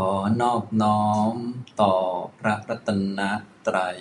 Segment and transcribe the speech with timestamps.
[0.00, 0.12] ขอ
[0.42, 1.34] นอบน้อม
[1.82, 1.94] ต่อ
[2.38, 3.20] พระรัตน
[3.66, 4.00] ตรัย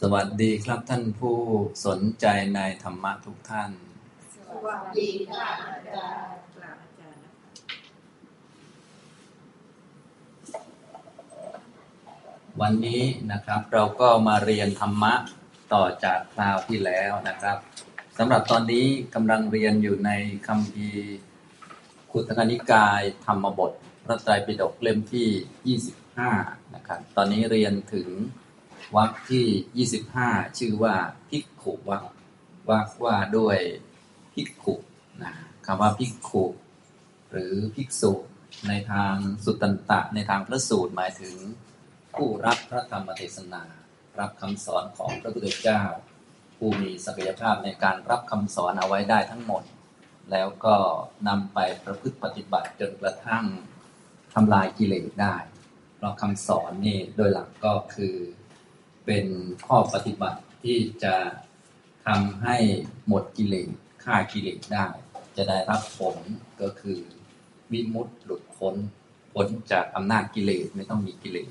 [0.00, 1.38] สวัสดีครับท่านผู้
[1.86, 3.70] สนใจในธรรมะทุกท่าน
[4.36, 7.22] สวัสดีค่ะอาจารย์กราบอาจารย์
[12.60, 13.02] วันนี้
[13.32, 15.14] นะครับเราก็มาเรียนธรรมะ
[15.72, 17.58] ต่อจากคราวที่แล้วนะครับ
[18.20, 20.10] สำหรับตอนนี้กำลังเรียนอยู่ใน
[20.46, 21.18] คำพีร์
[22.10, 23.72] คุตกนิกายธรรมบท
[24.04, 25.78] พระไตรปิฎกเล่มที่
[26.20, 28.08] 25 นะครับ ตอนนี้เรียนถึง
[28.96, 29.86] วรรคที่
[30.26, 30.94] 25 ชื่อว่า
[31.28, 32.04] ภิกขุวรรค
[32.68, 33.58] วรรคว่าด้วย
[34.34, 34.74] ภิกขุ
[35.22, 35.32] นะ
[35.66, 36.44] คำว่าภิกขุ
[37.30, 38.12] หรือภิกษุ
[38.68, 39.14] ในทาง
[39.44, 41.34] สุตตันตะ ในทางพระสูตรหมายถึง
[42.14, 43.62] ผู้รับพระธรรมเทศนา
[44.18, 45.82] รับคำสอนของพระพุทธเจ้า
[46.58, 49.62] ผู้มีศักยภาพในการรับคำสอนเอาไว้ได้ทั้งหมด
[50.30, 50.76] แล้วก็
[51.28, 53.44] นำไปประพฤติปฏิบัติจนกระทั่ง
[54.34, 55.36] ทำลายกิเลสได้
[55.96, 58.16] เพราะคำสอนนี่โดยหลักก็คือ
[59.06, 59.26] เป็น
[59.66, 61.16] ข้อปฏิบัติที่จะ
[62.06, 62.56] ทำให้
[63.08, 63.70] หมดกิเลส
[64.04, 64.86] ฆ่ากิเลสได้
[65.36, 66.16] จะได้รับผล
[66.60, 67.00] ก็คือ
[67.72, 68.74] วิมุตติหลุดพ้น
[69.32, 71.50] พ้นจากอำนาจกิเลสไม่ต้องมีกิเลส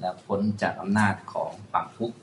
[0.00, 2.16] แล้วพ้นจากอำนาจของความทุกข์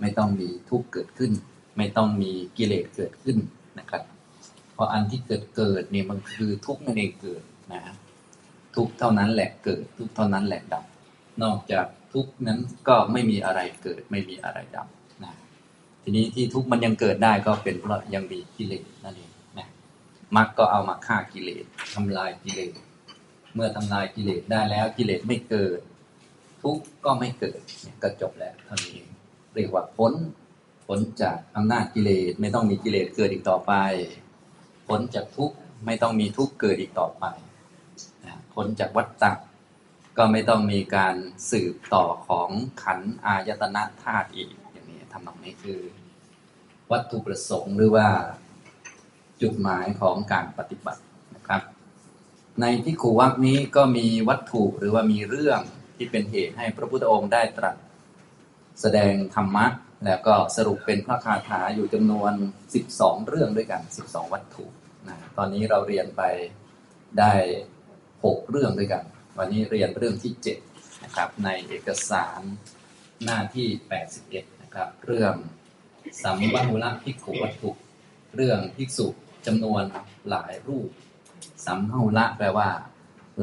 [0.00, 1.32] ไม่ต้องมีทุกข์เกิดขึ้น
[1.78, 3.36] ไม่ต้องมีกิเลสเกิดขึ้น
[3.78, 4.02] นะครับ
[4.74, 7.94] เพราะอันที่เกิดเกิดเนี่ยมันคือทุกข์นั่นเองเกิดนะฮะ
[8.76, 10.84] ทุกเท่านั้นแหละเกิด ทุกเท่านั้นแหละดับ
[11.42, 14.88] นอกจากทุกนั้นก็ไม่มีอะไรเกิด ไม่มีอะไรดับ
[15.24, 15.32] นะ
[16.02, 19.68] ทีนี้ที่ทุกมันยังเกิดได้ก็เป็นเพราะยังมีกิเลสนั่นเองนะ
[20.36, 22.72] มรรคก็เอามาฆ่ากิเลสทำลายกิเลส
[23.54, 25.80] เมื่อทำลายกิเลสได้แล้วกิเลสไม่เกิด
[26.62, 27.60] ทุกก็ไม่เกิด
[28.02, 28.98] ก็จบแล้วเท่านี้
[29.54, 30.12] เรียกว่าพ้น
[30.88, 33.72] พ้นจากอำนาจกิเลสไม่ต้องมีกิเลสเกิดอีกต่อไป
[34.88, 37.24] พ้นจากทุกข์ไม่ต้องมีทุกข์เกิดอีกต่อไป
[38.54, 39.32] พ้นจากวัฏฏะ
[40.18, 41.14] ก็ไม่ต้องมีการ
[41.50, 42.50] สืบต่อของ
[42.82, 45.80] ขันธ์อายตนะธาตุอีกอย่างนี้ทำนองนี้คือ
[46.90, 48.08] วัตถุประสงค์หรือว่า
[49.42, 51.02] จุดหมายของการปฏิบัติ
[51.34, 51.62] นะครับ
[52.60, 55.60] ในที่ขูวักนี้ก็มีวัตถุหรือว่ามีเรื่อง
[55.96, 57.76] ที่เป็นเหตุให้พระพุทธองค์ได้ตรัส
[58.80, 59.66] แสดงธรรมะ
[60.04, 62.32] แล้วก็สรุปเป็นพระคาถาอยู่จำนวน
[62.80, 64.64] 12 เรื่องด้วยกัน 12 วัตถุ
[65.08, 66.22] นะตอนนี้เราเรียนไป
[67.18, 67.32] ได้
[67.94, 69.04] 6 เรื่องด้วยกัน
[69.38, 70.32] วันนี้เรียนเรื่องที่
[70.68, 72.40] 7นะครับในเอกสาร
[73.24, 73.68] หน้าที่
[74.14, 75.34] 81นะครับเรื่อง
[76.22, 77.70] สัมบัหุละภิกขุวัตถุ
[78.34, 79.06] เรื่องภิกษุ
[79.46, 79.82] จำนวน
[80.30, 80.90] หลายรูป
[81.66, 82.68] สัมหุละแปลว่า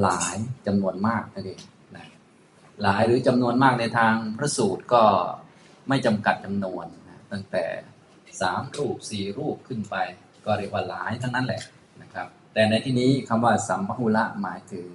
[0.02, 0.36] หลาย
[0.68, 1.62] จำนวนมากนั่นเอง
[1.96, 2.06] นะ
[2.84, 5.04] หลายหรือจำนวนมากในทางพระสูตรก็
[5.90, 7.66] ไม่จำกัดจำนวนนะตั้งแต่
[8.42, 9.96] สามรูปสี่รูปขึ้นไป
[10.46, 11.62] ก็เรียกว่าหลายทั้งนั้นแหละ
[12.02, 14.90] นะครับ แต่ในที่นี้คำว่าสัมพหุละหมายถึง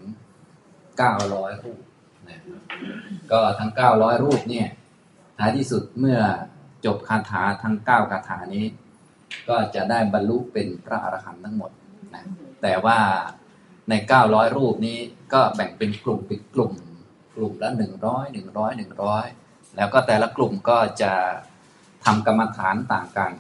[0.79, 1.83] 900รูป
[2.29, 2.41] นะ
[3.33, 4.69] ก็ทั้ง900รูปเนี่ย
[5.39, 6.19] ท้ายที่สุดเมื่อ
[6.85, 8.65] จบคาถาทั้ง9คาถานี้
[9.49, 11.71] ก็จะได้บรรลุเป็นพระอรหันต์ทั้งหมด
[12.15, 12.25] นะ
[12.63, 12.99] แต่ว่า
[13.89, 14.99] ใน 900 รูปนี้
[15.33, 16.73] ก็แบ่งเป็นกลุ่มเป็นกลุ่ม
[17.37, 21.13] กลุ่มละ 100 100 100 แล้วก็แต่ละกลุ่มก็จะ
[22.05, 23.33] ทำกรรมฐานต่างกัน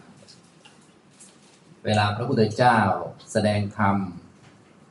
[1.84, 2.78] เวลาพระพุทธเจ้า
[3.32, 3.96] แสดงธรรม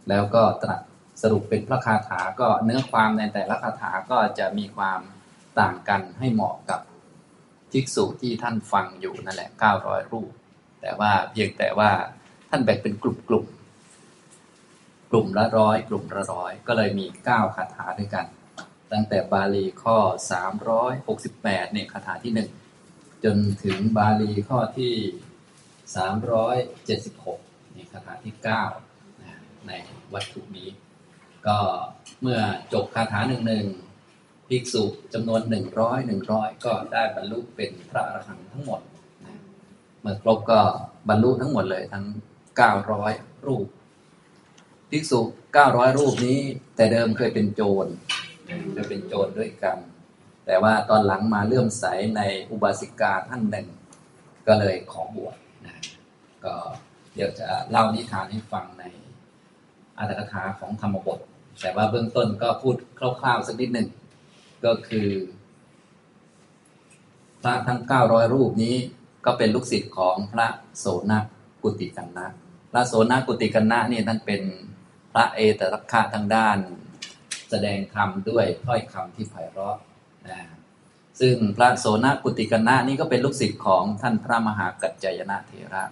[0.09, 0.81] แล้วก็ตรัส
[1.21, 4.99] สรุปเป็นพระคาถาก็เนื้อความในแต่ละคาถาก็จะมีความ
[5.59, 6.81] ต่างกันให้เหมาะกับ
[7.71, 9.49] ภิกษุที่ท่านฟังอยู่นั่นแหละ
[9.81, 10.31] 900 รูป
[10.81, 11.91] แต่ว่าเพียงแต่ว่า
[12.49, 18.25] ท่านแบ่งเป็นกลุ่มกลุ่มๆกลุ่มละร้อยกลุ่มละร้อยก็เลยมี 9 คาถาด้วยกัน
[18.91, 19.97] ตั้งแต่บาลีข้อ
[20.85, 22.33] 368เนี่ยคาถาที่
[22.75, 24.93] 1 จนถึงบาลีข้อที่
[26.95, 28.35] 376นี่คาถาที่
[28.99, 29.71] 9ใน
[30.13, 30.69] วัตถุนี้
[31.47, 31.57] ก็
[32.21, 32.39] เมื่อ
[32.73, 33.65] จบคาถาหนึ่งหนึ่ง
[34.47, 34.83] ภิกษุ
[35.13, 38.81] จำนวนหนึ่งร้อยหนึ่งร้อยก็ได้บรรลุเป็นพระอรหันต์ทั้งหมด
[40.01, 40.59] เมื่อครบก็
[41.09, 42.05] บรรลุทั้งหมดเลยทั้ง
[42.57, 43.13] เก้าร้อย
[43.45, 43.65] รูป
[44.89, 45.19] ภิกษุ
[45.53, 46.39] เก้าร้อยรูปนี้
[46.75, 47.87] แต่เดิมเคยเป็นโจร
[48.73, 49.77] เคยเป็นโจรด้วยกัน
[50.45, 51.85] แต่ว่าตอนหลังมาเลื่อมใส
[52.17, 53.67] ในอุบาสิกาท่านหนึ่ง
[54.47, 55.35] ก็เลยขอบวช
[55.65, 55.75] นะ
[56.45, 56.53] ก็
[57.15, 58.83] เดี๋ยวจะเล่านิทานให้ฟังใน
[59.97, 61.19] อัตถกถาของธรรมบท
[61.61, 63.87] แต่ว่าเบื้องต้นก็พูดคร่าวๆสักนิดหนึ่ง
[64.65, 65.07] ก็คือ
[67.41, 68.75] พระทั้ง 900 รูปนี้
[69.25, 70.47] ก็เป็นลูกศิษย์ของพระ
[70.79, 71.11] โสน
[71.63, 72.27] กุติกันนะ
[72.71, 74.41] พระโสนกุติกันนะนี่ท่านเป็น
[75.13, 76.57] พระเอตรัคคะทางด้าน
[77.49, 79.77] แสดงธรรมด้วยถ้อยคำที่ไพเราะ
[80.27, 80.39] นะ
[81.19, 85.83] ซึ่งพระโสนกุติกนะนี่ก็เป็นลูกศิษย์ของท่านพระมหากัจจายนะเถระ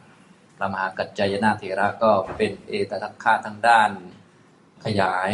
[0.58, 3.90] พระมหากัจจายนาเถระก็เป็นเอตทัคคะทางด้าน
[4.86, 5.32] ขยาย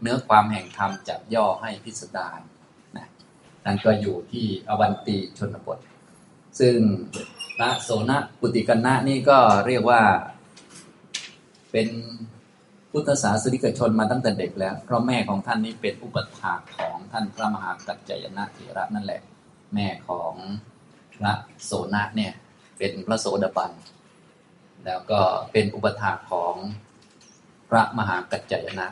[0.00, 2.40] เนื้อความแห่งธรรมจากย่อให้พิสดาร
[2.96, 3.06] นะ
[3.64, 5.78] นั่นก็อยู่ที่อวันตีชนบท
[6.60, 6.78] ซึ่ง
[7.56, 10.02] พระโสนปุติกนนะนี่ก็เรียกว่า
[11.72, 11.88] เป็น
[12.98, 19.20] พุทธศาสนิกชนมาตั้งแต่เด็กแล้ว เพราะแม่ของท่านนี้เป็นอุปถากของท่านพระมหากัจจายนะเถระนั่นแหละ
[19.74, 20.34] แม่ของ
[21.16, 21.32] พระ
[21.64, 22.32] โสนะเนี่ย
[22.78, 23.72] เป็นพระโสดาบัน
[24.86, 25.20] แล้วก็
[25.52, 26.54] เป็นอุปถากของ
[27.70, 28.86] พระมหากัจจายนะ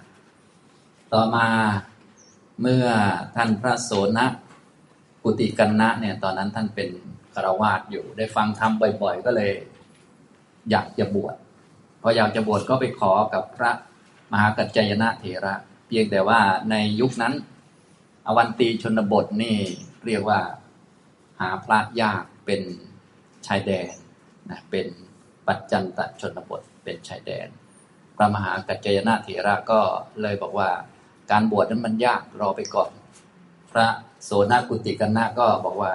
[1.12, 1.46] ต่อมา
[2.60, 2.86] เมื่อ
[3.36, 4.26] ท่านพระโสนะ
[5.22, 6.88] ปุติกันนะเนี่ยตอนนั้นท่านเป็น
[7.34, 8.72] คารวาสอยู่ ได้ฟังธรรม
[9.02, 9.52] บ่อย ๆ ก็เลย
[10.70, 11.36] อยากจะบวช
[12.00, 13.72] พออยากจะบวชก็ไปขอกับพระ
[14.32, 15.54] มหากัจจายนะเถระ
[15.86, 16.40] เพียงแต่ว่า
[16.70, 17.34] ในยุคนั้น
[18.26, 19.56] อวันตีชนบทนี่
[20.06, 20.40] เรียกว่า
[21.40, 22.62] หาพระยากเป็น
[23.46, 23.92] ชายแดน
[24.50, 24.86] นะเป็น
[25.46, 27.48] ปัจจันตชนบทเป็นชายแดน
[28.16, 29.80] พระมหากัจจายนะเถระก็
[30.22, 30.70] เลยบอกว่า
[31.30, 32.90] การบวชนั้นมันยากรอไปก่อน
[33.70, 33.86] พระ
[34.24, 35.92] โสนกุติกันนะก็บอกว่า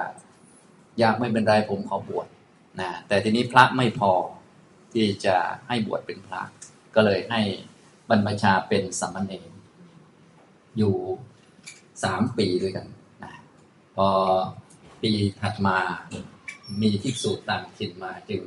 [1.01, 2.27] ยากไม่เป็นไรผมขอบวช
[2.79, 4.11] นะแต่ทีนี้พระไม่พอ
[4.93, 5.35] ที่จะ
[5.67, 6.41] ให้บวชเป็นพระ
[6.95, 7.41] ก็เลยให้
[8.09, 9.51] บรรพชาเป็นสามเณร
[10.77, 10.95] อยู่
[12.03, 12.87] สามปีด้วยกัน
[13.23, 13.33] นะ
[13.95, 14.07] พอ
[15.01, 15.77] ปีถัดมา
[16.81, 18.41] มีภิกษุต่างถิ่นมาจึง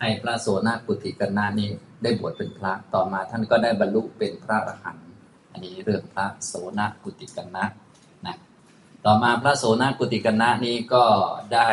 [0.00, 1.68] ให้พระโสนากุติกันนานี้
[2.02, 5.08] ได้บวชเป็นพระต่อมาท่านก็ได้บรรลุเป็นพระอรหันต์
[5.52, 7.64] อันนี้เรื่องพระโสนากุติกันนะ
[8.26, 8.36] นะ
[9.04, 11.04] ต่อมาพระโสนากุติกันนะนี้ก็
[11.54, 11.70] ได้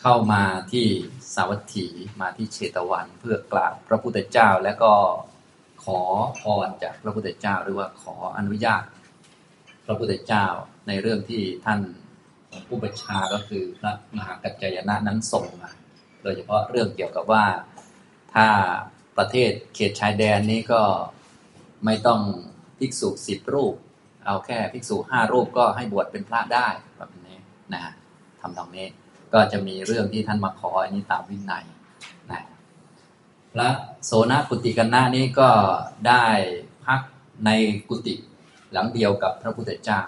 [0.00, 0.42] เข้ามา
[0.72, 0.86] ที่
[1.34, 1.86] สาวัตถี
[2.20, 4.92] มาที่เชตวันเพื่อกราบพระพุทธเจ้าและก็
[5.84, 6.00] ขอ
[6.40, 8.82] พรจากพระพุทธเจ้า หรือว่าขออนุญาต
[9.86, 10.46] พระพุทธเจ้า
[10.88, 11.80] ในเรื่องที่ท่าน
[12.66, 15.70] ผู้บัญชาก็คือพระมหากัจจายนะนั้นส่งมา
[16.22, 17.44] โดยเฉพาะเรื่องเกี่ยวกับว่า
[18.34, 18.48] ถ้า
[19.18, 20.82] ประเทศเขตชายแดนนี้ก็
[21.84, 22.20] ไม่ต้อง
[22.78, 23.74] ภิกษุสิบรูป
[24.26, 27.38] เอาแค่ภิกษุห้ารูปก็ให้บวชเป็นพระได้แบบนี้
[27.72, 27.82] นะ
[28.40, 28.86] ทำตรงนี้
[29.34, 31.64] ก็จะมีเรื่องที่ท่านมาขออันนี้ตามวินัย
[32.30, 32.42] นะ
[33.52, 33.68] พระ
[34.04, 35.50] โสนกุติกันนานี้ก็
[36.08, 36.24] ได้
[36.86, 37.00] พัก
[37.44, 37.50] ใน
[37.88, 38.14] กุฏิ
[38.72, 40.02] หลังเดียวกับพระพุทธเจ้า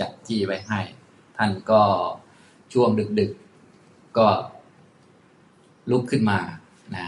[0.00, 0.80] จัดที่ไว้ให้
[1.36, 1.82] ท่านก็
[2.72, 2.90] ช่วง
[3.20, 3.32] ดึก
[3.74, 4.28] ๆ ก็
[5.90, 6.40] ลุกขึ้นมา
[6.94, 7.06] นะ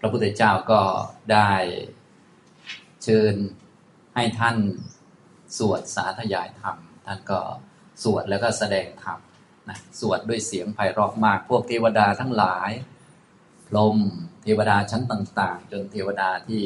[0.00, 0.80] พระพุทธเจ้าก็
[1.32, 1.50] ได้
[3.04, 3.34] เชิญ
[4.14, 4.56] ให้ท่าน
[5.58, 6.76] สวดสาธยายธรรม
[7.06, 7.40] ท่านก็
[8.02, 9.18] สวดแล้วก็แสดงธรรม
[9.68, 12.70] นะสวดด้วยเสียงไพเราะมาก พวกเทวดาทั้งหลาย
[13.68, 13.96] พรม
[14.42, 16.62] เทวดาชั้นต่าง ๆ จนเทวดาที่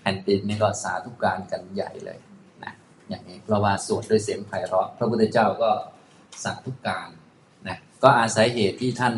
[0.00, 2.18] แผ่นดินนี่ก็สาธุการกันใหญ่เลย
[2.64, 2.72] นะ
[3.08, 5.70] อย่างนี้เพราะว่าสวดด้วยเสียงไพเราะ พระพุทธเจ้าก็
[6.44, 7.08] สาธุการ
[7.68, 9.16] นะก็อาศัยเหตุที่ท่าน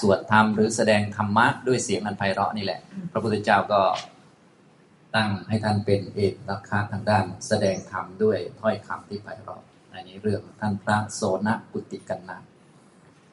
[0.00, 2.80] สวดธรรมหรือแสดงธรรมะด้วยเสียงอันไพเราะนี่แหละ
[3.12, 3.82] พระพุทธเจ้าก็
[5.14, 9.62] ตั้งให้ท่านเป็นเอกลักษณ์ทางด้าน แสดงธรรมด้วยถ้อยคำที่ไพเราะ
[9.94, 12.38] อันนี้เรื่องท่านพระโสนกุติกันนะ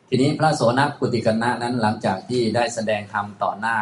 [0.09, 3.77] ทีนี้พระโสนกุติกันนะนั้นหลังจากที่ได้แสดงธรรมต่อหน้า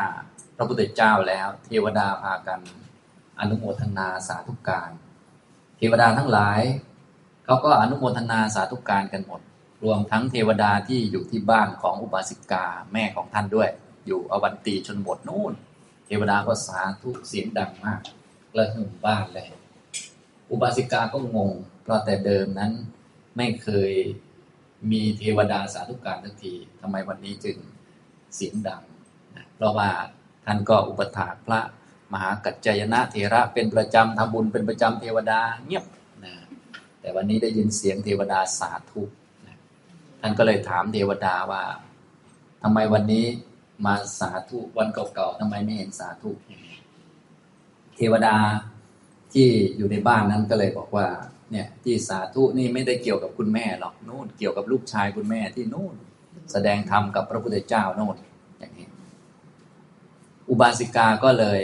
[0.56, 2.60] พระพุทธเจ้าแล้ว เทวดาพากัน
[3.40, 4.92] อนุโมทนาสาธุการ
[5.78, 6.62] เทวดาทั้งหลาย
[7.46, 9.42] เขาก็อนุโมทนาสาธุการกันหมด
[9.84, 13.70] รวมทั้งเทวดาที่อยู่ที่บ้านของอุบาสิกาแม่ของท่านด้วย
[14.06, 15.54] อยู่อวันตีชนบทนู่น
[16.06, 18.02] เทวดาก็สาธุเสียงดังมาก
[18.52, 19.48] กระหึ่มบ้านเลย
[20.52, 21.52] อุบาสิกาก็งง
[21.86, 22.74] เพราะแต่เดิมนั้น
[23.38, 23.92] ไม่เคย
[24.92, 27.58] มีเทวดาสาธุการทักทีทำไมวันนี้จึง
[28.36, 28.84] เสียงดัง
[29.36, 29.90] นะเพราะว่า
[30.46, 31.62] ท่านก็อุปถากพระ
[32.14, 35.86] มหากัจจายนะเทระเป็นประจำทำบุญเป็นประจำเทวดาเงียบ
[36.26, 36.34] นะ
[37.00, 39.02] แต่วันนี้ได้ยินเสียงเทวดาสาธุ
[39.46, 39.58] นะ
[40.22, 41.64] ท่านก็เลยถามเทวดาว่า
[42.64, 43.26] ทำไมวันนี้
[43.86, 46.32] มาสาธุวันเก่าๆทำไมไม่เห็นสาธุ
[47.98, 48.36] เทวดา
[49.34, 51.08] ที่อยู่ในบ้านนั้นก็เลยบอกว่า
[51.56, 55.96] เนี่ยที่สาธุนี่ไม่ได้เกี่ยวกับคุณแม่หรอกนู่นเกี่ยวกับลูกชายคุณแม่ที่นู่น
[56.52, 58.18] แสดงธรรมกับพระพุทธเจ้าโน่น
[58.60, 58.88] อย่างนี้
[60.50, 61.62] อุบาสิกาก็เลย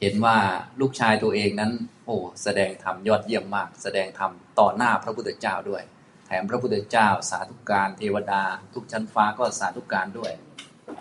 [0.00, 0.38] เห็นว่า
[0.80, 1.72] ลูกชายตัวเองนั้น
[2.04, 5.82] โอ้แสดงธรรมยอดเยี่ยมมาก แสดงธรรมต่อหน้าพระพุทธเจ้าด้วย
[6.26, 8.42] แถมพระพุทธเจ้า สาธุการเทวดา
[8.74, 10.32] ทุกชั้นฟ้าก็สาธุการด้วย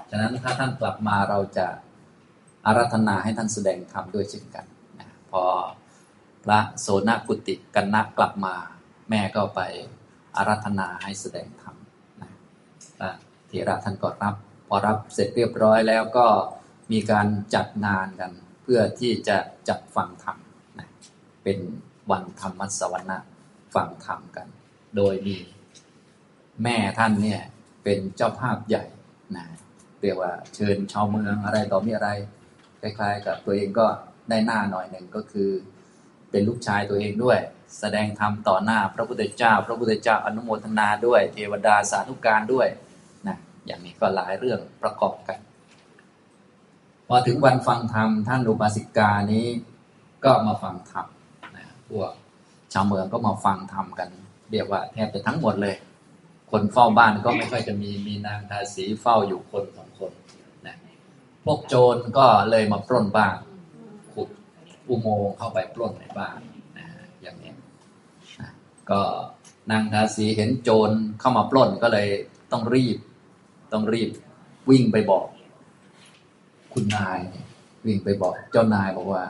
[0.09, 1.67] ฉะนั้นถ้าท่านกลับมาเราจะ
[2.65, 4.65] อารัธนาให้ท่านแสดงธรรมด้วยเช่นกัน
[4.99, 5.43] นะพอ
[6.51, 8.55] ระโสนกุติกันนะกลับมา
[9.09, 9.61] แม่ก็ไป
[10.35, 11.75] อารัธนาให้แสดงธรรม
[12.21, 12.31] นะ
[12.99, 13.11] พระ
[13.47, 14.35] เถระท่านก็รับ
[14.67, 16.27] พอรับเสร็จเรียบร้อยแล้วก็
[16.91, 18.31] มีการจัดงานกัน
[18.63, 19.37] เพื่อที่จะ
[19.69, 20.37] จัดฟังธรรม
[20.79, 20.89] นะ
[21.43, 21.57] เป็น
[22.11, 23.27] วันธรรมสวรรค์
[23.75, 24.47] ฟังธรรมกัน
[24.95, 25.37] โดยมี
[26.63, 27.41] แม่ท่านเนี่ย
[27.83, 28.85] เป็นเจ้าภาพใหญ่
[29.37, 29.45] นะ
[30.01, 32.09] เรียกว่าเชิญชาวเมืองอะไรต่อมีอะไร
[32.81, 33.87] คล้ายๆ กับตัวเองก็
[34.29, 35.49] ได้หน้าหน่อยหนึ่งก็คือ
[36.35, 37.39] เป็นลูกชายตัวเองด้วย
[37.79, 42.67] แสดงธรรมต่อหน้าพระพุทธเจ้า พระพุทธเจ้าอนุโมทนาด้วย เทวดาสาธุการด้วย
[43.27, 45.39] นะอย่างนี้ก็หลายเรื่องประกอบกัน
[47.07, 49.47] พอถึงวันฟังธรรมท่านอุบาสิกานี้
[50.25, 51.05] ก็มาฟังธรรม
[51.57, 52.11] นะพวก
[52.73, 54.09] ชาวเมืองก็มาฟังธรรมกัน
[54.51, 55.75] เรียกว่าแทบจะทั้งหมดเลย
[56.51, 60.11] คนเฝ้าบ้านก็ไม่ค่อยจะมีมีนางทาสีเฝ้าอยู่คนสองคน
[60.67, 60.75] นะ
[61.45, 63.35] พวกโจรก็เลยมาปล้นบ้าน
[64.89, 66.39] อุโมงค์เข้าไปปล้นในบ้าน
[66.77, 66.85] นะ
[67.21, 67.53] อย่างนี้
[68.41, 68.49] นะ
[68.89, 69.01] ก็
[69.71, 72.07] นางทาสีเห็นโจรเข้ามาปล้นก็เลย
[72.51, 72.97] ต้องรีบ
[73.73, 74.09] ต้องรีบ
[74.69, 75.27] วิ่งไปบอก
[76.73, 77.19] คุณนาย
[77.85, 79.23] วิ่งไปบอก เจ้านายบอกว่า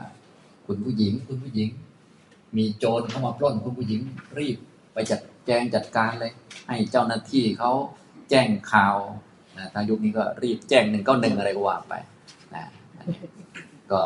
[0.65, 1.69] คุณผู้หญิง คุณผู้หญิง
[2.57, 4.01] มีโจรเข้ามาปล้นคุณผู้หญิง
[4.39, 4.57] รีบ
[4.93, 6.31] ไปจัดแจงจัดการเลย
[6.67, 7.71] ให้เจ้าหน้าที่เขา
[8.29, 8.97] แจ้งข่าว
[9.57, 11.93] นะทางยุคนี้ก็รีบแจ้งหนึ่งเก้าหนึ่งอะไรก็ว่าไป
[12.55, 12.63] นะ
[12.97, 13.19] อันนี้
[13.91, 14.01] ก็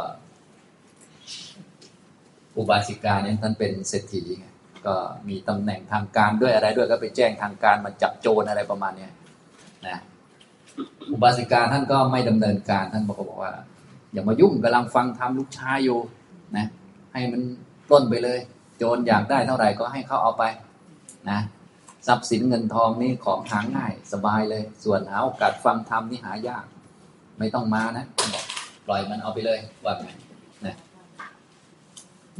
[2.58, 4.46] อุบาสิกาเนี่ยท่านเป็นเศรษฐีไง
[4.86, 4.96] ก็
[5.28, 9.12] มีตำแหน่งทางการด้วยอะไรด้วยก็ไปแจ้งทางการมาจับโจรอะไรประมาณเนี้ย
[9.88, 9.98] นะ
[11.12, 13.54] อุบาสิกาท่านก็ไม่ดำเนินการท่านบอกบอกว่า
[14.14, 16.00] อย่ามายุ่งกำลังฟังธรรมลูกชายอยู่
[16.58, 16.66] นะ
[17.14, 17.42] ให้มัน
[17.88, 18.40] ปล้นไปเลย
[18.78, 20.44] โจรอยากได้เท่าไหร่ก็ให้เขาเอาไป
[21.30, 21.40] นะ
[22.08, 26.66] ทรัพย์สินเงินทองนี่ของหาง่ายสบายเลย ส่วนหาโอกาสฟังธรรมนี่หายาก
[27.40, 28.46] ไม่ต้องมานะบอก
[28.88, 30.10] ปล่อยมันเอาไปเลยว่าไง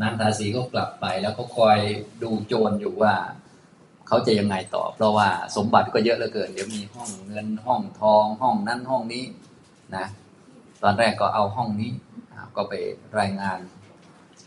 [0.02, 1.78] นะนางทาสีก็กลับไปแล้วก็คอย
[2.24, 3.14] ดูโจรอยู่ว่า
[4.08, 9.24] เขาจะยังไงต่อ เพราะว่าสมบัติก็เยอะเหลือเกิน เดี๋ยวมีห้องเงินห้องทองห้องนั้นห้องนี้
[9.96, 10.06] นะ
[10.84, 11.92] ตอนแรกก็เอาห้องนี้
[12.32, 12.74] อ่าก็ไป
[13.20, 13.60] รายงาน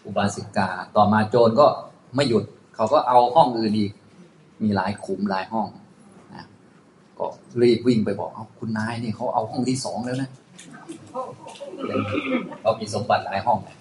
[0.06, 1.66] อุบาสิกา ต่อมาโจรก็
[2.14, 2.44] ไม่หยุด
[2.76, 3.92] เขาก็เอาห้องอื่นอีก
[4.62, 5.66] มีหลายขุมหลายห้อง
[6.34, 6.44] นะ
[7.18, 7.26] ก็
[7.62, 10.30] รีบวิ่งไปบอกเอาคุณนายนี่เขาเอาห้องที่สองแล้วนะ
[12.60, 13.76] เขามีสมบัติหลายห้องนะ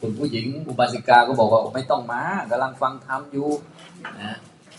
[0.00, 3.48] คุณผู้หญิงอุบาสิกาก็บอกว่าไม่ต้องมากำลังฟังธรรมอยู่
[4.22, 4.36] นะ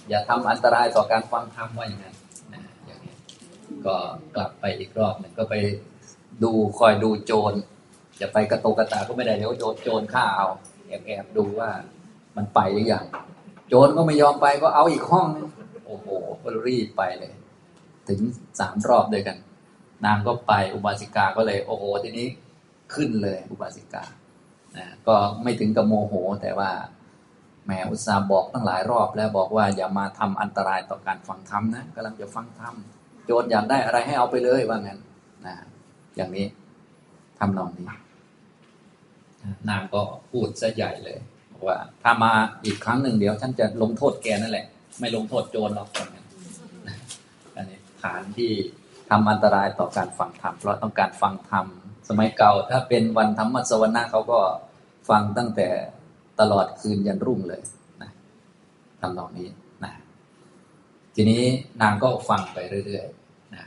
[0.09, 2.15] อย่าทำอันตรายต่อการฟังธรรมว่าอย่างนั้น
[2.53, 3.15] นะอย่างนี้
[3.85, 3.95] ก็
[4.35, 5.55] กลับไปอีกรอบหนึ่งก็ไป
[6.43, 7.53] ดูคอยดูโจร
[8.21, 10.47] จะไปกระโตกกระตาก็ไม่ได้เดี๋ยวโจรโจรฆ่าเอา
[10.87, 11.69] แอบแอบดูว่า
[12.35, 13.05] มันไปหรือยัง
[13.67, 15.47] โจรก็ไม่ยอมไปก็เอาอีกห้องนึง
[15.85, 16.07] โอ้โห
[16.43, 17.33] ก็รีบไปเลย
[18.07, 18.19] ถึง
[18.59, 19.37] สามรอบด้วยกัน
[20.05, 22.27] นางก็ไปอุบาสิกาก็เลย โอ้โหทีนี้
[22.93, 24.03] ขึ้นเลย อุบาสิกา
[24.77, 26.71] นะก็ไม่ถึงกับโมโห แต่ว่า
[27.65, 32.75] แหมอุตส่าห์บอกตั้งหลายรอบแล้วบอกว่าอย่ามาทำอันตรายต่อการฟังธรรมนะกำลังจะฟังธรรม
[33.25, 34.99] โจรอยากได้อะไรให้เอาไปเลยว่างั้น
[35.45, 35.55] นะ
[36.15, 36.45] อย่างนี้
[37.39, 37.85] ทำนองนี้
[39.69, 41.19] นางก็พูดซะใหญ่เลย
[41.53, 42.31] บอกว่า ถ้ามา
[42.65, 44.65] อีกครั้งหนึ่งเดี๋ยวฉันจะลงโทษแกนั่นแหละ
[44.99, 46.25] ไม่ลงโทษโจรหรอกว่างั้น
[47.55, 48.51] อันนี้ฐานที่
[49.09, 51.65] ทำอันตรายต่อการฟังธรรมเพราะต้องการฟังธรรม
[52.09, 54.41] สมัยเก่าถ้าเป็นวันธรรมสวรรค์เขาก็
[55.09, 55.69] ฟังตั้งแต่
[56.39, 57.61] ตลอดคืนยันรุ่งเลย
[58.01, 58.11] นะ
[58.99, 59.49] ทำนองนี้
[59.83, 59.93] นะ
[61.15, 61.43] ทีนี้
[61.81, 63.65] นางก็ฟังไปเรื่อยๆนะ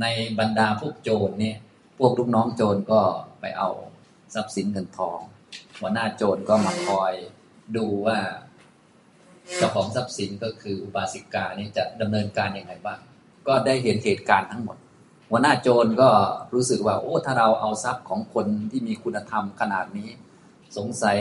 [0.00, 0.06] ใน
[0.38, 1.56] บรรดาพวกโจรเนี่ย
[1.98, 3.00] พวกลูกน้องโจรก็
[3.40, 3.70] ไปเอา
[4.34, 5.18] ทรัพย์สินเงินทอง
[5.80, 7.12] หัวหน้าโจรก็มาคอย
[7.76, 8.18] ดูว่า
[9.56, 13.00] เจ้าของทรัพย์สินก็คืออุบาสิกานี่จะดำเนินการยังไงบ้าง
[13.46, 14.76] ก็ได้เห็นเหตุการณ์ทั้งหมด
[15.30, 16.10] หัวหน้าโจรก็
[16.54, 20.08] รู้สึกว่า โอ้ถ้าเราเอาทรัพย์ของคนที่มีคุณธรรมขนาดนี้
[20.76, 21.18] สงสัย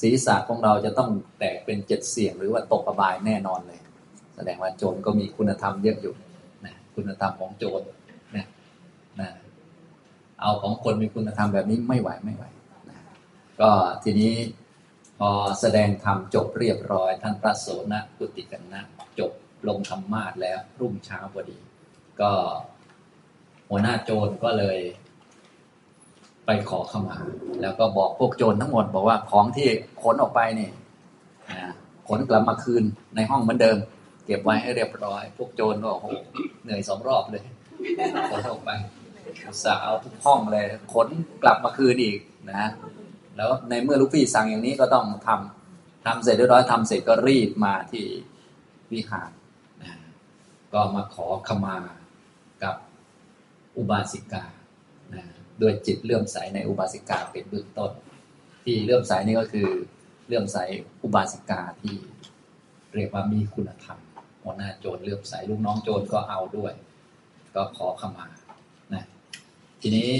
[0.00, 3.80] ศีรษะของเราจะต้องแตกเป็นเจ็ดเสียง หรือว่าตกอบายแน่นอนเลย
[4.34, 6.14] แสดงว่าโจรก็มีคุณธรรมเยอะอยู่
[6.64, 7.82] นะคุณธรรมของโจร
[8.36, 8.46] นะ
[9.20, 9.30] นะ
[10.40, 12.44] เอาของคนมีคุณธรรมแบบนี้ไม่ไหวไม่ไหว
[12.90, 12.98] นะ
[13.60, 13.70] ก็
[14.04, 14.34] ทีนี้
[15.18, 15.30] พอ
[15.60, 18.82] แสดงธรรมจบเรียบร้อย ท่านพระโสนกุติกันนะ
[19.18, 19.32] จบ
[19.68, 21.58] ลงธรรมาสแล้วรุ่งเช้าพอดี
[22.22, 22.32] ก็
[23.68, 24.78] หัวหน้าโจรก็เลย
[26.46, 27.16] ไปขอเข้ามา
[27.62, 29.68] แล้วก็บอกพวกโจรทั้งหมด บอกว่าของที่
[30.02, 30.70] ขนออกไปนี่
[32.08, 32.84] ขนกลับมาคืน
[33.16, 33.78] ในห้องเหมือนเดิม
[34.26, 36.06] เก็บไว้ให้เรียบร้อย พวกโจรก็โอ้โห
[36.62, 37.44] เหนื่อยสองรอบเลย
[38.30, 38.70] ขนออกไป
[39.64, 41.08] สาห์เอาทุกห้องเลยขน
[41.42, 42.18] กลับมาคืนอีก
[42.52, 42.64] นะ
[43.36, 48.06] แล้วในเมื่อลูกพี่สั่งอย่างนี้ก็ต้องทำทำเสร็จเรียบร้อยทำเสร็จก็รีบมาที่
[48.92, 49.30] วิหาร
[49.82, 49.98] นะ
[50.72, 51.76] ก็มาขอขมา
[53.76, 54.44] อุบาสิกา
[55.14, 55.24] นะ
[55.62, 57.92] ด้วยจิตเลื่อมใสในอุบาสิกาเป็นเบื้องต้น
[58.64, 59.68] ที่เลื่อมใสนี่ก็คือ
[60.26, 60.58] เลื่อมใส
[61.02, 61.96] อุบาสิกาที่
[62.94, 63.98] เรียกว่ามีคุณธรรม
[64.42, 66.72] หัวหน้าโจรเลื่อมใสลูกน้องโจรก็เอาด้วย
[67.54, 68.26] ก็ขอขมา
[68.94, 69.04] นะ
[69.80, 70.10] ทีนี้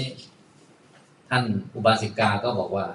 [1.29, 1.43] ท่าน
[1.75, 2.85] อุบาสิกาก็บอกว่า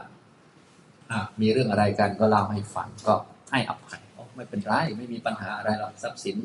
[1.40, 3.14] มีเรื่องอะไรกันก็เล่าให้ฟังก็
[3.50, 4.02] ให้อภัย
[4.36, 6.36] ไม่เป็นไร ไม่มีปัญหาอะไรหรอกทรัพย์สิน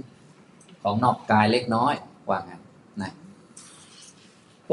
[0.84, 1.94] ของนอกกายเล็กน้อย
[2.30, 2.61] ว่างั้น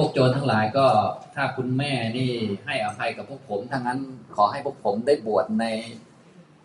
[0.00, 0.86] วกโจรทั้งหลายก็
[1.34, 2.30] ถ้าคุณแม่นี่
[2.66, 4.00] ให้อภัยกับพวกผมถ้างั้น
[4.36, 5.66] ขอให้พวกผมได้บวชใน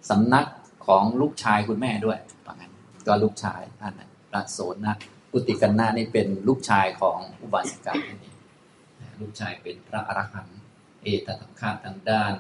[0.09, 0.47] สำนัก
[0.87, 2.73] ของลูกชายคุณแม่ด้วยว่างั้น
[3.07, 3.93] ก็ลูกชายท่าน
[4.29, 4.95] พระโสนะ
[5.31, 8.33] กุติกันนานี่เป็นลูกชายของอุบาสิกาท่านนี้
[9.21, 10.59] ลูกชายเป็นพระอรหันต์
[11.01, 12.33] เอตทัคคะทางด้าน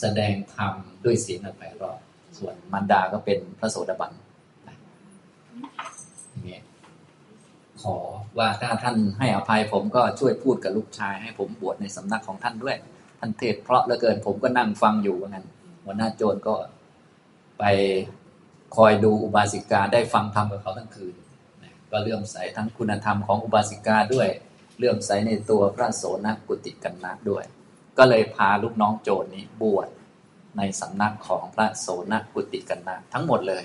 [0.00, 0.74] แสดงธรรม
[1.04, 1.98] ด้วยเสียงอันไพเราะ
[2.38, 4.12] ส่วนมารดาก็เป็นพระโสดาบัน
[7.82, 7.96] ขอ
[8.38, 12.76] ว่าถ้าท่านให้อภัยผมก็ช่วยพูดกับลูกชาย ให้ผมบวชในสำนักของท่านด้วย
[13.18, 15.46] ท่านเทศเพราะเหลือเกินผมก็นั่งฟังอยู่ว่างั้น
[15.84, 16.54] หัวหน้าโจรก็
[17.58, 17.64] ไป
[18.76, 21.14] คอยดูอุบาสิกาได้ฟังธรรมกับเขาทั้งคืน
[21.90, 24.28] ก็เลื่อมใสทั้งคุณธรรมของอุบาสิกาด้วย
[24.78, 27.44] เลื่อมใสในตัวพระโสนกุติกันนะด้วย
[27.98, 29.88] ก็เลยพาลูกน้องโจรนี้บวช
[30.56, 33.64] ในสำนักของพระโสนกุติกันนะทั้งหมดเลย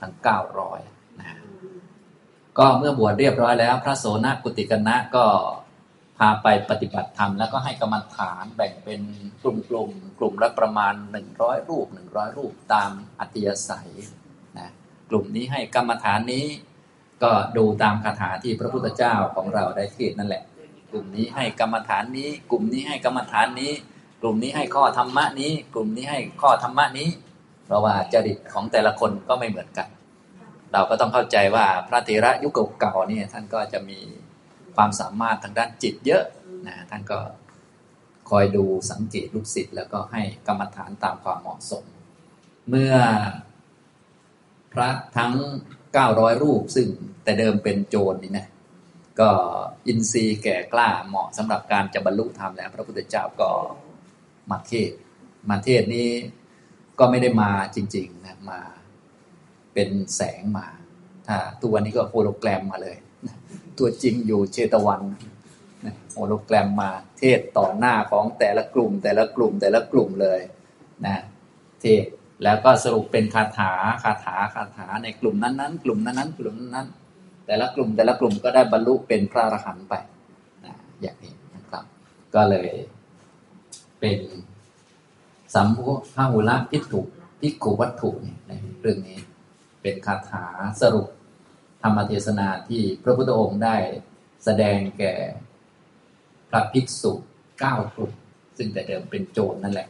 [0.00, 0.80] ทั้งเก้าร้อย
[1.20, 1.45] นะ
[2.58, 5.24] ก็เมื่อบวชเรียบร้อยแล้ว พระโสนกุติกนะก็
[6.18, 9.00] พาไปปฏิบัติธรรมแล้วก็ให้กรรมฐานแบ่งเป็น
[9.42, 10.94] กลุ่มๆกลุ่มกลุ่มละประมาณ
[11.32, 13.90] 100 รูป 100 รูปตามอัธยศัย
[14.58, 14.68] นะ
[15.10, 16.46] กลุ่มนี้ให้กรรมฐานนี้
[17.22, 20.42] ก็ดูตามคาถาที่พระพุทธเจ้าของเราได้เทศนั่นแหละ
[20.90, 23.72] กลุ่มนี้ให้กรรมฐานนี้ กลุ่มนี้ให้กรรมฐานนี้
[24.22, 27.08] กลุ่มนี้ให้ข้อธรรมะนี้ กลุ่มนี้ให้ข้อธรรมะนี้
[27.66, 29.88] เพราะว่าจริตของแต่ละคนก็ไม่เหมือนกัน
[30.72, 33.98] เราก็ต้องเข้าใจว่าพระเถระยุคเก่าๆเนี่ยท่านก็จะมี
[34.76, 36.24] ความสามารถทางด้านจิตเยอะ
[36.66, 37.18] นะท่านก็
[38.30, 41.84] คอยดูสังเกตลูกศิษย์แล้วก็ให้กรรมฐานตามความเหมาะสม
[42.68, 42.94] เมื่อ
[44.72, 45.32] พระทั้ง
[45.86, 46.88] 900 รูปซึ่ง
[47.24, 48.46] แต่เดิมเป็นโจรนี่นะ
[49.20, 49.30] ก็
[49.86, 53.50] อินทรีย์แก่กล้าเหมาะสำหรับการจะบรรลุธรรมแล้ว พระพุทธเจ้าก็
[54.50, 54.90] มาเทศ
[55.48, 56.10] มาเทศน์นี้
[56.98, 58.60] ก็ไม่ได้มาจริงๆนะมา
[59.76, 60.66] เป็นแสงมา
[61.26, 62.96] ถ้าตัววันนี้ก็โฮโลแกรมมาเลย
[63.78, 65.02] ตัวจริงอยู่เชตวัน
[66.12, 70.40] โฮโลแกรมมาเทศต่อหน้าของแต่ละกลุ่ม แต่ละกลุ่มแต่ละกลุ่มเลย
[71.06, 71.16] นะ
[71.80, 72.04] เทศ
[72.42, 73.72] แล้วก็สรุปเป็นคาถา
[74.02, 79.94] คาถาคาถาในกลุ่มนั้นๆ กลุ่มนั้นๆกลุ่มนั้นๆแต่ละกลุ่มแต่ละกลุ่มก็ได้บรรลุเป็นพระอรหันต์ไป
[80.64, 81.84] นะอย่างนี้นะครับ
[82.34, 82.70] ก็เลย
[84.00, 84.18] เป็น
[85.54, 85.78] สัมภ
[86.16, 87.00] พหุละพิถุ
[87.40, 89.18] พิกุวัตถุเนี่ยในเรื่องนี้
[89.86, 90.46] เป็นคาถา
[90.82, 91.08] สรุป
[91.82, 93.76] ธรรมเทศนาที่พระพุทธองค์ได้
[94.44, 95.14] แสดงแก่
[96.50, 97.12] พระภิกษุ
[97.60, 98.12] เก้ากลุ่ม
[98.56, 99.88] ซึ่งแต่เดิมเป็นโจรนั่นแหละ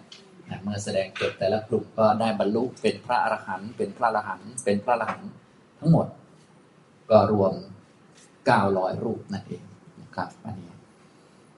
[0.49, 5.31] นะเมื่อแสดงจบแต่ละกลุ่มก็ได้บรรลุเป็นพระอรหันต์เป็นพระอรหันต์เป็นพระอรหันต์
[5.79, 6.07] ทั้งหมด
[7.11, 7.53] ก็รวม
[8.29, 9.65] 900รูปนั่นเอง
[10.03, 10.73] นะครับอันนี้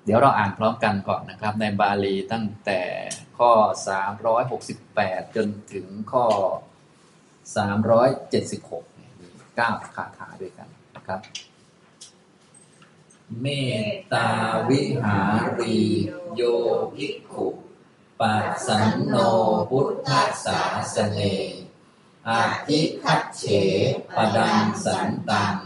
[0.05, 2.81] เดี๋ยวเราอ่านพร้อมกันก่อนนะครับ ในบาลีตั้งแต่
[3.39, 3.51] ข้อ
[4.45, 6.27] 368จนถึงข้อ
[7.49, 9.27] 376เนี่ยมี
[9.65, 11.21] 9คาถาด้วยกันนะครับ
[13.41, 13.47] เม
[13.87, 14.29] ตตา
[14.69, 15.19] วิหา
[15.59, 15.81] รี
[16.35, 16.43] โย
[16.95, 17.49] ภิกขุ
[18.21, 19.15] ปัสสันโน
[19.71, 20.09] พุทธ
[20.45, 20.61] ศา
[20.95, 21.21] สเน
[22.29, 23.45] อาทิคัจเฉ
[24.15, 25.57] ปดังสันตัง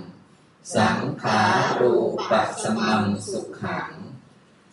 [0.74, 1.40] สังขา
[1.80, 1.94] รู
[2.30, 3.90] ปสมังสุขัง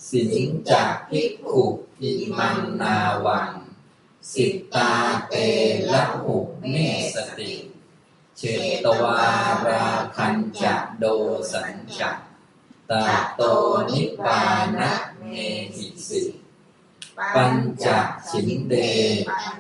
[0.10, 1.66] สิงจากภิกขุ
[2.02, 2.96] อิมังนา
[3.26, 3.52] วัง
[4.32, 4.92] สิตา
[5.28, 5.34] เต
[5.94, 6.38] ละหุ
[6.70, 6.76] เม
[7.14, 7.54] สติ
[8.38, 8.42] เช
[8.84, 9.24] ตวา
[9.68, 11.04] ราคันจะโด
[11.52, 12.18] สัญจัก
[12.90, 13.06] ตา
[13.36, 13.42] โต
[13.90, 14.42] นิปา
[14.76, 15.24] นะเม
[15.76, 16.24] หิสิ
[17.36, 17.54] ปัญ
[17.84, 17.86] จ
[18.30, 18.74] ชินเด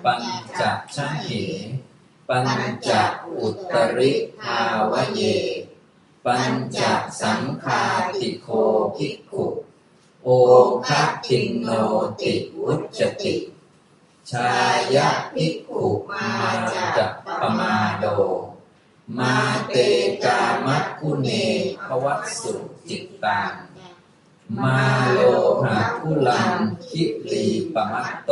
[0.04, 0.24] ปัญ
[0.60, 0.62] จ
[0.96, 1.30] ชะเห
[2.28, 2.48] ปัญ
[2.88, 2.90] จ
[3.38, 5.22] อุตริภาวเย
[6.26, 6.80] ปัญจ
[7.22, 7.84] สังคา
[8.16, 8.48] ติโค
[8.96, 9.46] ภิกขุ
[10.24, 10.28] โอ
[10.88, 11.70] คะติโน
[12.22, 13.38] ติวุจติ
[14.32, 14.54] ชา
[14.96, 16.28] ยะภิกขุมา
[16.98, 17.06] จะ
[17.42, 18.06] ปมาโด
[19.18, 19.34] มา
[19.70, 19.76] เต
[20.24, 21.30] กามัคคุเน
[21.86, 22.54] ภวัสสุ
[22.88, 23.54] จิตตัง
[24.64, 24.80] มา
[25.12, 25.20] โล
[25.64, 26.54] หะคุลัง
[26.88, 28.32] คิรีปมัตโต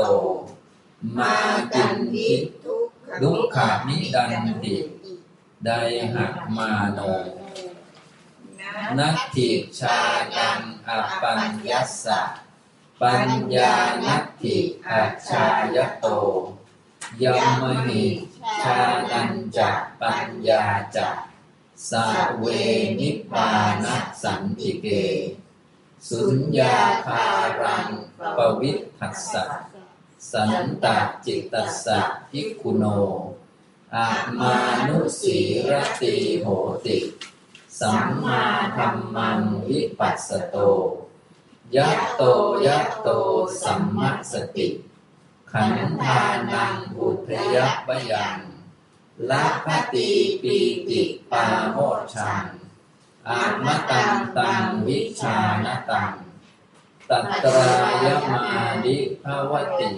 [1.18, 1.36] มา
[1.74, 2.32] กินทิ
[3.22, 4.34] ดุขามิดัน
[4.64, 4.78] ติ
[5.66, 5.70] ได
[6.14, 7.00] หักมาโน
[8.98, 9.98] นัตถิชา
[10.36, 10.90] ยังอ
[11.22, 12.22] ปัญญัสสะ
[13.02, 13.74] ปัญญา
[14.06, 14.58] นัตถิ
[14.88, 16.06] อัจฉายโต
[17.22, 18.06] ยมมหิ
[18.62, 18.80] ชา
[19.12, 19.70] นันจะ
[20.02, 20.64] ปัญญา
[20.96, 21.08] จะ
[21.90, 22.06] สา
[22.38, 22.46] เว
[23.00, 23.50] นิพพา
[23.84, 24.88] นัสันติเก
[26.10, 27.26] สุญญาคา
[27.62, 27.88] รัง
[28.38, 29.46] ปวิทัสสะ
[30.32, 30.86] สันต
[31.26, 32.84] จิตตัสสะภิกุโน
[33.96, 34.56] อามา
[34.88, 35.38] นุสี
[35.70, 36.48] รติโห
[36.86, 37.00] ติ
[37.80, 38.44] สัมมา
[38.76, 40.58] ธัมมังวิปัสสโต
[41.76, 42.22] ยะโต
[42.66, 43.10] ยะโต
[43.64, 44.70] สัมมัสติ
[45.52, 47.56] ขันธานังอุทย
[47.88, 48.38] บยัง
[49.30, 50.10] ละพติ
[50.42, 51.78] ปีติปาโม
[52.14, 52.46] ชัง
[53.30, 56.12] อามตังตังวิชานตัง
[57.10, 58.46] ตัตรายมา
[58.84, 59.90] ดิภาวติ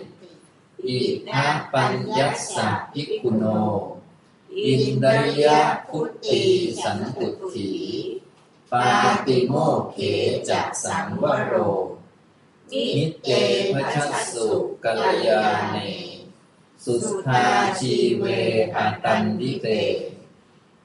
[0.85, 3.43] อิทัปัญญสสะภิกุโน
[4.57, 6.43] อินทริยะพุตติ
[6.81, 7.71] สันตุถี
[8.73, 8.91] ปา
[9.27, 9.53] ติโม
[9.91, 9.97] เข
[10.49, 11.53] จักสังวโร
[12.71, 12.85] นิ
[13.21, 13.27] เต
[13.73, 14.47] พชัสสุ
[14.83, 15.77] กัลยาเน
[16.83, 17.45] สุทา
[17.79, 18.23] ชีเว
[18.75, 19.67] อาตันดิเต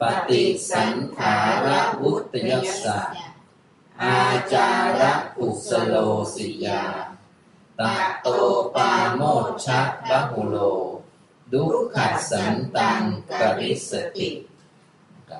[0.01, 1.35] ปฏิสันขา
[1.67, 2.99] ระวุตยัสสะ
[4.03, 4.19] อา
[4.53, 4.69] จา
[5.01, 5.95] ระกุสโล
[6.35, 6.83] สิยา
[7.81, 8.27] ตะโต
[8.75, 10.57] ปาโมชชะบะหุโล
[11.53, 13.01] ดุขัสสันตัง
[13.41, 14.29] กริสติ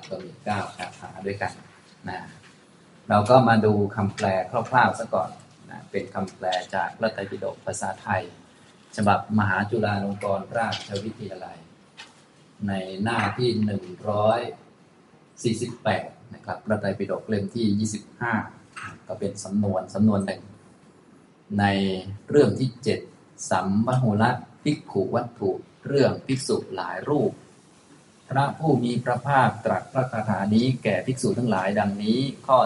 [0.09, 1.64] ก็มีเก้าคาถาด้วยกัน
[2.09, 2.21] นะ
[3.09, 4.27] เราก็มาดูคำแปล
[4.69, 5.29] คร่าวๆซะก่อน
[5.69, 8.23] นะเป็นคำแปลจากพระไตรปิฎกภาษาไทย
[8.95, 11.57] ฉบับมหาจุฬาลงกรณราชวิทยาลัย
[12.67, 14.39] ในหน้าที่หนึ่งร้อย
[15.43, 18.33] สี่สิบแปดนะครับพระไตรปิฎกเล่มที่ยี่สิบห้า
[19.07, 20.41] ก็เป็นสำนวนสำนวนหนึ่ง
[21.59, 21.65] ใน
[22.29, 22.99] เรื่องที่เจ็ด
[23.51, 24.31] สัมมหุละ
[24.63, 25.51] ภิกขุวัตถุ
[25.87, 27.31] เรื่องภิกษุหลายรูป
[28.29, 32.57] พระผู้มีพระภาคตรัสพระคาถานี้แก่ภิกษุทั้งหลายดังนี้ข้อ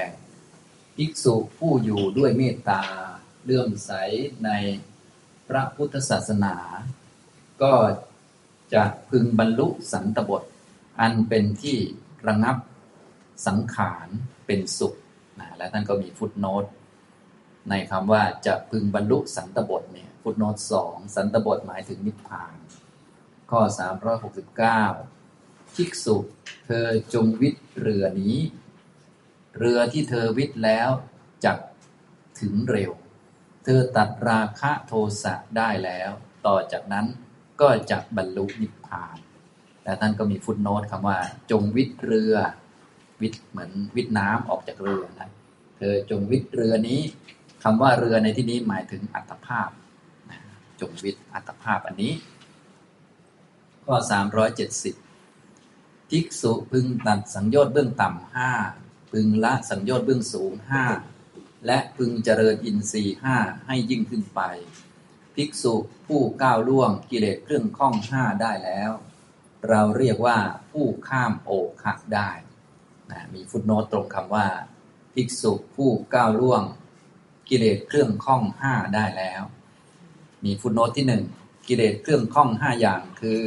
[0.00, 2.82] 368 ภิกษุผู้อยู่ด้วยเมตตา
[3.44, 3.92] เลื่อมใส
[4.44, 4.50] ใน
[5.48, 6.56] พระพุทธศาสนา
[7.62, 7.74] ก็
[8.74, 10.42] จะพึงบรรลุสันตบท
[11.00, 11.78] อันเป็นที่
[12.28, 12.56] ระงับ
[13.46, 14.08] สังขาร
[14.46, 14.94] เป็นสุข
[15.40, 16.64] นะและท่านก็มีฟุตโนต
[17.70, 22.54] ในคำว่าจะพึงบรรลุสันตบทเนี่ยฟุตโนตสองสันตบทหมายถึงนิพพาน
[23.50, 23.60] ข้อ
[24.48, 26.16] 369ภิกษุ
[26.66, 28.36] เธอจงวิทย์เรือนี้
[29.58, 30.90] เรือที่เธอวิทย์แล้ว
[31.44, 31.58] จัก
[32.40, 32.92] ถึงเร็ว
[33.64, 36.10] เธอตัดราคะโทสะได้แล้ว
[36.46, 37.06] ต่อจากนั้น
[37.60, 39.16] ก็จะบรรลุนิพพาน
[39.82, 41.18] แต่ท่านก็มีฟุตโนตคำว่า
[41.50, 42.34] จงวิทย์เรือ
[43.20, 45.30] วิทย์เหมือนวิทย์น้ำออกจากเรือนะ
[45.78, 47.00] เธอจงวิทย์เรือนี้
[47.62, 49.68] คำว่าเรือในที่นี้หมายถึงอัตภาพ
[50.80, 52.12] จงวิทย์อัตภาพอันนี้
[53.92, 54.04] ข้อ
[54.84, 58.50] 370ภิกษุพึงตัดสังโยชน์เบื้องต่ำห้า
[59.12, 60.84] พึงละสังโยชน์เบื้องสูงห้า
[61.66, 64.40] และพึงเจริญอินทรีย์ห้าให้ยิ่งขึ้นไป
[65.34, 65.74] ภิกษุ
[66.06, 68.90] ผู้ก้าวล่วงกิเลสเครื่องข้องห้าได้แล้ว
[69.68, 70.38] เราเรียกว่า
[70.70, 71.50] ผู้ข้ามโอ
[71.82, 72.30] คะได้
[73.10, 74.48] นะมีฟุตโนตตรงคำว่า
[75.14, 76.62] ภิกษุผู้ก้าวล่วง
[77.48, 79.42] กิเลสเครื่องข้องห้าได้แล้ว
[80.44, 81.24] มีฟุตโนตที่หนึ่ง
[81.68, 83.42] กิเลสเครื่องข้องห้าอย่างคือ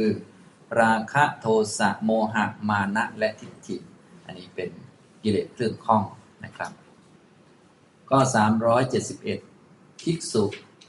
[0.80, 1.46] ราคะโท
[1.78, 3.76] สะโมหะมานะและทิฏฐิ
[4.24, 4.70] อันนี้เป็น
[5.22, 6.02] กิเลสเครื่องข้อง
[6.44, 6.72] นะครับ
[8.10, 8.18] ก็
[9.10, 10.44] 371ภิกษุ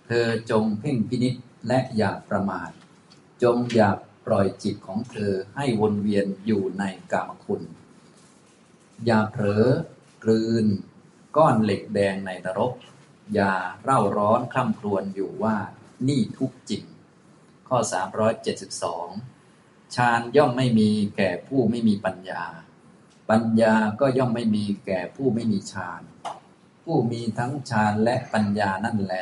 [0.08, 1.36] เธอจงเพ่งพินิษ
[1.68, 2.70] และอย่าประมาท
[3.44, 3.90] จงอย่า
[4.26, 7.62] ปล่อยจิตของเธอให้วนเวียนอยู่ในกามคุณ
[9.06, 9.66] อย่าเผลอ
[10.24, 10.66] กลืน
[11.38, 12.74] ก้อนเหล็กแดงในนรก
[13.34, 15.58] อย่าเร่าร้อนคล่ำครวญอยู่ว่า
[16.08, 16.84] นี่ทุกจริง
[17.68, 17.78] ข้อ
[18.64, 19.35] 372
[19.96, 22.44] ฌานย่อมไม่มีแก่ผู้ไม่มีปัญญา
[23.30, 26.02] ปัญญาก็ย่อมไม่มีแก่ผู้ไม่มีฌาน
[26.84, 29.16] ผู้มีทั้งฌานและปัญญานั่นแล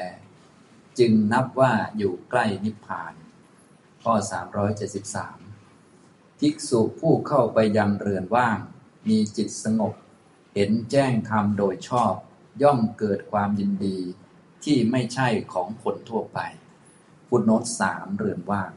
[0.99, 3.13] จึงนับว่าอยู่ใกล้นิพพาน
[4.03, 4.13] ข้อ
[5.27, 8.59] 373 ภิกษุผู้เข้าไปยังเรือนว่าง
[9.09, 9.93] มีจิตสงบ
[10.53, 12.13] เห็นแจ้งธรรมโดยชอบ
[12.61, 13.99] ย่อมเกิดความยินดี
[14.63, 16.39] ที่ไม่ใช่ของคนทั่วไป
[17.27, 18.71] ฟุตโนตสามเรือนว่าง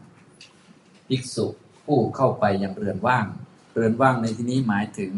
[1.09, 1.46] ภิกษุ
[1.87, 3.27] ผู้เข้าไปยังเรือนว่าง
[3.72, 5.12] เรือนว่างในที่นี้หมายถึง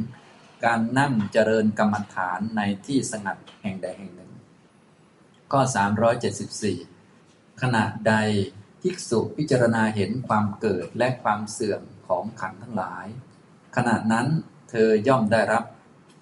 [0.65, 4.33] การนั่งเจริญกรรมฐานในที่สงัดแห่งใดแห่งหนึ่ง
[5.53, 5.61] ข้อ
[6.41, 8.15] 374 ขณะใด
[8.83, 13.07] ภิกษุพิจารณาเห็นความเกิดและความเสื่อมของขันทั้งหลาย
[13.77, 14.27] ขณะนั้น
[14.71, 15.65] เธอย่อมได้รับ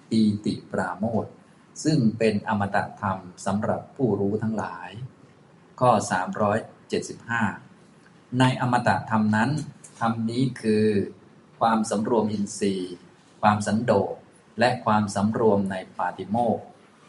[0.09, 1.25] ปีติปราโมท
[1.83, 4.89] ซึ่งเป็นอมตะธรรมสำหรับผู้รู้ทั้งหลาย
[5.79, 5.91] ข้อ
[6.75, 9.49] 375 ในอมตะธรรมนั้น
[9.99, 10.85] ธรรมนี้คือ
[11.59, 12.93] ความสำรวมอินทรีย์
[13.41, 14.13] ความสันโดษ
[14.59, 16.59] และความสำรวมในปาติโมก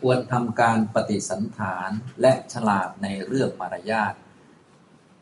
[0.00, 4.14] ควรทำการปฏิสันฐานและฉลาดในเรื่องมารยาท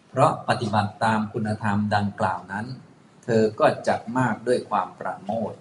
[0.08, 2.66] เพราะปฏิบัติตามคุณธรรมดังกล่าวนั้น
[3.24, 5.52] เธอก็จักมากด้วยความประโมท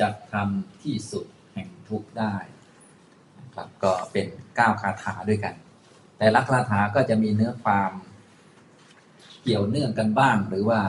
[0.00, 2.36] จักทำที่สุดแห่งทุกได้
[3.54, 5.54] ครับก็เป็นเก้าคาถาด้วยกัน
[6.18, 7.92] แต่ละคาถาก็จะมีเนื้อความ
[9.42, 10.80] เกี่ยวเนื่องกันบ้าง หรือว่า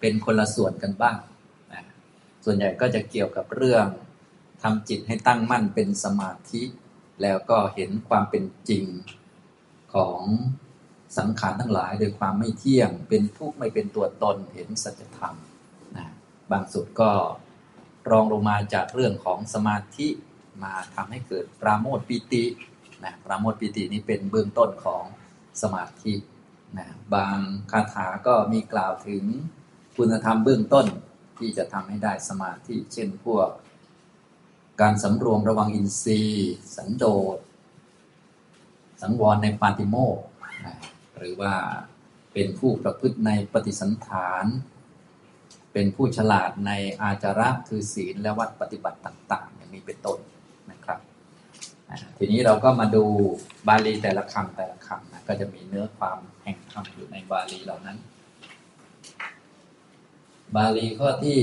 [0.00, 1.18] เป็นคนละส่วนกันบ้าง
[1.72, 1.84] นะ
[2.44, 3.86] สส่วนใหญ่ก็จะเกี่ยวกับเรื่อง
[4.62, 6.62] ทำจิตให้ตั้งมั่นเป็นสมาธิ
[7.22, 8.84] แล้วก็เห็นความเป็นจริง
[9.94, 10.20] ของ
[11.16, 15.34] สังขารทั้งหลายโดยความไม่เที่ยง เป็นทุกข์ไม่เป็นตัวตนเห็นสัจธรรม
[15.96, 16.06] นะ
[16.50, 17.10] บางสุดก็
[18.10, 20.08] รองลงมาจากเรื่องของสมาธิ
[20.62, 22.44] มาทำให้เกิดปราโมทปิติ
[23.04, 25.04] นะปราโมทปิตินี้เป็นเบื้องต้นของ
[25.62, 26.14] สมาธิ
[26.78, 27.36] นะบาง
[27.70, 29.24] คาถาก็มีกล่าวถึง
[29.96, 30.86] คุณธรรมเบื้องต้น
[31.38, 33.48] ที่จะทำให้ได้สมาธิ เช่นพวก
[34.80, 37.04] การสำรวมระวังอินทรีย์ สันโด
[37.36, 37.38] ษ
[39.02, 40.18] สังวรในปาติโมก
[40.66, 40.76] นะ
[41.18, 41.54] หรือว่า
[42.32, 44.44] เป็นผู้ประพฤติในปฏิสันฐาน
[45.72, 50.18] เป็นผู้ฉลาดในอาจาระคือศีลและวัดปฏิบัติต่าง ๆ อย่างนี้เป็นต้น
[50.70, 50.98] นะครับ
[52.18, 53.04] ทีนี้เราก็มาดู
[53.68, 57.98] บาลีแต่ละคำแต่ละคำนะก็จะมีเนื้อความแห่งคำอยู่ในบาลีเหล่านั้น
[60.56, 61.38] บาลีข้อที่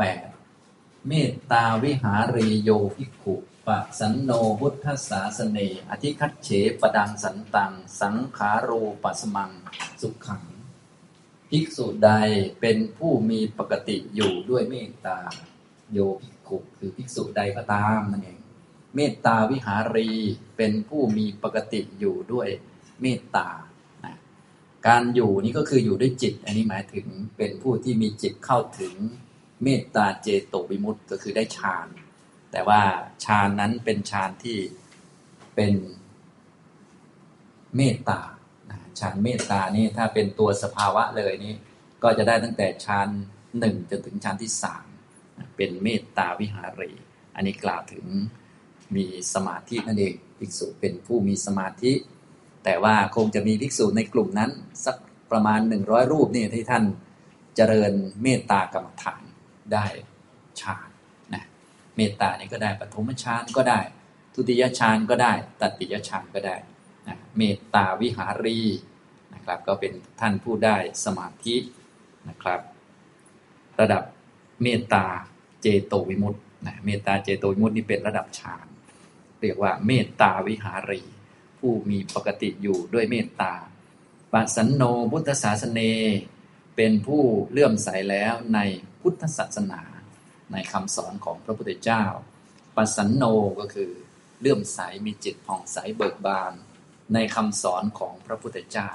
[0.00, 3.34] 368 เมตตาวิหารีโยภิกขุ
[3.70, 4.30] ปะสันโน
[4.60, 5.58] พุทธศาสเน
[5.90, 6.48] อธิคัตเฉ
[6.80, 9.50] ปดังสันตัง สังขารูปัสมัง
[10.00, 10.42] สุขขัง
[11.50, 12.10] ภิกษุใด
[12.60, 15.18] เป็นผู้มีปกติอยู่ด้วยเมตตา
[15.92, 18.40] โยภิกขุคือภิกษุใดก็ตามนั่นเอง
[18.94, 20.10] เมตตาวิหารี
[20.56, 22.48] เป็นผู้มีปกติอยู่ด้วย
[23.00, 23.48] เมตตา
[24.86, 27.06] การอยู่นี่ก็คืออยู่ด้วยจิต อันนี้หมายถึง
[27.36, 28.94] เป็นผู้ที่มีจิตเข้าถึง
[29.62, 31.88] เมตตาเจโตวิมุตต์ก็คือได้ฌาน
[32.52, 32.80] แต่ว่า
[33.24, 34.58] ฌานนั้นเป็นฌานที่
[35.54, 35.74] เป็น
[37.76, 38.20] เมตตา
[39.00, 41.54] ฌานเมตตานี่ถ้าเป็นตัวสภาวะเลยนี่
[42.02, 43.08] ก็จะได้ตั้งแต่ฌาน
[43.58, 44.84] หนึ่งจนถึงฌานที่สาม
[45.56, 46.92] เป็นเมตตาวิหารี
[47.34, 48.04] อันนี้กล่าวถึง
[48.96, 51.92] มีสมาธินั่นเองภิกษุเป็นผู้มีสมาธิ
[52.64, 54.50] แต่ว่าคงจะมีภิกษุในกลุ่มนั้น
[54.84, 54.96] สัก
[55.30, 56.84] ประมาณหนึ่งร้อยรูปนี่ที่ท่าน
[57.56, 59.22] เจริญเมตตากรรมฐาน
[59.72, 59.86] ได้
[60.60, 60.89] ฌาน
[62.00, 63.80] มตตานี่ก็ได้ปฐมฌานก็ได้
[64.34, 66.56] ทุติยฌานก็ได้ ตติยฌานก็ได้
[67.08, 68.60] นะเมตตาวิหารี
[69.34, 71.56] นะครับ ก็เป็นท่านผู้ได้สมาธิ
[72.28, 72.60] นะครับ
[73.80, 74.02] ระดับ
[74.62, 75.06] เมตตา
[75.62, 78.66] เจโตวิมุตต์นะเมตตาเจโตวิมุตต์นี่เป็นระดับฌาน
[79.40, 81.02] เรียกว่าเมตตาวิหารี
[81.58, 83.52] ผู้มีปกติอยู่ด้วยเมตตา
[84.32, 84.82] ปัสสันโน
[85.12, 85.80] พุทธศาสเน
[86.76, 88.58] เป็นผู้เลื่อมใสแล้วใน
[89.00, 89.82] พุทธศาสนา
[90.52, 92.04] ในคำสอนของพระพุทธเจ้า
[92.76, 93.24] ปัสสันโน
[93.60, 93.90] ก็คือ
[94.40, 96.52] เลื่อมใสมีจิตผ่องใสเบิกบาน
[97.14, 98.88] ในคำสอนของพระพุทธเจ้า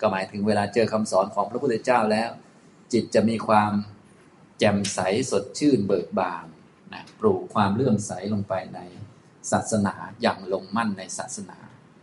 [0.00, 2.30] ก็หมายถึงเวลาเจอคำสอนของพระพุทธเจ้าแล้ว
[2.92, 3.72] จิตจะมีความ
[4.58, 4.98] แจ่มใส
[5.30, 6.46] สดชื่นเบิกบาน
[6.92, 8.80] นะปลูกความเลื่อมใสลงไปใน
[9.50, 11.58] ศาสนาอย่างลงมั่นในศาสนา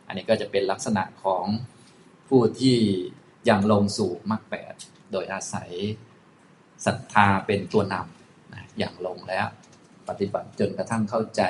[0.08, 1.46] อันนี้ก็จะเป็นลักษณะของ
[2.30, 2.78] ผู้ที่
[3.50, 4.74] ยังลงสู่มรรคแปด
[5.12, 5.72] โดยอาศัย
[6.86, 8.19] ศรัทธาเป็นตัวนำ
[8.80, 9.48] อย่างลงแล้ว
[10.10, 11.42] ปฏิบัติจนกระทั่งเข้าใจ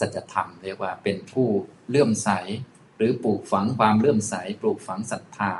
[0.00, 1.48] สัจธรรมเรียกว่าเป็นผู้
[1.88, 2.30] เลื่อมใส
[2.96, 5.52] หรือปลูกฝังความเลื่อมใส ปลูกฝังศรัทธา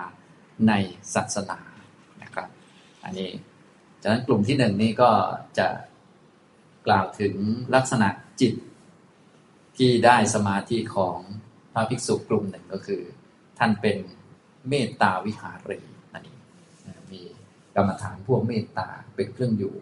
[0.68, 0.72] ใน
[1.14, 1.60] ศาสนา
[2.22, 2.48] นะครับ
[3.04, 3.30] อันนี้
[4.00, 5.10] จากนั้นกลุ่มที่หนึ่งนี้ก็
[5.58, 5.68] จะ
[6.86, 7.34] กล่าวถึง
[7.74, 8.08] ลักษณะ
[8.40, 8.54] จิต
[9.78, 11.18] ที่ได้สมาธิของ
[11.72, 13.02] พระภิกษุกลุ่มหนึ่งก็คือ
[13.58, 13.98] ท่านเป็น
[14.68, 15.78] เมตตาวิหารี
[16.12, 16.40] นั่นเอง
[17.12, 17.22] มี
[17.74, 19.74] กรรมฐานพวกเมตตาเป็นเครื่องอยู่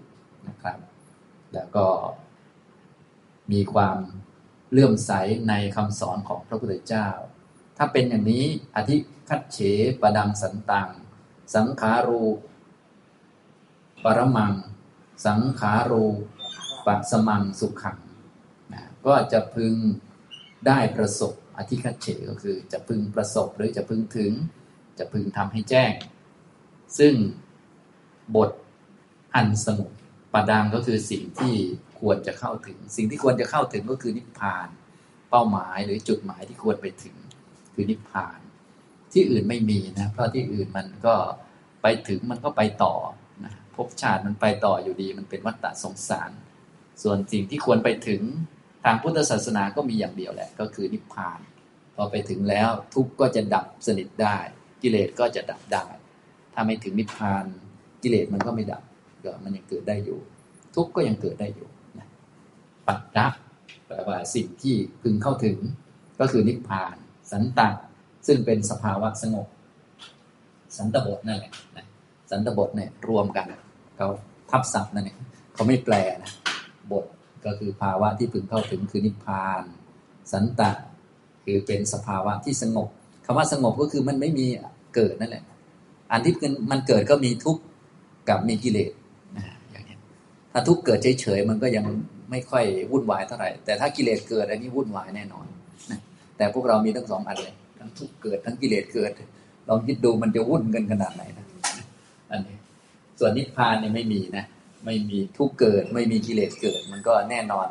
[0.48, 0.78] นะครับ
[1.54, 1.86] แล้วก็
[3.52, 3.98] มีความ
[4.72, 5.12] เลื่อมใส
[5.48, 7.08] ในคำสอนของพระพุทธเจ้า
[7.76, 8.44] ถ้าเป็นอย่างนี้
[8.76, 8.96] อธิ
[9.28, 9.58] คัตเฉ
[10.00, 10.88] ปดังสันตัง
[11.54, 12.22] สังขารู
[14.04, 14.54] ปรมัง
[15.26, 16.04] สังขารู
[16.86, 17.98] ปัสมังสุขัง
[18.72, 19.74] นะก็จะพึง
[20.66, 24.32] ได้ประสบอธิคัตเฉก็คือจะพึงประสบหรือจะพึงถึง
[24.98, 25.92] จะพึงทำให้แจ้ง
[26.98, 27.14] ซึ่ง
[28.36, 28.50] บท
[29.34, 29.90] อันสงบ
[30.32, 31.54] ปดังก็คือสิ่งที่
[32.00, 34.68] ควรจะเข้าถึง สิ่งที่ควรจะเข้าถึงก็คือนิพพาน
[35.30, 37.16] เป้าหมายหรือจุดหมายที่ควรไปถึง
[37.74, 38.38] คือนิพพาน
[39.12, 41.14] ที่อื่นไม่มีนะเพราะที่อื่นมันก็
[41.82, 42.94] ไปถึงมันก็ไปต่อ
[43.44, 46.30] นะภพชาติมันไปต่ออยู่ดี มันเป็นวัฏฏะสงสาร
[47.02, 48.22] ส่วนสิ่งที่ควรไปถึง
[48.84, 51.40] ทางพุทธศาสนาก็มีอย่างเดียวแหละ ก็คือนิพพาน
[51.96, 54.38] พอไปถึงแล้วทุกข์ก็จะดับสนิทได้
[54.82, 55.86] กิเลสก็จะดับได้
[56.54, 57.44] ถ้าไม่ถึงนิพพาน
[58.02, 58.82] กิเลสมันก็ไม่ดับ
[59.24, 60.18] ก็มันยังเกิดได้อยู่
[60.74, 62.08] ทุกข์ก็ยังเกิดได้อยู่นะ
[62.88, 63.32] ปัจจัก
[63.86, 65.58] แปลว่าสิ่งที่พึงเข้าถึง
[66.20, 66.94] ก็คือนิพพาน
[67.32, 67.68] สันตะ
[68.26, 69.46] ซึ่งเป็นสภาวะสงบ
[70.76, 71.86] สันตบทนั่นแหละนะ
[72.30, 73.46] สันตบทเนี่ยรวมกัน
[73.96, 74.08] เขา
[74.50, 75.18] ทับศัพท์นั่นเอง
[75.54, 76.32] เขาไม่แปลนะ
[76.92, 77.04] บท
[77.44, 79.62] ก็คือภาวะที่พึงเข้าถึงคือนิพพาน
[80.32, 80.70] สันตะ
[81.44, 82.88] คือเป็นสภาวะที่สงบ
[83.24, 84.46] คำว่าสงบก็คือมันไม่มี
[84.94, 85.44] เกิดนั่นแหละ
[86.12, 86.34] อันที่
[86.70, 87.62] มันเกิดก็มีทุกข์
[88.28, 88.90] กับมีกิเลส
[90.52, 91.84] ถ้าทุกเกิดเฉยๆมันก็ยัง
[92.30, 95.46] ไม่ค่อยวุ่นวายเท่าไหร่ แต่ถ้ากิเลสเกิดอันนี้วุ่นวายแน่นอน
[95.90, 96.00] นะ
[96.36, 99.10] แต่พวกเรามีทั้งสองอันเลยทั้งทุกเกิดทั้งกิเลสเกิด
[99.68, 101.46] ลองคิดดูมันจะวุ่นกันขนาดไหนนะ
[102.30, 102.56] อันนี้
[103.18, 104.44] ส่วนนิพพานเนี่ยไม่มีนะ
[104.84, 107.68] ไม่มีทุกเกิด ไม่มีกิเลสเกิด มันก็แน่นอน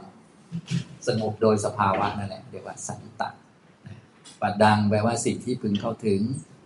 [1.08, 3.30] สงบโดยสภาวะนั่นแหละเรียกว่าสันตะ
[4.42, 6.22] ปัดดังแปลว่าสิ่งที่พึงเข้าถึง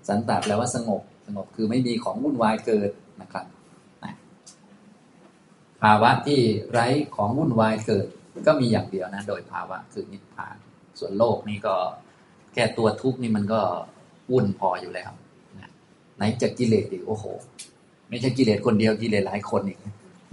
[0.07, 2.89] สันตะแปลว่าสงบสงบคือไม่มีของวุ่นวายเกิด
[3.21, 3.45] นะครับ
[5.83, 6.39] ภาวะที่
[6.71, 8.05] ไร้ของวุ่นวายเกิด
[8.47, 10.55] ก็มีอย่างเดียวนะ โดยภาวะคือนิพพาน
[10.99, 11.75] ส่วนโลกนี่ก็
[12.53, 13.61] แค่ตัวทุกข์นี่มันก็
[14.31, 15.11] วุ่นพออยู่แล้ว
[15.59, 15.71] นะ
[16.17, 17.25] ไหนจะกิเลสอีกโอ้โห
[18.09, 19.79] ไม่ใช่กิเลสคนเดียวกิเลสหลายคนอีก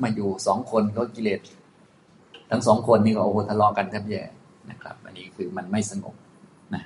[0.03, 1.41] มาอยู่สองคนก็กิเลส
[2.51, 4.23] ทั้งสองคนนี่ก็โอ้โหทะเลาะกันแทบแย่
[4.71, 6.15] นะครับ อันนี้คือมันไม่สงบ
[6.75, 6.83] นะ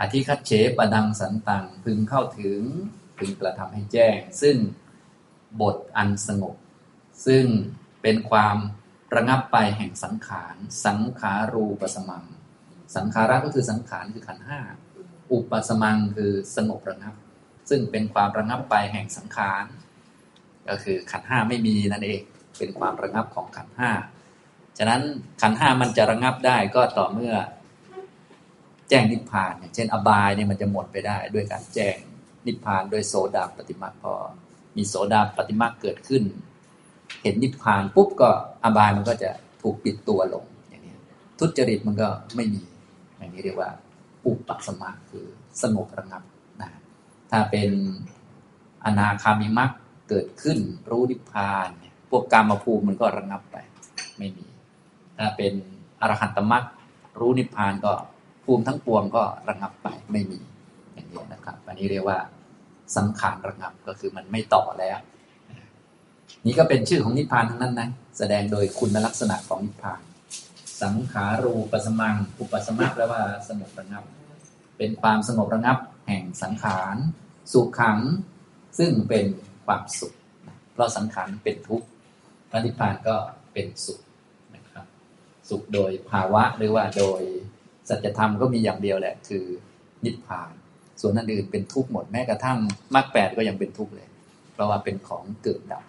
[0.00, 2.60] อธิคัตเฉปดังสันตังพึงเข้าถึง
[3.18, 4.56] พึงกระทำให้แจ้ง ซึ่ง
[5.60, 6.56] บทอันสงบ
[7.26, 7.44] ซึ่ง
[8.02, 8.56] เป็นความ
[9.16, 10.56] ระงับไปแห่งสังขาร
[10.86, 12.24] สังขารูปสมัง
[12.96, 14.60] สังขาระก็คือสังขารคือขันห้า
[15.32, 17.14] อุปสมังคือสงบระงับ
[17.70, 19.64] ซึ่งเป็นความระงับไปแห่งสังขาร
[20.68, 22.22] ก็คือขันห้าไม่มีนั่นเอง
[22.58, 23.90] เป็นความระงับของขันห้า
[24.78, 25.02] ฉะนั้น
[25.42, 27.34] ขันห้ามันจะระงับได้ก็ต่อเมื่อ
[28.88, 31.96] แจ้งนิพพานอย่างเช่น อบายเนี่ยมันจะหมดไปได้ ด้วยการแจ้ง
[32.46, 34.14] นิพพานโดยโสดาปฏิมาพอ
[34.76, 36.22] มีโสดาปฏิมาเกิดขึ้น
[37.22, 38.30] เห็นนิพพานปุ๊บก็
[38.64, 39.30] อบายมันก็จะ
[39.62, 40.94] ถูกปิดตัวลงอย่างนี้
[41.38, 42.62] ทุจริตมันก็ไม่มี
[43.18, 43.70] อย่างนี้เรียกว่า
[44.26, 45.26] อุปสมะคือ
[45.62, 46.22] สงบระงับ
[46.60, 46.70] นะ
[47.30, 47.70] ถ้าเป็น
[48.84, 49.70] อนาคามิมัก
[50.08, 50.58] เกิดขึ้น
[50.90, 51.68] รู้นิพพาน
[52.10, 53.56] พวกกรรมภูมิมันก็ระงับไป
[54.18, 54.46] ไม่มี
[55.18, 55.52] ถ้าเป็น
[56.00, 56.64] อรหันตมัก
[57.20, 57.92] รู้นิพพานก็
[58.44, 60.40] ภูมิทั้งปวงก็ระงับไปไม่มี
[60.94, 62.18] อย่างนี้นะครับ อันนี้เรียกว่า
[62.96, 64.98] สังขารระงับก็คือมันไม่ต่อแล้ว
[66.46, 70.00] นี่ก็เป็นชื่อของนิพพานทั้งนั้นนะแสดงโดยคุณลักษณะของนิพพาน
[70.82, 74.04] สังขารูปสมัง อุปสมะแปลว่าสงบระงับ
[74.78, 76.96] เป็นความสงบระงับ แห่งสังขาร
[77.52, 77.98] สุขขัง
[78.78, 79.26] ซึ่งเป็น
[79.66, 80.14] ความสุข
[80.72, 81.86] เพราะสังขารเป็นทุกข์
[82.50, 83.16] พระนิพพานก็
[83.52, 84.00] เป็นสุข
[84.54, 84.86] นะครับ
[85.48, 87.22] สุขโดยภาวะหรือว่าโดย
[87.88, 89.44] สัจธรรมก็มีอย่างเดียวแหละ คือ
[90.04, 90.52] นิพพาน
[91.00, 92.58] ส่วนนั้นอื่นเป็นทุกข์หมดแม้กระทั่ง
[92.94, 94.08] มรรคแปดก็ยังเป็นทุกข์เลย
[94.52, 95.84] เพราะว่าเป็นของเกิดดับ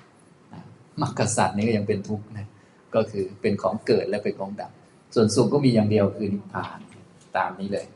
[1.02, 2.48] มรรคสัตว์นี่ก็ยังเป็นทุกข์นะ
[2.96, 4.72] ก็คือเป็นของเกิดและเป็นของดับ
[5.16, 6.80] ส่วนสุขก็มีอย่างเดียวคือนิพพาน
[7.38, 7.88] ตามนี้เลย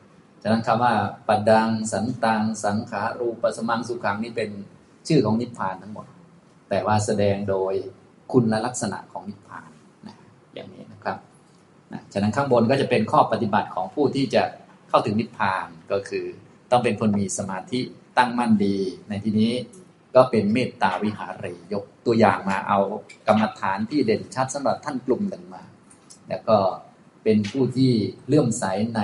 [0.41, 0.93] ฉะนั้นคำว่า
[1.27, 4.49] ปัดดังสันตังสังขารูปสมังสุขังนี่เป็น
[5.08, 6.05] ชื่อของนิพพานทั้งหมด
[6.69, 7.73] แต่ว่าแสดงโดย
[8.31, 9.69] คุณลักษณะของนิพพาน
[10.08, 10.15] นะ
[10.53, 11.17] อย่างนี้นะครับ
[11.93, 14.43] นะฉะนั้นข้างบนก็จะเป็นข้อปฏิบัติของผู้ที่จะ
[14.89, 16.25] เข้าถึงนิพพานก็คือ
[16.71, 17.79] ต้องเป็นคนมีสมาธิ
[18.17, 18.77] ตั้งมั่นดี
[19.10, 19.51] ในที่นี้
[20.15, 22.79] ก็เป็นเมตตาวิหารยก ตัวอย่างมาเอา
[23.27, 25.63] กรรมฐานที่เด่นชัดสำหรับท่านกลุ่มหนึ่งมา
[26.29, 26.57] แล้วก็
[27.23, 27.91] เป็นผู้ที่
[28.27, 28.63] เลื่อมใส
[28.95, 29.01] ใน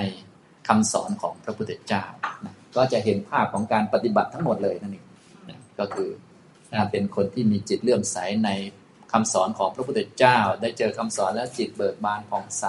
[0.68, 2.04] คำสอนของพระพุทธเจ้า
[2.44, 5.06] นะก็จะเห็นภาพของการปฏิบัติทั้งหมดเลยนั่นเอง
[5.48, 6.10] นะก็คือ
[6.90, 8.50] เป็นคนที่มีจิตเลื่อมใสใน
[9.12, 12.64] คำสอนของพระพุทธเจ้า ได้เจอคำสอนแล้วจิตเบิกบานผ่องใส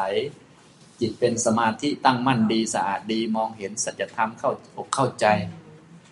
[1.00, 5.26] จิตเป็นสมาธิตั้งมั่นดีสะอาดดีมองเห็นสัจธรรมเข้าอกเข้าใจ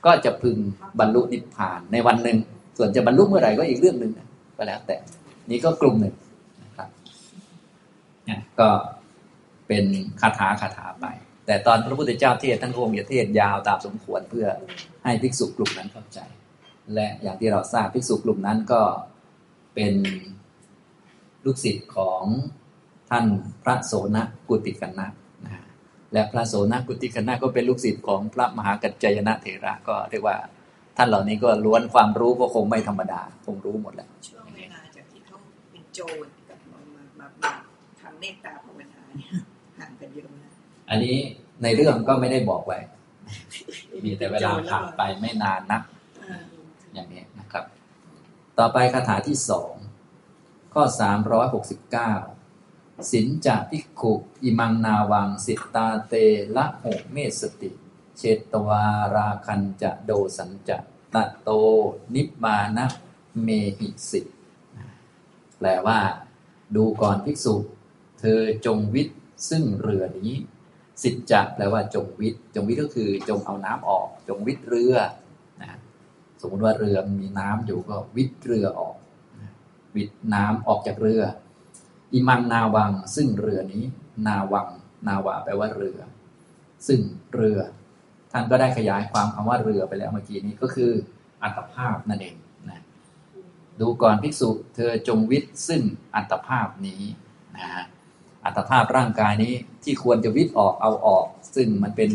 [0.06, 0.58] ก็จะพึง
[1.00, 2.38] บรรลุนิพพานในวันหนึ่ง
[2.78, 4.12] ส่วนจะบรรลุเมื่อไหร่ก็อีกเรื่องหนึ่ง
[4.58, 4.98] ก็แล้ว แต่
[5.50, 6.16] นี่ก็กลุ่มหนึ่ง
[6.64, 6.90] นะครับ
[8.60, 8.70] ก็
[9.68, 9.86] เป็น
[10.22, 11.06] คาถาคาถาไป
[11.46, 14.48] แต่ตอนพระพุทธเจ้าเทศท่านคงจะเทศยาวตามสมควรเพื่อ
[15.04, 16.20] ให้ภิกษุกลุ่มนั้นเข้าใจ
[16.94, 18.82] และอย่างที่เราทราบภิกษุกลุ่มนั้นก็
[19.76, 19.94] เป็น
[21.46, 22.24] ลูกศิษย์ของ
[23.10, 23.26] ท่าน
[23.64, 24.18] พระโสน
[24.50, 25.10] กุติกันนะ
[26.14, 30.38] และพระโสนกุติกันนะก็เป็นลูกศิษย์ของพระมหากัจจยนะเถระก็เรียกว่า
[30.98, 35.36] ท่านเหล่านี้ก็ล้วนความรู้ก็คงไม่ธรรมดา คงรู้หมดแล้วช่วงเวลาจากที่เขา
[35.72, 37.54] เป็นโจรกับมามามามา
[38.00, 39.30] ทำเมตตาภาวนาเนี่ย
[39.78, 40.52] ห่างกันเยอะนะ
[40.90, 41.16] อันนี้
[41.64, 42.80] ในเรื่องก็ไม่ได้บอกไว้
[44.04, 45.84] มีแต่เวลาผ่านไปไม่นานนัก
[46.24, 46.44] อ่า
[46.94, 47.66] อย่างนี้นะครับ
[48.60, 49.74] ต่อไปคาถาที่สอง
[50.74, 52.14] ข้อสามร้อยหกสิบเก้า
[53.12, 54.14] สินจะพิกขุ
[54.44, 56.14] อิมังนาวัง สิตาเต
[56.56, 57.72] ละโหเมสติ
[58.22, 58.84] เชตวา
[59.16, 60.78] ราคันจะโดสันจะ
[61.14, 61.50] ตะโต
[62.16, 62.86] นิบานะ
[63.42, 63.48] เม
[63.80, 64.22] หิสิ
[65.58, 66.00] แปลว่า
[66.76, 67.56] ดูก่อนภิกษุ
[68.20, 69.20] เธอจงวิทย์
[69.50, 70.34] ซึ่งเรือนี้
[71.04, 74.96] สิจจะแปลว่าจงวิทย์จงวิทย์ก็คือจงเอาน้ำออก จงวิทย์เรือ
[75.62, 75.80] นะ
[76.42, 78.96] สมมติว่าเรือมีน้ำอยู่ก็วิทย์เรือออก
[79.96, 81.24] วิทย์น้ำออกจากเรือ
[82.14, 83.84] อิมังนาวังซึ่งเรือนี้
[84.28, 84.68] นาวัง
[85.08, 86.00] นาวาแปลว่าเรือ
[86.88, 87.00] ซึ่ง
[87.34, 87.60] เรือ
[88.32, 90.92] ท่านก็ได้ขยายความคำว่าเรือไปแล้วเมื่อกี้นี้ก็คือ
[91.44, 92.36] อัตภาพนั่นเอง
[92.70, 92.82] นะ
[93.80, 95.82] ดูก่อนภิกษุเธอจงวิทย์ซึ่ง
[96.16, 97.04] อัตภาพนี้
[97.58, 97.86] นะฮะ
[98.46, 99.54] อัตภาพร่างกายนี้
[99.84, 101.26] ที่ควรจะวิทย์ออกเอาออก
[101.56, 102.12] ซึ่งมันเป็น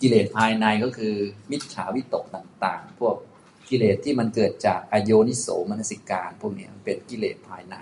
[0.00, 1.14] กิเลสภายในก็คือ
[1.50, 3.16] มิจฉาวิตกต่าง ๆ พวก
[3.68, 7.76] กิเลสที่มันเกิดจากอโยนิโสมนสิการ พวกนี้เป็นกิเลสภายใน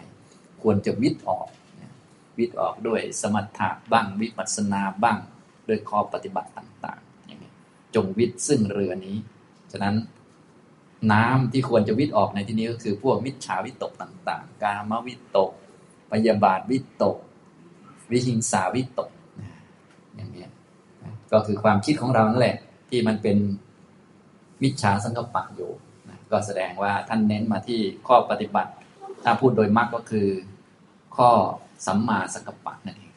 [0.63, 1.49] ควรจะวิทย์ออก
[2.39, 5.19] วิทย์ออกด้วยสมถะบ้างวิปัสสนาบ้าง
[5.69, 7.12] ด้วยข้อปฏิบัติต่างๆ
[7.95, 9.17] จงวิทย์ซึ่งเรือนี้
[9.73, 9.97] ฉะนั้น
[11.13, 15.51] น้ำที่ควรจะวิทย์ออกในที่นี้ก็คือพวกมิจฉาวิตกต่างๆ กามวิตก
[16.11, 17.17] ปยาบาทวิตก
[18.11, 19.11] วิหิงสาวิตก
[20.17, 20.47] อย่างนี้
[21.33, 22.57] ก็คือความคิดของเรานั่นแหละ
[22.89, 23.37] ที่มันเป็น
[24.63, 25.71] มิจฉาสังกปะอยู่
[26.31, 28.71] ก็แสดงว่าท่านเน้นมาที่ข้อปฏิบัติ
[29.25, 30.29] ถ้าพูดโดยมากก็คือ
[31.17, 31.31] ข้อ
[31.87, 33.15] สัมมาสังกปะนั่นเอง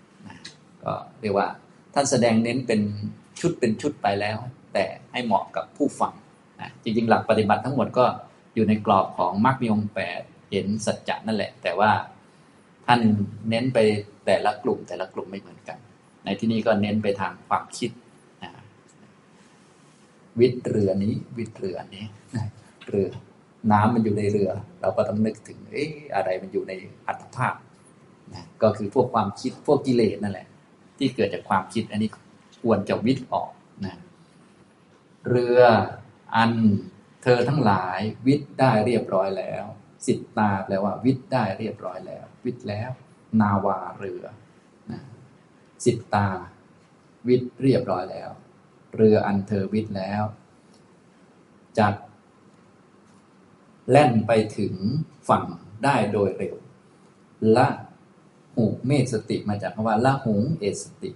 [0.83, 1.47] ก็เรียกว่า
[1.93, 2.81] ท่านแสดงเน้นเป็น
[3.39, 4.37] ชุดเป็นชุดไปแล้ว
[4.75, 6.13] แต่ให้เหมาะกับผู้ฟัง
[6.61, 8.05] นะจริงๆ หลักปฏิบัติทั้งหมดก็
[8.55, 10.21] อยู่ในกรอบของมรรคมีองแปด
[10.51, 11.91] เห็นสัจจะนั่นแหละ แต่ว่า
[12.85, 12.99] ท่าน
[13.49, 13.79] เน้นไป
[14.25, 15.77] แต่ละกลุ่ม แต่ละกลุ่มไม่เหมือนกัน
[16.25, 17.91] ในที่นี้ก็เน้นไปทางความคิด
[18.43, 18.51] นะ
[20.39, 22.05] วิทเรือนี้ วิทเรือนี้
[22.87, 23.09] เรือ
[23.71, 24.49] น้ำมันอยู่ในเรือ
[24.81, 26.73] เราก็ต้องนึกถึง เอ๊ะอะไรมันอยู่ใน
[27.07, 27.55] อัตภาพ
[28.33, 30.47] นะก็คือพวกความคิดพวกกิเลสนั่นแหละ
[30.97, 32.09] ที่เกิดจากความคิดอันนี้
[32.63, 33.49] ควรจะวิทย์ออก
[35.29, 35.59] เรือ
[36.35, 36.53] อัน
[37.23, 39.63] เธอทั้งหลายวิทย์ได้เรียบร้อยแล้ว
[40.05, 42.89] สิทตาแปลว่า วิทย์ได้เรียบร้อยแล้ว วิทย์แล้ว
[43.41, 44.23] นาวาเรือ
[44.91, 45.01] นะ
[45.85, 46.27] สิทตา
[47.27, 48.29] วิทย์เรียบร้อยแล้ว
[48.95, 50.23] เรืออันเธอวิทย์แล้ว
[51.79, 51.93] จัด
[53.89, 54.73] แล่นไปถึง
[55.29, 55.45] ฝั่ง
[55.83, 56.55] ได้โดยเร็ว
[57.57, 57.67] ละ
[58.55, 61.09] หุเมสติมาจากคำว่าละหุงเอสติ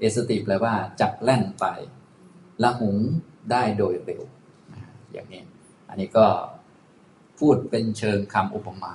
[0.00, 1.66] เอสติแปลว่าจักแล่นไป
[2.62, 2.96] ละหุง
[3.50, 4.22] ได้โดยเร็ว
[5.12, 5.42] อย่างนี้
[5.88, 6.26] อันนี้ก็
[7.38, 8.94] พูดเป็นเชิงคำอุปมา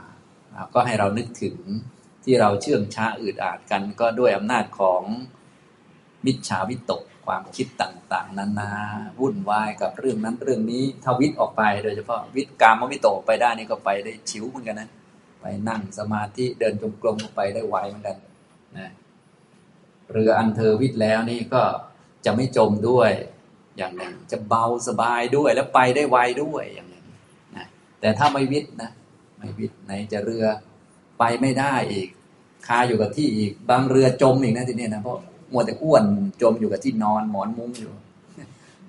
[0.74, 1.58] ก็ให้เรานึกถึง
[2.24, 5.04] ที่เราเชื่องช้าอืดอาดกัน ก็ด้วยอำนาจของ
[6.26, 8.72] มิจฉาวิตกความคิดต่าง ๆนานา
[9.20, 14.90] วุ่นวายกับเรื่องนั้นเรื่องนี้ถ้าวิทย์ออกไปโดยเฉพาะวิทย์กามวิตกไปได้นี่ก็ไปได้ชิวเหมือนกันนะ
[15.42, 18.18] ไปนั่งสมาธิเดินจงกรมไปได้ไวเหมือนกัน
[18.78, 18.92] นะ
[20.12, 21.64] เรืออันเธอวิทย์แล้วนี่ก็
[22.26, 23.12] จะไม่จมด้วย
[23.78, 27.06] อย่างหนึ่งจะเบาสบายด้วยแล้วไปได้ไวด้วยอย่างหนึ่ง
[27.58, 27.68] นะ
[28.02, 28.90] แต่ถ้าไม่วิทย์นะ
[29.38, 30.46] ไม่วิทย์ไหนจะเรือ
[31.20, 32.10] ไปไม่ได้อีก
[32.68, 35.20] คาอยู่กับที่อีก บางเรือจมอีกนะทีนี้นะเพราะ
[35.52, 36.04] มัวแต่อ้วน
[36.42, 37.94] จมอยู่กับที่นอนหมอนมุ้งอยู่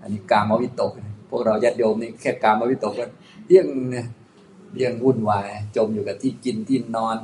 [0.00, 0.92] อันนี้กามวิตก
[1.30, 3.04] พวกเราญาติโยมนี่แค่กามวิตกก็
[3.46, 4.06] เรี่ยงเนี่ย
[4.74, 7.16] เรี่ยงวุ่นวายจมอยู่กับที่กินที่นอน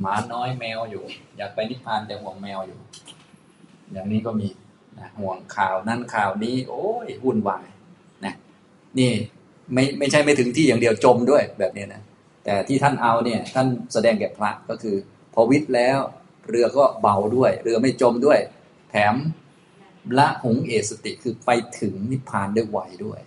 [0.00, 1.04] หมาน้อยแมวอยู่
[1.36, 2.78] อยากไปนิพพานแต่ห่วงแมวอยู่
[3.92, 4.48] อย่างนี้ก็มี
[5.00, 7.66] นะห่วงข่าวนั่นข่าวนี้ โอ้ยวุ่นวาย
[8.24, 8.34] นะ
[8.98, 9.12] นี่
[9.72, 12.02] ไม่ไม่ใช่ไม่ถึงที่อย่างเดียวจมด้วยแบบนี้นะ
[12.44, 14.96] แต่ที่ท่านเอาเนี่ยท่านแสดงแก่พระก็คือ
[15.34, 15.98] พอวิทย์แล้ว
[16.48, 18.38] เรือก็เบาด้วย เรือไม่จมด้วย
[18.90, 19.14] แถม
[20.18, 23.20] ละหงเอสติคือไปถึงนิพพานได้ไวด้วย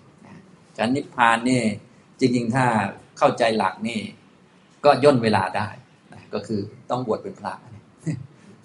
[0.78, 1.62] การนิพพานนี่
[2.20, 2.66] จริงๆถ้า
[3.18, 4.00] เข้าใจหลักนี่
[4.86, 5.68] ก็ย่นเวลาได้
[6.34, 7.54] ก็คือต้องบวชเป็นพระ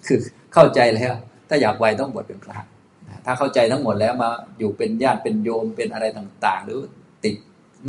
[0.07, 0.19] คือ
[0.53, 1.13] เข้าใจแล้ว
[1.49, 2.57] ถ้าอยากไวต้องบวชเป็นพระ
[3.25, 4.29] ถ้าเข้าใจทั้งหมดแล้วมา
[4.59, 6.79] อยู่เป็นญาติเป็นโยมเป็นอะไรต่างๆ หรือ
[7.23, 7.35] ติด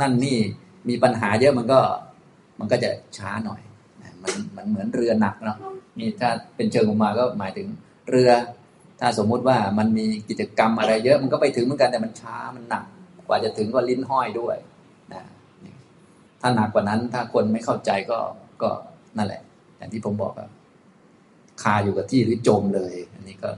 [0.01, 0.37] นั่นนี่
[0.89, 1.79] มีปัญหาเยอะมันก็
[2.59, 3.61] มันก็จะช้าหน่อย
[4.23, 5.57] มันมันเหมือนเรือหนักเนาะ
[5.99, 7.67] นี่ถ้าเป็นเชิงออกมาก็หมายถึง
[8.09, 8.29] เรือ
[8.99, 12.85] ถ้าสมมุติว่ามันมีกิจกรรมอะไรเยอะมันก็ไปถึงเหมือนกันแต่มันช้ามันหนัก
[13.27, 14.57] กว่าจะถึงก็ลิ้นห้อยด้วย
[15.13, 15.23] นะ
[16.41, 18.19] ถ้าหนักกว่านั้นถ้าคนไม่เข้าใจก็
[18.61, 18.69] ก็
[19.17, 19.41] นั่นแหละ
[19.77, 20.49] อย่างที่ผมบอกครับ
[21.61, 23.49] คาอยู่กับที่หรือจมเลย อันนี้ก็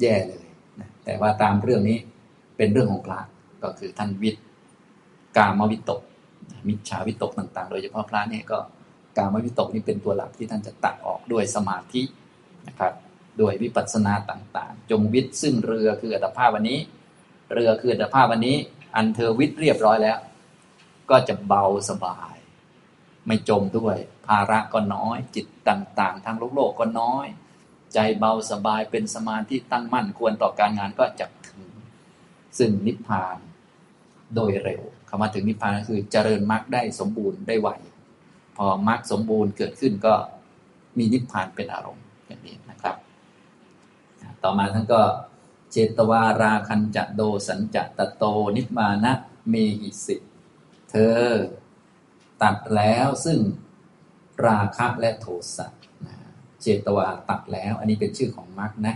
[0.00, 0.41] แย่เลย
[1.04, 1.98] แต่ว่าตามเรื่องนี้
[2.56, 3.20] เป็นเรื่องของพระ
[3.62, 4.44] ก็คือท่านวิทย์
[5.36, 6.00] กามวิตก
[6.68, 8.58] มิจฉาวิตกต่าง ๆ โดยเฉพาะพระเนี่ยก็
[9.18, 12.02] การมวิตกนี่เป็นตัวหลักที่ท่านจะตัดออกด้วยสมาธิ
[12.68, 12.92] นะครับ
[13.40, 16.78] ด้วยวิปัสสนาต่างๆ จงวิทย์ซึ่งเรือคืออัตภาพวันนี้
[17.54, 18.56] เรือคืออัตภาพวันนี้
[18.96, 20.18] อันเธอวิทย์เรียบร้อยแล้ว
[21.10, 22.34] ก็จะเบาสบาย
[23.26, 23.96] ไม่จมด้วย
[24.26, 27.26] ภาระก็น้อย จิตต่าง ๆ ทางโลกโลกก็น้อย
[27.94, 31.70] ใจเบาสบายเป็นสมาธิตั้งมั่นควรต่อการงานก็จะถึง
[32.58, 33.36] ซึ่งนิพพาน
[34.34, 37.68] โดยเร็วคำว่าถึงนิพพานก็คือเจริญมรรคได้สมบูรณ์ได้ไว
[38.56, 40.14] พอมรรคสมบูรณ์เกิดขึ้นก็
[40.98, 42.96] มีนิพพานเป็นอารมณ์อย่างนี้นะครับ
[44.42, 45.02] ต่อมาท่านก็
[45.72, 48.24] เจตวาราคันจะโดสัญจะตโต
[48.56, 49.12] นิพมานะ
[49.48, 50.16] เมหิสิ
[50.90, 51.20] เธอ
[52.42, 53.38] ตัดแล้วซึ่ง
[54.46, 55.26] ราคะและโท
[55.56, 55.66] สะ
[56.62, 58.94] เจตวาตัดแล้ว อันนี้เป็นชื่อของมรรคนะ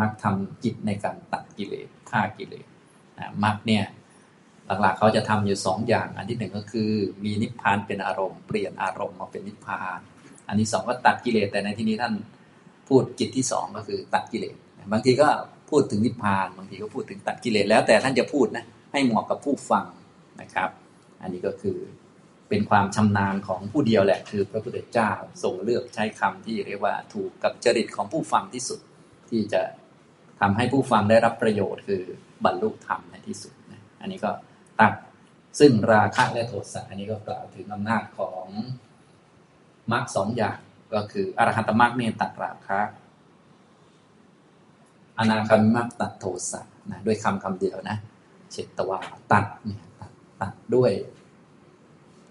[0.00, 2.66] มรรคทำจิตในการตัดกิเลสฆ่ากิเลส
[3.44, 3.84] มรรคเนี่ย
[4.80, 6.90] หลักๆเขาจะทำอยู่สองอย่าง อันที่หนึ่งก็คือ
[7.24, 9.98] มีนิพพานเป็นอารมณ์เปลี่ยนอารมณ์มาเป็นนิพพาน
[10.48, 12.14] อันที่สองก็ตัดกิเลสแต่ในที่นี้ท่าน
[12.88, 14.56] พูดกิจที่สองก็คือตัดกิเลส
[14.92, 15.28] บางทีก็
[15.70, 19.86] พูดถึงนิพพาน บางทีก็พูดถึงตัดกิเลสแล้วแต่ท่านจะพูดนะให้เหมาะกับผู้ฟัง
[20.40, 20.70] นะครับ
[21.22, 21.78] อันนี้ก็คือ
[22.48, 25.10] เป็นความชำนาญของผู้เดียวแหละ คือพระพุทธเจ้า
[25.42, 28.80] ทรงเลือกใช้คำที่เรียกว่าถูกกับจริตของผู้ฟังที่สุด
[29.30, 29.62] ที่จะ
[30.40, 32.02] ทำให้ผู้ฟังได้รับประโยชน์ คือ
[32.44, 34.30] บรรลุธรรมในที่สุดนะอันนี้ก็
[34.80, 34.92] ตัด
[35.60, 38.46] ซึ่งราคะและโทสะอันนี้ก็กล่าวถึงอำนาจของ
[39.92, 40.58] มรรคสองอย่าง
[40.94, 42.80] ก็คืออรหัตมรรคเนี่ยตัดราคะ
[45.18, 47.96] อนาคามิมรรคตัดโทสะนะด้วยคำคำเดียวนะ
[48.52, 48.98] เฉตวา
[49.32, 50.90] ตัดเนี่ยตัดตัดด้วย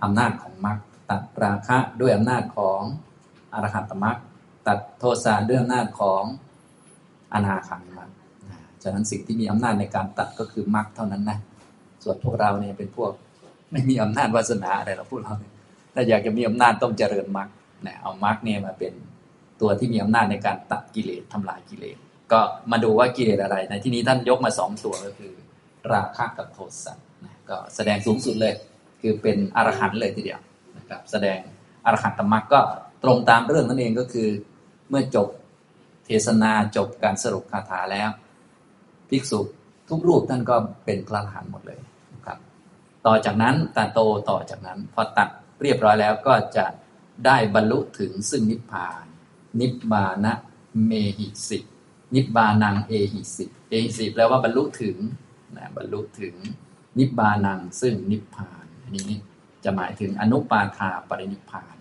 [0.03, 0.77] อำนาจของมรรค
[1.09, 2.81] ตัดราคะด้วยอำนาจของ
[3.53, 4.17] อรหัตมรรค
[4.67, 6.23] ตัดโทสะด้วยอำนาจของ
[7.33, 8.09] อนาคามมรรค
[8.83, 11.37] ฉะนั้นสิ่งที่มีอำนาจในการตัดก็คือมรรคเท่านั้นนะ
[12.03, 13.11] ส่วนพวกเราเนี่ยเป็นพวก
[13.71, 15.35] ไม่มีอำนาจวาสนาอะไรเราพูดเรา
[15.93, 17.49] ถ้าอยากจะมีอำนาจต้องเจริญมรรค
[17.87, 18.93] นะเอามรรคเนี่ยมาเป็น
[19.61, 21.97] ตัวที่มีอำนาจในการตัดกิเลสทำลายกิเลส
[22.31, 22.41] ก็
[22.71, 25.33] มาดูว่ากิเลสอะไร ในที่นี้ท่านยกมาสองตัวก็คือ
[25.93, 26.93] ราคะกับโทสะ
[27.25, 28.53] นะก็แสดงสูงสุดเลย
[29.01, 30.39] คือเป็นอรหันต์เลยทีเดียว
[30.77, 31.39] นะครับ แสดง
[31.85, 32.61] อรหันตมรรคก็
[33.03, 34.29] ตรงตามเรื่องนั่นเองก็คือ
[34.89, 35.27] เมื่อจบ
[36.05, 38.09] เทศนาจบการสรุปคาถาแล้ว
[39.09, 39.39] ภิกษุ
[39.89, 41.79] ทุกรูปท่านก็เป็นพระอรหันต์หมดเลย
[42.13, 42.37] นะครับ
[43.05, 45.29] ต่อจากนั้นตาโตต่อจากนั้น พอตัด
[45.61, 46.65] เรียบร้อยแล้วก็จะ
[47.25, 49.05] ได้บรรลุถึงซึ่งนิพพาน
[49.59, 50.33] นิบานะ
[50.85, 51.59] เมหิสิ
[52.15, 54.97] นิบานังเอหิสิเอหิสิแปลว่าบรรลุถึง
[55.57, 56.35] นะบรรลุถึง
[56.97, 59.09] นิบานังซึ่งนิพพาน นี้
[59.63, 61.75] จะหมายถึงอนุปาทาปรินิพาน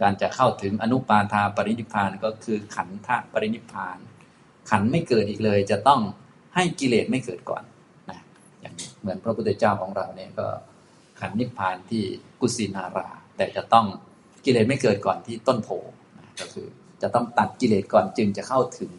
[0.00, 3.98] การจะเข้าถึงอนุปาทาปรินิพานก็คือขันธปรินิพพาน
[4.70, 6.00] ขันไม่เกิดอีกเลย จะต้อง
[6.54, 7.62] ให้กิเลสไม่เกิดก่อน
[8.10, 8.20] นะ
[8.60, 10.46] อย่างนี้เหมือนพระพุทธเจ้าของเราเนี่ยก็
[11.20, 12.02] ขันนิพพานที่
[12.40, 13.86] กุสินารา แต่จะต้อง
[14.44, 15.68] กิเลสไม่เกิดก่อนที่ต้นโพ
[16.18, 16.66] นะก็คือ
[17.02, 18.92] จะต้องตัดกิเลสก่อนจึงจะเข้าถึง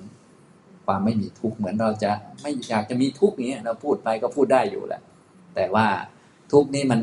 [0.85, 5.01] ความไม่มีทุกข์เหมือนเราจะไม่อยากจะมีทุกข์นี้เราพูดไปก็พูดได้อยู่แหละ
[5.55, 5.87] แต่ว่า
[6.51, 6.99] ทุกข์นี้มัน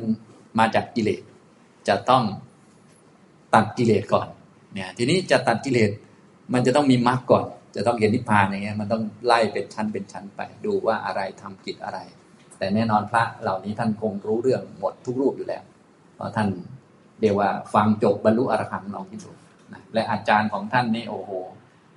[0.59, 1.23] มาจากกิเลส
[1.89, 2.23] จะต้อง
[3.55, 4.29] ตัดกิเลสก่อน
[4.75, 5.91] เนี่ยทีนี้จะตัดกิเลส
[6.53, 7.45] มันจะต้องมีมรรคก่อน
[7.77, 11.99] จะต้องเห็นนิพพานอย่างเงี้ยมันต้องไล่เป็นชั้นเป็นชั้นไปดูว่าอะไรทำกิจอะไร
[12.59, 15.63] แต่แน่นอนพระเหล่านี้ท่านคงรู้เรื่องหมดทุกรูปอยู่แล้ว
[16.15, 16.49] เพราะท่าน
[17.21, 19.31] เรียกว่าฟังจบบรรลุอรหันต์ลองที่ดู
[19.73, 21.31] นะและอาจารย์ของท่านนี่โอ้โห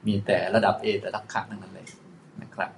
[0.07, 1.87] มีแต่ระดับเอแต่ลักขะนั่นเลย
[2.41, 2.69] นะครับ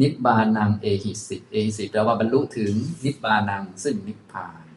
[0.00, 2.72] นิบานังเอหิสิเอหิสิแปลว่าบรรลุถึง
[3.04, 4.67] นิบานังซึ่งนิพพาน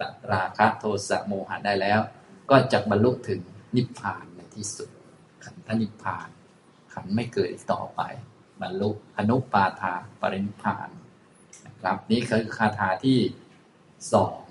[0.00, 2.00] ตราคะโทสะโมหะได้แล้ว
[2.50, 3.40] ก็จะบรรลุถึง
[3.76, 4.88] นิพพานในที่สุด
[5.44, 6.28] ขันธนิพพาน
[6.92, 8.00] ขันไม่เกิดอีกต่อไป
[8.60, 10.88] บรรลุอนุปาทาปรินิพพาน
[11.66, 13.20] นะครับนี่คือคาถาที่
[14.12, 14.44] สอง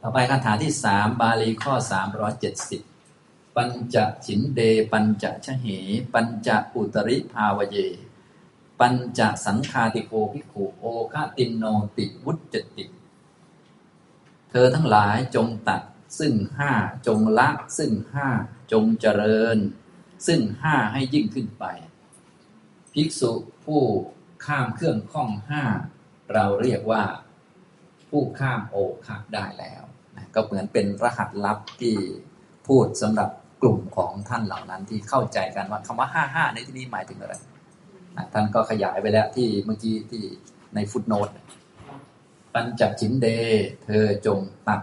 [0.00, 2.82] ต่อไปคาถาที่สามบาลีข้อสามร้อยเจ็ดสิบ
[3.56, 3.96] ปัญจ
[4.26, 4.60] ฉินเด
[4.92, 5.66] ปัญจชเห
[6.14, 7.76] ปัญจอุตริภาวเย
[8.80, 11.64] ปัญจสังคาติโกภิกขุโอคาตินโน
[11.96, 12.84] ติวุจติ
[14.54, 15.82] เธอทั้งหลายจงตัด
[16.18, 16.72] ซึ่งห้า
[17.06, 17.48] จงละ
[17.78, 18.28] ซึ่งห้า
[18.72, 19.58] จงเจริญ
[20.26, 21.64] ซึ่งห้าให้ยิ่งขึ้นไป
[22.92, 23.32] ภิกษุ
[23.64, 23.82] ผู้
[24.46, 25.62] ข้ามเครื่องข้องห้า
[26.32, 27.02] เราเรียกว่า
[28.10, 28.76] ผู้ข้ามโอ
[29.06, 29.82] คะได้แล้ว
[30.16, 31.96] นะก็เหมือนเป็นรหัสลับที่
[32.66, 33.30] พูดสำหรับ
[33.62, 37.34] กลุ่มของท่านเหล่านั้นที่เข้าใจกันว่าคำว่าห้าห้าในที่นี้หมายถึงอะไร
[38.16, 40.24] นะท่านก็ขยายไปแล้วที่เมื่อกี้ที่
[40.74, 41.28] ในฟุตโนต
[42.54, 43.26] ปัญจชินเด
[43.84, 44.38] เธอจง
[44.68, 44.80] ตัด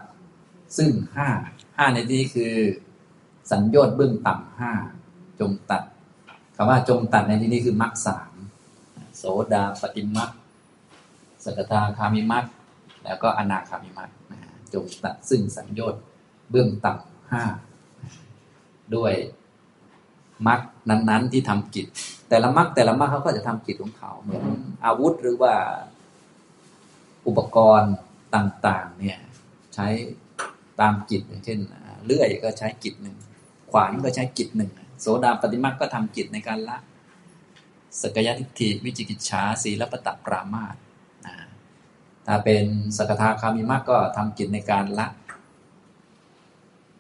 [0.78, 1.30] ซึ่งห้า
[1.78, 2.54] ห้าในที่นี้คือ
[3.52, 4.72] สัญญอดเบื้องต่ำห้า
[5.40, 5.84] จงตัด
[6.56, 8.34] คำว่าจงตัดในที่นี้คือมรรคสาม
[9.18, 10.32] โสดาปฏิมัค
[11.44, 12.46] สกทาคามิมัค
[13.04, 14.10] แล้วก็อนาคามิมัค
[14.74, 15.96] จงตัดซึ่งสัญญอด
[16.52, 17.44] เบื้องต่ำห้า
[18.96, 19.14] ด้วย
[20.48, 20.60] มรรค
[20.90, 21.86] นั้น ๆ ที่ทำกิจ
[22.30, 24.44] แต่ละมรรคแต่ละมรรคเขาก็จะทำกิจของเขาเหมือน
[24.86, 25.54] อาวุธหรือว่า
[27.30, 27.94] อุปกรณ์
[28.36, 29.20] ต่างๆ เนี่ย
[29.76, 29.88] ใช้
[30.80, 31.60] ตามกิจอย่างเช่น
[32.06, 33.16] เลื่อยก็ใช้กิจหนึ่ง
[33.72, 34.72] ขวานก็ใช้กิจหนึ่ง
[35.02, 36.78] โสดาปฏิมาก็ทำกิจในการละ
[38.02, 40.76] สกยทิฏฐิวิจิกิจฉาสีลปตะปรามาส
[42.28, 42.66] ถ้าเป็น
[42.98, 45.08] สกทาคามิมากก็ทำกิจในการละ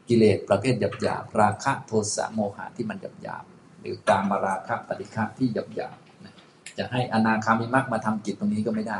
[0.07, 8.99] กิเลสประเภทหยาบๆราคะโทสะโมหะที่มันหยาบๆหรือการมาราคะปฏิฆะที่หยาบๆจะให้อนาคามิมักมาทำจิตตรงนี้ก็ไม่ได้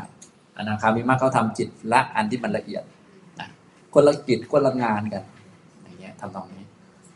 [0.58, 2.84] อนาคามิมักเขาทำจิตละอันที่มันละเอียด
[3.94, 5.22] คนละกิจคนละงานกัน
[5.82, 6.64] อย่างเงี้ยทำตรงนี้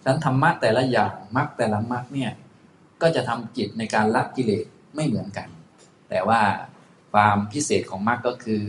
[0.02, 2.32] ฉะนั้นธรรมะแต่ละอย่างมักแต่ละมักเนี่ย
[3.02, 4.64] ก็จะทำจิตในการละกิเลส
[4.94, 5.48] ไม่เหมือนกัน
[6.10, 6.40] แต่ว่า
[7.12, 8.62] ความพิเศษของมรรคก็คือ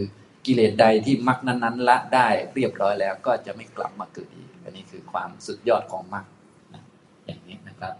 [0.45, 6.25] กิเลสใดที่มรรคนั้นๆ ละได้เรียบร้อยแล้วก็จะไม่กลับมาเกิดอีกอันนี้คือความสุดยอดของมรรค
[7.25, 7.93] อย่างนี้นะครับ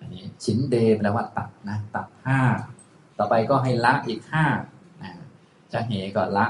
[0.00, 2.40] อันนี้ชินเดแปลว่าตัดนะตัดห้า
[3.18, 4.44] ต่อไปก็ให้ละอีกห้า
[5.74, 6.46] จะเหก็ละ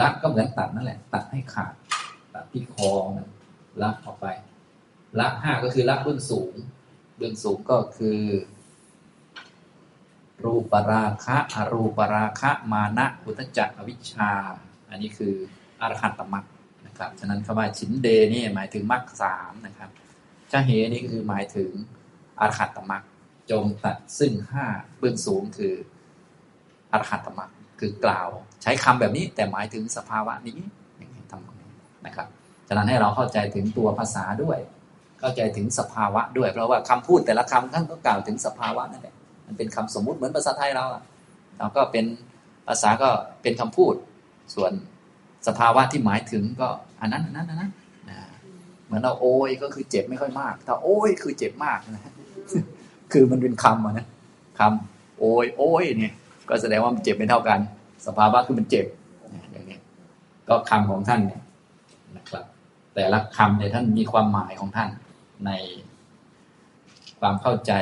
[0.00, 1.74] ละก็เหมือนตัดนั่นแหละ ตัดให้ขาด
[2.34, 3.26] ตัดที่คอมัน
[3.82, 4.26] ละออกไป
[5.18, 6.52] ละห้าก็คือละเบื้องสูง
[7.16, 8.20] เบื้องสูงก็คือ
[10.44, 14.32] รูปราคะอรูปราคะ มานะอุทจักอวิชชา
[14.90, 15.34] อันนี้คือ
[15.80, 16.46] อรหัตตมรรค
[16.86, 19.90] นะครับ ฉะนั้นคำว่าชินเดนี่หมายถึงมรรคสามนะครับ
[20.50, 21.70] ชาเหนี่คือหมายถึง
[22.40, 23.02] อรหัตตมรรค
[23.50, 24.66] จงตัดซึ่งห้า
[24.98, 25.74] เบื้องสูงคือ
[26.92, 27.53] อรหัตตมรรค
[27.84, 28.28] คือกล่าว
[28.62, 30.58] ใช้คำแบบนี้แต่หมายถึงสภาวะนี้
[30.98, 31.70] อย่างนี้ทำตรงนี้
[32.06, 32.26] นะครับ
[32.68, 34.58] ฉะนั้นให้เราเข้าใจถึงตัวภาษาด้วย
[35.20, 39.14] เข้าใจถึงสภาวะด้วย เพราะว่าคำพูดแต่ละคำท่านก็กล่าวถึงสภาวะนั่นแหละ
[39.46, 40.84] มันเป็นคำสมมุติเหมือนภาษาไทยเรา
[41.58, 42.04] เราก็เป็น
[42.68, 43.08] ภาษาก็
[43.42, 43.94] เป็นคำพูด
[44.54, 44.72] ส่วน
[45.46, 46.68] สภาวะที่หมายถึงก็
[47.00, 47.72] อันนั้นอันนั้นอันนั้น
[48.10, 48.20] นะ
[48.86, 52.02] เหมือนเราโอยก็คือเจ็บไม่ค่อยมากถ้าโอยคือเจ็บมากนะ
[53.12, 54.06] คือมันเป็นคำนะ
[54.58, 56.14] คำโอยโอยเนี่ย
[56.48, 57.58] ก็แสดงว่ามันเจ็บไม่เท่ากัน
[58.06, 58.86] สภาวะคือมันเจ็บ
[59.52, 59.78] อย่างนี้
[60.48, 61.42] ก็คำของท่านเนี่ย
[62.16, 62.44] นะครับ
[62.94, 64.90] แต่ละคำเนี่ยท่านมีความหมายของท่าน
[65.46, 65.50] ใน
[67.20, 67.72] ความเข้าใจ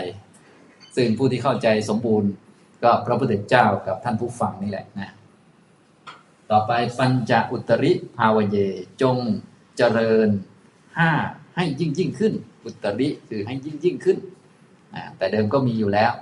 [0.96, 2.30] ซึ่งผู้ที่เข้าใจสมบูรณ์
[2.82, 5.10] ก็พระพุทธเจ้ากับท่านผู้ฟังนี่แหละนะ
[6.50, 8.56] ต่อไปปัญจอุตริภาวเย
[9.02, 9.18] จง
[9.76, 10.28] เจริญ
[10.96, 11.10] ห้า
[11.56, 12.32] ให้ยิ่งยิ่งขึ้น
[12.64, 14.18] อุตริคือให้ยิ่งยิ่งขึ้น
[15.16, 16.12] แต่เดิมก็มีอยู่แล้ว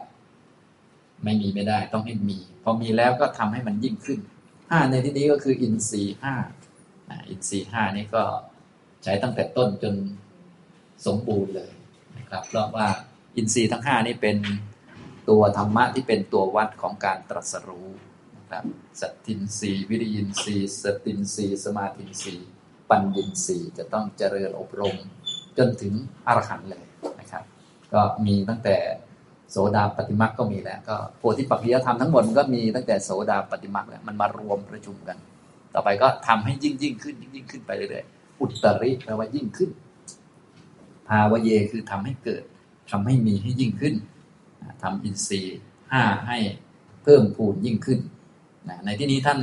[1.25, 4.21] ไม่มีไม่ได้ต้องให้มี พอมีแล้วก็ทำให้มันยิ่งขึ้น
[4.71, 6.35] ห้าในที่นี้ก็คืออินทรีห้า
[7.29, 8.23] อินทรีห้านี่ก็
[9.03, 9.95] ใช้ตั้งแต่ต้นจน
[11.07, 11.71] สมบูรณ์เลย
[12.19, 12.87] นะครับเพราะว่า
[13.37, 14.37] อินทรีย์ทั้งห้านี้เป็น
[15.29, 17.89] ตัวธรรมะที่เป็นตัววัดของการตรัสรู้
[18.37, 18.65] นะครับ
[19.01, 22.49] สัตตินทรีย์วิริยินทรีย์สตินทรีย์สมาธินทรีย์
[22.91, 24.97] ปัญญินทรีย์จะต้องเจริญอบรม
[25.59, 25.95] จนถึง
[26.27, 26.85] อรหันต์เลย
[27.21, 27.45] นะครับ
[27.93, 28.77] ก็มีตั้งแต่
[29.51, 35.17] โสดาปฏิมักก็มีแล้ว ก็โพธิปักจิยธรรมทั้งหมดมันก็มีตั้งแต่โสดาปฏิมักแล้วมันมารวมประชุมกัน
[35.75, 39.71] ต่อไปก็ทำให้ยิ่งยิ่งขึ้นยิ่งยิ่งขึ้นไปเรื่อยๆอุตริแปลว่ายิ่งขึ้น
[41.09, 42.43] ภาวเยคือทำให้เกิด
[42.91, 43.95] ทำให้มีให้ยิ่งขึ้น
[44.83, 45.59] ทำอินทรีย์
[45.93, 46.39] ห้าให้
[47.03, 47.99] เพิ่มพูนยิ่งขึ้น
[48.85, 49.41] ในที่นี้ท่าน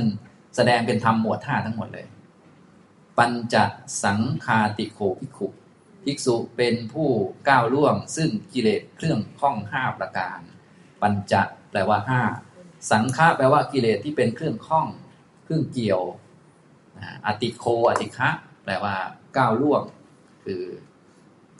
[0.56, 2.06] แสดงเป็นธรรมหมวดห้าทั้งหมดเลย
[3.18, 3.56] ปัญจ
[4.02, 5.46] สังคาติโคภิกขุ
[6.08, 7.08] ภิกษุเป็นผู้
[7.48, 10.40] ก้าวล่วง ซึ่งกิเลสเครื่องข้องห้าประการ
[11.02, 12.22] ปัญจะแปลว่าห้า
[12.90, 14.86] สังฆาแปลว่ากิเลสที่เป็นเครื่องข้อง
[15.44, 16.02] เครื่องเกี่ยว
[17.26, 18.30] อติโคอติคะ
[18.64, 18.94] แปลว่า
[19.36, 19.82] ก้าวล่วง
[20.44, 20.62] คือ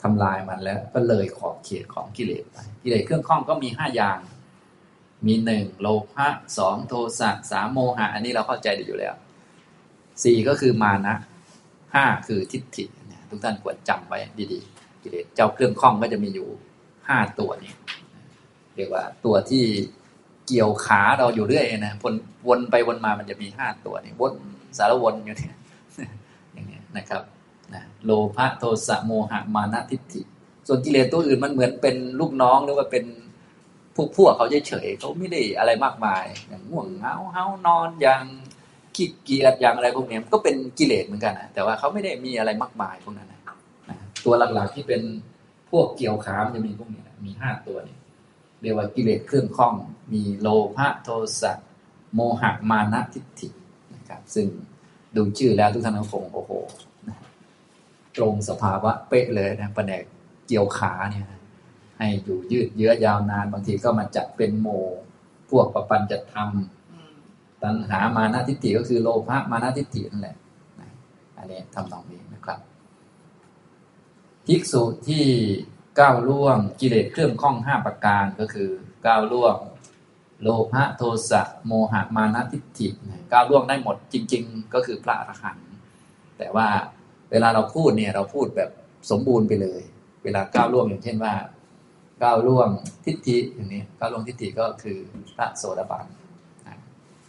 [0.01, 4.19] ทำลายมันแล้วก็เลยขอบเขตของกิเลสไปกิเลสเครื่องข้องก็มีห้าอย่าง
[5.27, 6.27] มีหนึ่งโลภะ
[6.57, 9.15] สองโทสะสามโมหะ อันนี้เราเข้าใจดีอยู่แล้ว
[10.23, 11.15] สี่ก็คือมานะ
[11.93, 12.85] ห้าคือทิฏฐิ
[13.29, 14.17] ทุกท่านควรจำไว้
[14.53, 16.47] ดีๆ กิเลสเจ้าเครื่องข้องก็จะมีอยู่
[17.07, 17.73] ห้าตัวนี้
[18.75, 19.63] เรียกว่าตัวที่
[20.47, 22.13] เกี่ยวขาเราอยู่เรื่อยนะวน
[22.47, 24.33] วนไปวนมามันจะมีห้าตัวนี่วน
[24.77, 25.55] สารวนอยู่เนี่ย
[26.53, 27.23] อย่างเงี้ยนะครับ
[27.73, 30.21] นะโลภะโทสะโมหะมานะทิฏฐิ
[30.67, 33.05] ส่วนกิเลสตัวอื่นมันเหมือนเป็นลูกน้องหรือว่าเป็น
[33.95, 38.23] พวกพวกเขาเฉยๆเขาไม่ได้อะไรมากมายอย่างง่วงเหงาเฮานอนอย่าง
[38.99, 43.41] ขี้เกียจอย่างอะไรพวกนี้ก็เป็นกิเลสเหมือนกันนะแต่ว่าเขาไม่ได้มีอะไรมากมายพวกนั้นนะ
[44.25, 45.01] ตัวหลักๆที่เป็น
[45.71, 47.97] พวกเกี่ยวขามจะมีพวกนี้มีห้าตัวนี้
[48.61, 49.73] เรียกว่ากิเลสเครื่องข้อง
[50.13, 50.47] มีโล
[50.77, 51.09] ภะโท
[51.41, 51.53] สะ
[52.15, 53.49] โมหะมานะทิฏฐิ
[53.95, 54.47] นะครับ ซึ่ง
[55.15, 56.51] ดูชื่อแล้วทุกท่านคงโอ้โห
[58.17, 60.03] ตรงสภาวะเป๊ะเลยนะประแดก
[60.47, 61.25] เกี่ยวขาเนี่ย
[61.97, 64.67] ให้อยู่ยืดเยื้อยาวนานบางทีก็มาจัดเป็นโม
[65.49, 66.78] พวกประปันจะทำ
[67.63, 70.37] ตัณหามานาทิฏฐิก็คือโลภะมานาทิฏฐินั่นแหละ
[71.37, 72.59] อันนี้ทำตรงนี้นะครับ
[74.45, 75.25] ภิกษุที่
[75.99, 78.69] ก้าวล่วงกิเลสเครื่องข้องห้าประการก็คือ
[79.07, 79.55] ก้าวล่วง
[80.41, 82.87] โลภะโทสะโมหะมานะทิฏฐิ
[83.31, 85.67] ก้าวล่วงได้หมดจริง ๆ ก็คือพระอรหันต์
[86.37, 86.67] แต่ว่า
[87.31, 88.69] เวลาเราพูดเนี่ยเราพูดแบบ
[89.11, 89.81] สมบูรณ์ไปเลย
[90.23, 91.33] เวลาก้าวล่วงอย่างเช่นว่า
[92.23, 92.69] ก้าวล่วง
[93.05, 94.99] ทิฏฐิอย่างนี้ก้าวล่วงทิฏฐิก็คือ
[95.35, 96.05] พระโสดาบัน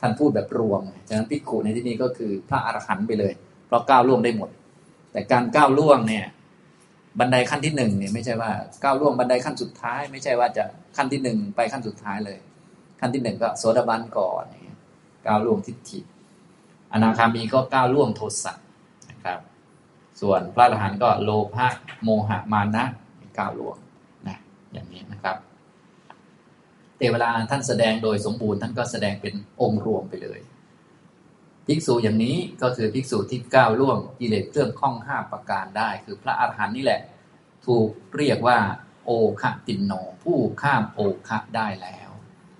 [0.00, 3.32] ท่านพูดแบบรวมฉะนั้นพิกขุในที่นี้ก็คือพระอรหันต์ไปเลย
[3.66, 4.50] เพราะก้าวล่วงได้หมด
[5.12, 6.26] แต่การก้าวล่วงเนี่ย
[7.18, 8.50] บันไดขั้นที่หนึ่งเนี่ยไม่ใช่ว่า
[8.84, 10.64] ก้าวล่วงบันไดขั้นสุดท้าย ไม่ใช่ว่าจะ
[10.96, 12.38] ขั้นที่หนึ่งไปขั้นสุดท้ายเลย
[13.00, 14.44] ขั้นที่หนึ่งก็โสดาบันก่อน
[15.26, 16.00] ก้าวล่วงทิฏฐิ
[16.92, 18.52] อนาคามีก็ก้าวล่วงโทสะ
[19.10, 19.40] นะครับ
[20.20, 21.68] ส่วนพระอรหันต์ก็โลภะ
[22.02, 22.84] โมหะมานะ
[23.38, 23.76] ก้าวล่วง
[24.28, 24.36] นะ
[24.72, 25.36] อย่างนี้นะครับ
[27.00, 30.40] แต่เวลาท่านแสดงโดยสมบูรณ์ท่านก็แสดงเป็นองค์รวมไปเลย
[31.66, 37.00] ภิกษุอย่างนี้ก็คือภิกษุที่ก้าวล่วงกิเลสเครื่องข้องห้าประการได้ คือพระอรหันต์นี่แหละ
[37.66, 38.58] ถูกเรียกว่า
[39.06, 39.92] โอคะตินโน
[40.24, 42.10] ผู้ข้ามโอคะได้แล้ว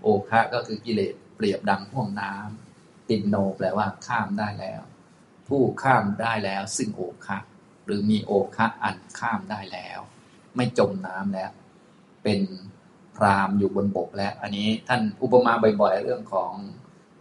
[0.02, 4.80] โอคะก็คือกิเลสเปรียบดังห่วงน้ำตินโนแปลว่าข้ามได้แล้ว
[5.48, 7.38] ผู้ข้ามได้แล้วซึ่งโอคะ
[7.84, 9.98] หรือมีโอคะอันข้ามได้แล้ว
[10.56, 11.50] ไม่จมน้ำแล้ว
[12.24, 12.40] เป็น
[13.16, 16.52] พรามอยู่บนบกแล้ว อันนี้ท่านอุปมาบ่อยๆ เรื่องของ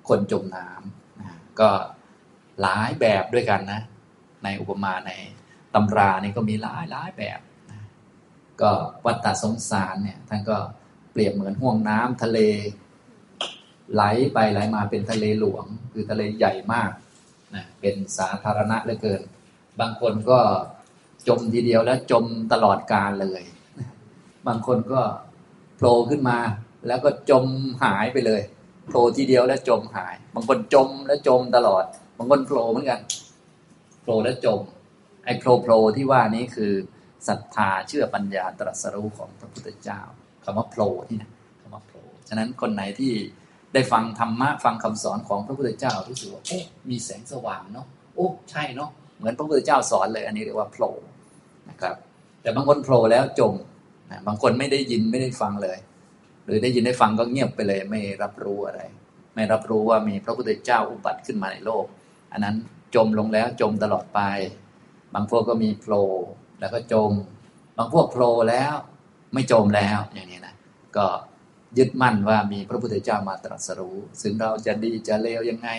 [0.08, 1.28] คนจมน้ำนะ
[1.60, 1.70] ก็
[2.62, 3.82] หลายแบบด้วยกันนะ
[4.44, 5.12] ในอุปมาใน
[5.76, 7.40] ตำรานี่ก็มีหลายหลายแบบ
[7.72, 7.82] นะ
[8.62, 8.72] ก็
[9.06, 10.58] วัฏฏสงสารเนี่ยท่านก็
[11.12, 12.40] เปรียบเหมือนห่วงน้ำทะเล
[13.94, 16.92] ไหลไปไหลมาเป็นทะเลหลวง คือทะเลใหญ่มาก
[17.56, 19.22] นะเป็นสาธารณะเหลือเกิน
[19.80, 20.40] บางคนก็
[21.28, 23.44] จมทีเดียวแล้วจมตลอดกาลเลย
[24.48, 25.02] บางคนก็
[25.80, 26.38] โผล่ขึ้นมา
[26.88, 27.46] แล้วก็จม
[27.84, 28.42] หายไปเลย
[28.88, 31.84] โผล่ทีเดียวแล้วจมหาย บางคนจมแล้วจมตลอด
[32.18, 33.00] บางคนโผล่เหมือนกัน
[34.02, 34.62] โผล่แล้วจม
[35.26, 36.74] ไอ้โผล่โผล่ที่ว่านี้คือ
[37.28, 40.00] ศรัทธาเชื่อปัญญาตรัสรู้ของพระพุทธเจ้า
[40.44, 43.14] คำว่าโผล่ที่นะคำว่าโผล่ฉะนั้นคนไหนที่
[43.74, 46.60] ได้ฟังธรรมะฟังคำสอนของพระพุทธเจ้ารู้สึกว่าโอ้
[46.90, 50.94] มีแสงสว่างเนาะโอ้ใช่เนาะเหมือนพระพุทธเจ้าสอนเลย อันนี้เรียกว่าโผล่
[51.70, 51.96] นะครับ
[52.42, 53.54] แต่บางคนโผล่แล้วจม
[54.12, 55.78] นะบางคนไม่ได้ยินไม่ได้ฟังเลย
[56.46, 58.82] หรือได้ยินได้ฟังก็เงียบไปเลย ไม่รับรู้อะไร
[59.36, 61.86] ไม่รับรู้ว่ามีพระพุทธเจ้าอุบัติขึ้นมาในโลก
[62.32, 62.56] อันนั้น
[62.96, 64.22] จมลงแล้วจมตลอดไป
[65.14, 66.08] บางพวกก็มีโผล่
[66.60, 67.12] แล้วก็จม
[67.78, 68.74] บางพวกโผล่แล้ว
[69.34, 70.56] ไม่จมแล้วอย่างนี้นะ
[70.98, 71.08] ก็
[71.78, 75.70] ยึดมั่นว่ามีพระพุทธเจ้ามาตรัสรู้ถึงเราจะดีจะเลวยังไง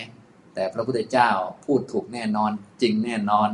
[0.55, 1.31] แต่พระพุทธเจ้า
[1.65, 2.51] พูดถูกแน่นอน
[2.83, 3.49] จริงแน่นอน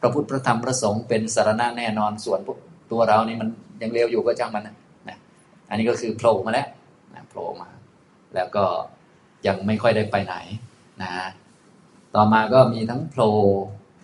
[0.00, 2.58] พระพุทธพระธรรมพระสงฆ์เป็นสารณะแน่นอนส่วนพวก
[2.92, 3.48] ตัวเรานี่มัน
[3.82, 4.76] ยังเลวอยู่ก็จ้างมันนะ
[5.08, 5.18] นะ
[5.68, 6.68] อันนี้ก็คือโผล่มาแล้ว
[7.14, 7.68] นะโผล่มา
[8.34, 8.64] แล้วก็
[9.46, 10.34] ยังไม่ค่อยได้ไปไหน
[11.02, 11.10] นะ
[12.14, 13.32] ต่อมาก็มีทั้งโผล่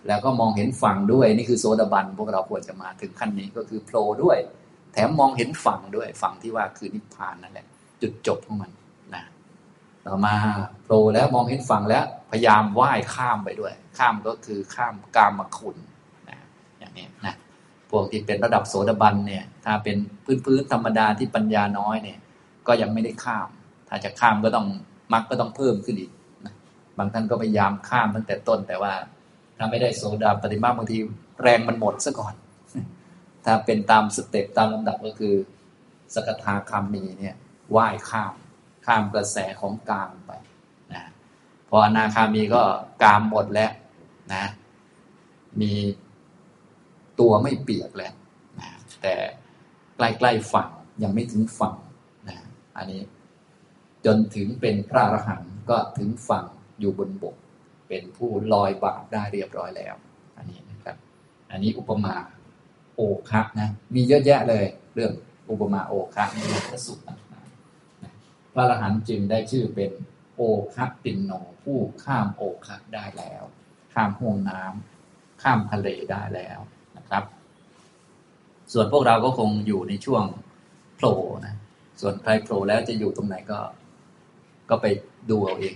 [0.07, 4.37] แล้วก็มองเห็นฝั่งด้วย นี่คือโซดาบัน พวกเราควรจะมาถึงขั้นนี้ก็คือโผล่ด้วย
[4.93, 7.65] แถมมองเห็นฝั่งด้วยฝั่งที่ว่าคือนิพพานนั่นแหละ
[8.01, 8.71] จุดจบของมัน
[9.15, 9.23] นะ
[10.05, 10.35] ต่อมา
[10.83, 15.77] โผล่แล้วมองเห็นฝั่งแล้ว พยายามว่ายข้ามไปด้วย ข้ามก็คือข้ามกามคุณ
[16.29, 16.37] นะ
[16.79, 17.35] อย่างนี้นะ
[17.91, 19.97] พวกที่เป็นระดับโสดาบันเนี่ย ถ้าเป็น
[20.45, 22.19] พื้นๆธรรมดาที่ปัญญาน้อยเนี่ย
[22.67, 23.47] ก็ยังไม่ได้ข้าม
[23.89, 24.67] ถ้าจะข้ามก็ต้อง
[25.13, 26.11] มรรคก็ต้องเพิ่มขึ้นอีก
[26.45, 26.53] นะ
[26.97, 28.93] บางท่านก็พยายามข้ามตั้งแต่ต้น แต่ว่า
[29.57, 30.97] ถ้าไม่ได้โสดาปฏิมาบางที
[31.41, 32.33] แรงมันหมดซะก่อน
[33.45, 35.35] ถ้าเป็นตามสเต็ปตามลำดับก็คือ
[36.13, 37.35] สกทาคามีเนี่ย
[37.75, 38.33] ว่ายข้าม
[38.85, 40.31] ข้ามกระแสของกามไป
[40.93, 41.03] นะ
[41.69, 42.61] พออนาคามีก็
[43.03, 43.71] กามหมดแล้ว
[44.33, 44.45] นะ
[45.61, 45.73] มี
[47.21, 48.13] ตัวไม่เปียกแล้ว
[48.59, 48.69] นะ
[49.01, 49.15] แต่
[49.97, 50.69] ใกล้ๆฝั่ง
[51.03, 51.75] ยังไม่ถึงฝั่ง
[52.29, 52.37] นะ
[52.77, 53.01] อันนี้
[54.05, 56.45] จนถึงเป็นพระอรหันต์ก็ถึงฝั่ง
[56.79, 57.35] อยู่บนบก
[57.87, 59.95] เป็นผู้ลอยบาปได้เรียบร้อยแล้ว
[60.37, 60.95] อันนี้นะครับ
[61.51, 62.15] อันนี้อุปมา
[62.95, 64.65] โอคะนะมีเยอะแยะเลย
[64.95, 65.13] เรื่อง
[65.49, 66.37] อุปมาโอคะใน
[66.71, 68.13] พระสูตรต่างๆนะ
[68.53, 69.91] พระอรหันต์จึงได้ชื่อเป็น
[70.35, 70.41] โอ
[70.75, 71.31] คะปินโน
[71.63, 73.43] ผู้ข้ามโอคะได้แล้ว
[73.93, 76.59] ข้ามห่วงน้ำข้ามทะเลได้แล้ว
[77.11, 77.23] ครับ
[78.73, 80.23] ส่วนพวกเราก็คงอยู่ในช่วง
[80.95, 81.55] โผล่นะ
[82.01, 83.59] ส่วนใครโผล่แล้วจะอยู่ตรงไหนก็
[84.69, 84.85] ก็ไป
[85.29, 85.75] ดูเอาเอง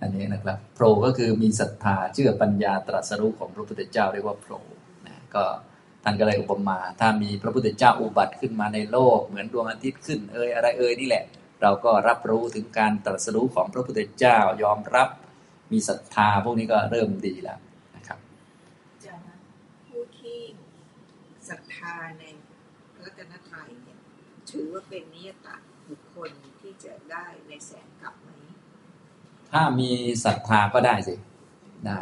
[0.00, 4.62] อันนี้นะครับโผล่ก็คือมีศรัทธาเชื่อปัญญาตรัสรู้ของพระพุทธเจ้าเรียกว่าโผล่
[5.06, 5.44] นะก็
[6.04, 11.24] ท่านก็เลยอุปมา ถ้ามีพระพุทธเจ้าอุบัติขึ้นมาในโลก เหมือนดวงอาทิตย์ขึ้นเอยอะไรเอยนี่แหละ
[11.62, 15.08] เราก็รับรู้ถึงการตรัสรู้ของพระพุทธเจ้ายอมรับ
[15.72, 17.58] มีศรัทธาพวกนี้ก็เริ่มดีแล้ว
[17.96, 18.18] นะครับ
[18.92, 19.36] อาจารย์นะ
[19.88, 20.38] ผู้ที่
[21.50, 22.24] ศรัทธาใน
[22.94, 23.98] พระรัตนตรัยเนี่ย
[24.50, 25.56] ถือว่าเป็นนิยตะ
[25.88, 26.30] บุคคล
[26.60, 28.30] ที่จะได้ในแสงกลับไหม
[29.50, 29.90] ถ้ามี
[30.24, 31.14] ศรัทธาก็ได้สิ
[31.86, 32.00] ได้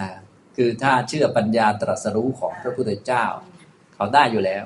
[0.00, 0.10] นะ
[0.56, 3.24] คือถ้าเชื่อปัญญาตรัสรู้ของพระพุทธเจ้า
[3.94, 4.64] เขาได้อยู่แล้ว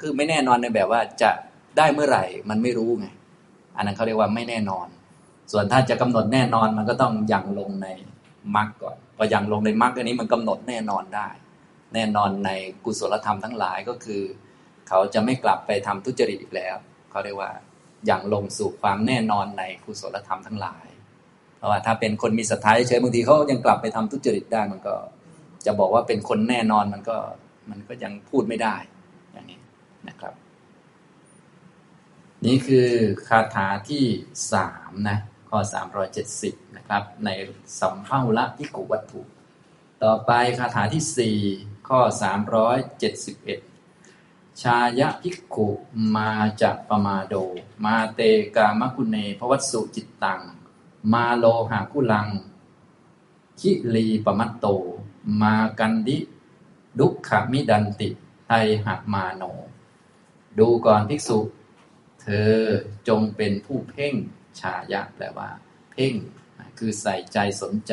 [0.00, 1.30] คือไม่แน่นอนในแบบว่าจะ
[1.78, 3.06] ได้เมื่อไหร่มันไม่รู้ไง
[3.76, 4.86] อันนั้นเขาเรียกว่าไม่แน่นอน
[5.52, 7.88] ส่วนถ้าจะกำหนดแน่นอนมันก็ต้องยังลงใน
[8.56, 11.28] มรรคก่อนพอยังลงในมรรคอันนี้มันกำหนดแน่นอนได้
[11.94, 12.50] แน่นอนใน
[12.84, 14.22] กุศลธรรมทั้งหลายก็คือ
[14.88, 16.76] เขาจะไม่กลับไปทำทุจริตอีกแล้ว
[17.10, 17.50] เขาเรียกว่า
[18.06, 20.86] อย่างลงสู่ความแน่นอนในกุศลธรรมทั้งหลาย
[21.56, 24.94] เพราะว่าถ้าเป็นคนมีศรัทธาเฉยบางทีเขายังกลับไปทำทุจริตได้มันก็
[25.66, 27.18] จะบอกว่าเป็นคนแน่นอนมันก็
[27.70, 28.76] มันก็ยังพูดไม่ได้
[29.32, 29.60] อย่างนี้
[30.08, 30.34] นะครับ
[32.46, 32.88] นี่คือ
[33.28, 34.04] คาถาที่
[34.52, 35.18] สามนะ
[35.50, 37.30] ข้อสามรอยเจ็ดสิบนะครับ ใน
[37.80, 39.22] สัมภาระพิกุวัตถุ
[40.04, 41.38] ต่อไปคาถาที่สี่
[41.88, 43.60] ข้อสามร้อยเจ็ดสิบเอ็ด
[44.62, 45.68] ชายะภิกขุ
[46.14, 46.30] มา
[46.60, 47.34] จะปมาโด
[47.84, 48.20] มาเต
[48.56, 50.42] กามกุเนภวัตสุจิตตัง
[51.12, 52.28] มาโลหากุลัง
[53.60, 54.66] คิลีปมัตโต
[55.42, 56.18] มากันดิ
[56.98, 58.08] ดุขมิดันติ
[58.48, 58.52] ไต
[58.86, 59.42] หักมาโน
[60.58, 61.38] ดูก่อนภิกษุ
[62.20, 62.54] เธอ
[63.08, 64.14] จงเป็นผู้เพ่ง
[64.60, 65.50] ชายะแปลว่า
[65.92, 66.14] เพ่ง
[66.78, 67.92] คือใส่ใจสนใจ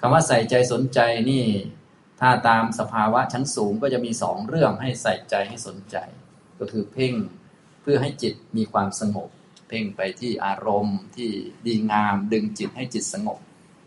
[0.00, 1.00] คำว่าใส่ใจสนใจ
[1.30, 1.44] นี่
[2.24, 5.96] ถ้าตามสภาวะชั้นสูงก็จะมีสองเรื่องให้ใส่ใจให้สนใจ
[6.60, 7.14] ก็คือเพ่ง
[7.82, 9.28] เพื่อให้จิตมีความสงบ
[9.68, 11.30] เพ่งไปที่อารมณ์ที่
[11.66, 13.38] ดีงามดึงจิตให้จิตสงบ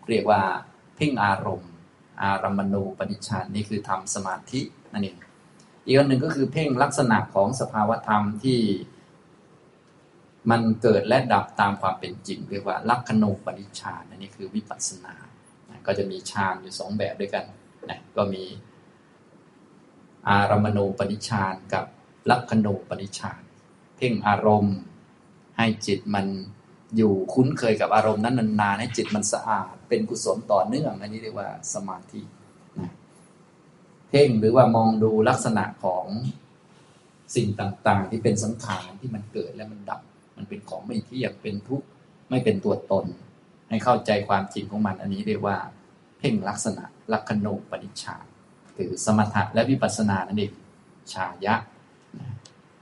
[0.10, 0.42] เรียกว่า
[0.96, 1.72] เพ่งอารมณ์
[2.24, 4.62] อารมณูปนิชานนี่คือทำสมาธิ
[4.94, 5.18] นั่นเอง
[5.86, 8.60] อีกอันหนึ่งก็คือเพ่งลักษณะของสภาวธรรมที่
[10.50, 15.16] มันเกิดและดับตามความเป็นจริง เรียกว่าลักขณูปนิชานอันนี้คือวิปัสสนา
[15.86, 17.46] ก็จะมีฌานอยู่สองแบบด้วยกัน
[17.92, 18.44] นะก็มี
[20.30, 21.86] อารมณูปนิชานกับ
[22.30, 23.42] ลักขณูปนิชาน
[23.98, 24.78] เพ่งอารมณ์
[25.58, 26.28] ให้จิตมัน
[26.98, 32.22] อยู่คุ้นเคยกับอารมณ์นั้นนานๆให้จิตมันสะอาด เป็นกุศลต่อเนื่องอันนี้เรียกว่าสมาธิ
[32.80, 32.92] นะ
[34.10, 36.06] เพ่งหรือว่ามองดูลักษณะของ
[37.36, 40.02] สิ่งต่างๆ ที่เป็นสังขารที่มันเกิดและมันดับ
[40.38, 41.88] มันเป็นของไม่เที่ยงเป็นทุกข์
[42.30, 43.06] ไม่เป็นตัวตน
[43.70, 45.58] ให้เข้าใจความจริงของมัน อันนี้เรียกว่า
[46.20, 46.84] เพ่งลักษณะ
[47.14, 48.26] ลักขณูปนิชฌาน
[48.76, 50.54] คือสมถะและวิปัสสนานั่นเอง
[51.14, 51.56] ชายะ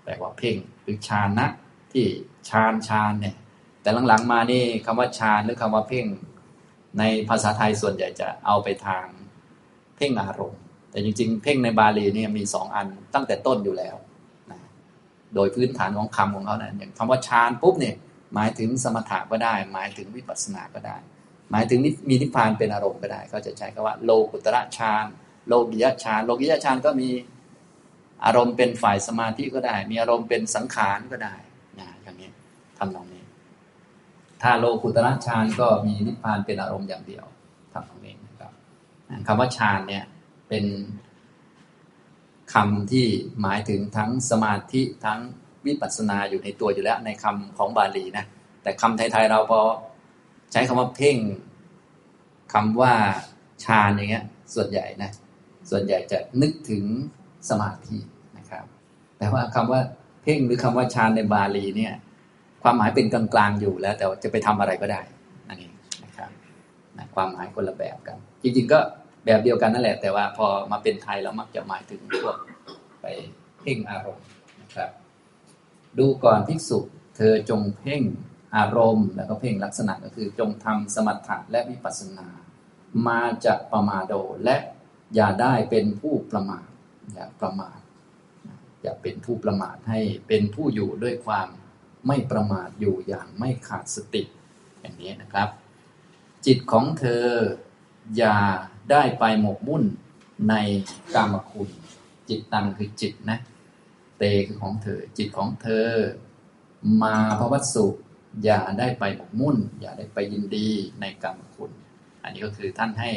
[0.03, 1.47] แปลว่าเพ่งหรือฌานะ
[1.91, 2.05] ที่
[2.49, 3.35] ฌานฌานเนี่ย
[3.81, 6.05] แต่หลังๆมานี่คำว่าฌานหรือคำว่าเพ่ง
[6.99, 9.05] ในภาษาไทยส่วนใหญ่จะเอาไปทาง
[9.95, 10.61] เพ่งอารมณ์
[10.91, 13.95] แต่จริง ๆ เพ่งในบาลีเนี่ยมีสองอันตั้งแต่ต้นอยู่แล้ว
[14.51, 14.59] นะ
[15.35, 17.95] โดยพื้นฐานของคำของเขานะอย่างคำว่าฌานปุ๊บเนี่ย
[18.33, 20.97] หมายถึงสมถะก็ได้ หมายถึงวิปัสสนาก็ได้
[21.53, 21.79] หมายถึง
[22.09, 25.05] มีนิพพานเป็นอารมณ์ก็ได้เขาจะใช้คำว่า โลกุตระฌาน
[25.47, 27.09] โลกิยฌานโลกิยฌานก็มี
[28.25, 31.35] อารมณ์เป็นฝ่ายสมาธิก็ได้ มีอารมณ์เป็นสังขารก็ได้
[31.79, 32.29] นะอย่างนี้
[32.77, 33.23] ทำนองนี้
[34.41, 37.25] ถ้าโลกุตระฌานก็มีนิพพานเป็นอารมณ์อย่างเดียว
[37.73, 38.51] ทำนองนี้นะครับ
[39.27, 40.03] คำว่าฌานเนี่ย
[40.49, 40.65] เป็น
[42.53, 43.07] คำที่
[43.41, 45.19] หมายถึงทั้งสมาธิทั้ง
[45.65, 48.25] วิปัสสนาอยู่ในตัวอยู่แล้วในคำของบาลีนะ
[48.63, 49.59] แต่คำไทยๆเราพอ
[50.53, 51.17] ใช้คำว่าเพ่ง
[52.53, 52.93] คำว่า
[53.65, 54.25] ฌานอย่างเงี้ย
[54.55, 55.11] ส่วนใหญ่นะ
[55.69, 56.83] ส่วนใหญ่จะนึกถึง
[57.49, 57.97] สมาธิ
[58.37, 58.65] นะครับ
[59.19, 59.81] แต่ว่าคำว่า
[60.23, 61.93] เพ่งหรือคำว่าฌานในบาลีเนี่ย
[62.63, 65.01] ความหมายเป็นกลางๆอยู่แล้ว แต่จะไปทำอะไรก็ได้
[65.47, 65.73] นั่นเอง
[66.05, 66.29] นะครับ
[66.97, 68.79] นะความหมายคนละแบบกัน จริงๆก็
[69.25, 72.35] แบบเดียวกันนั่นแหละ แต่ว่าพอมาเป็นไทยเรามักจะหมายถึงพวก
[73.01, 73.05] ไป
[73.61, 74.25] เพ่งอารมณ์
[74.61, 74.89] นะครับ
[75.99, 76.79] ดูก่อนภิกษุ
[77.17, 78.01] เธอจงเพ่ง
[78.57, 82.27] อารมณ์ แล้วก็เพ่งลักษณะก็คือจงทำสมถะและวิปัสสนา
[83.07, 84.57] มาจะประมาโดและ
[85.15, 86.67] อย่าได้เป็นผู้ประมาท
[87.13, 87.79] อย่าประมาท
[88.81, 91.47] อย่าเป็นผู้ประมาทให้เป็นผู้อยู่ด้วยความ
[92.07, 94.23] ไม่ประมาทอยู่อย่างไม่ขาดสติ
[94.79, 95.49] อย่างนี้นะครับ
[96.45, 97.25] จิตของเธอ
[98.17, 98.37] อย่า
[98.91, 99.83] ได้ไปหมกมุ่น
[100.49, 100.53] ใน
[101.15, 101.69] กามคุณ
[102.29, 103.39] จิตตังคือจิตนะ
[104.17, 105.89] เตคือของเธอ จิตของเธอ
[107.03, 107.85] มาพระวัตสุ
[108.43, 110.69] อย่าได้ไปหมกมุ่น อย่าได้ไปยินดี
[111.01, 111.71] ในกามคุณ
[112.23, 113.11] อันนี้ก็คือท่านให้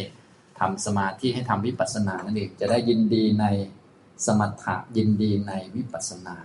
[0.58, 3.46] ทำสมาธิให้ทำวิปัสสนานั่นเองจะได้ยินดีใน
[4.26, 6.36] สมถะยินดีในวิปัสสนา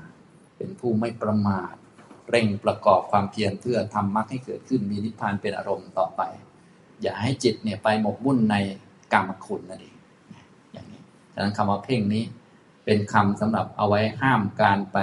[0.57, 1.73] เป็นผู้ไม่ประมาท
[2.29, 6.21] เร่งประกอบความเพียรเพื่อทำมรรคให้เกิดขึ้นมีนิพพานเป็นอารมณ์ต่อไป
[7.01, 8.55] อย่าให้จิตเนี่ยไปหมกมุ่นใน
[9.13, 9.95] กามคุณนั่นเอง
[10.73, 11.01] อย่างนี้
[11.33, 12.23] ดังนั้นคำว่าเพ่งนี้
[12.85, 14.97] เป็นคำสำหรับเอาไว้ห้ามการไป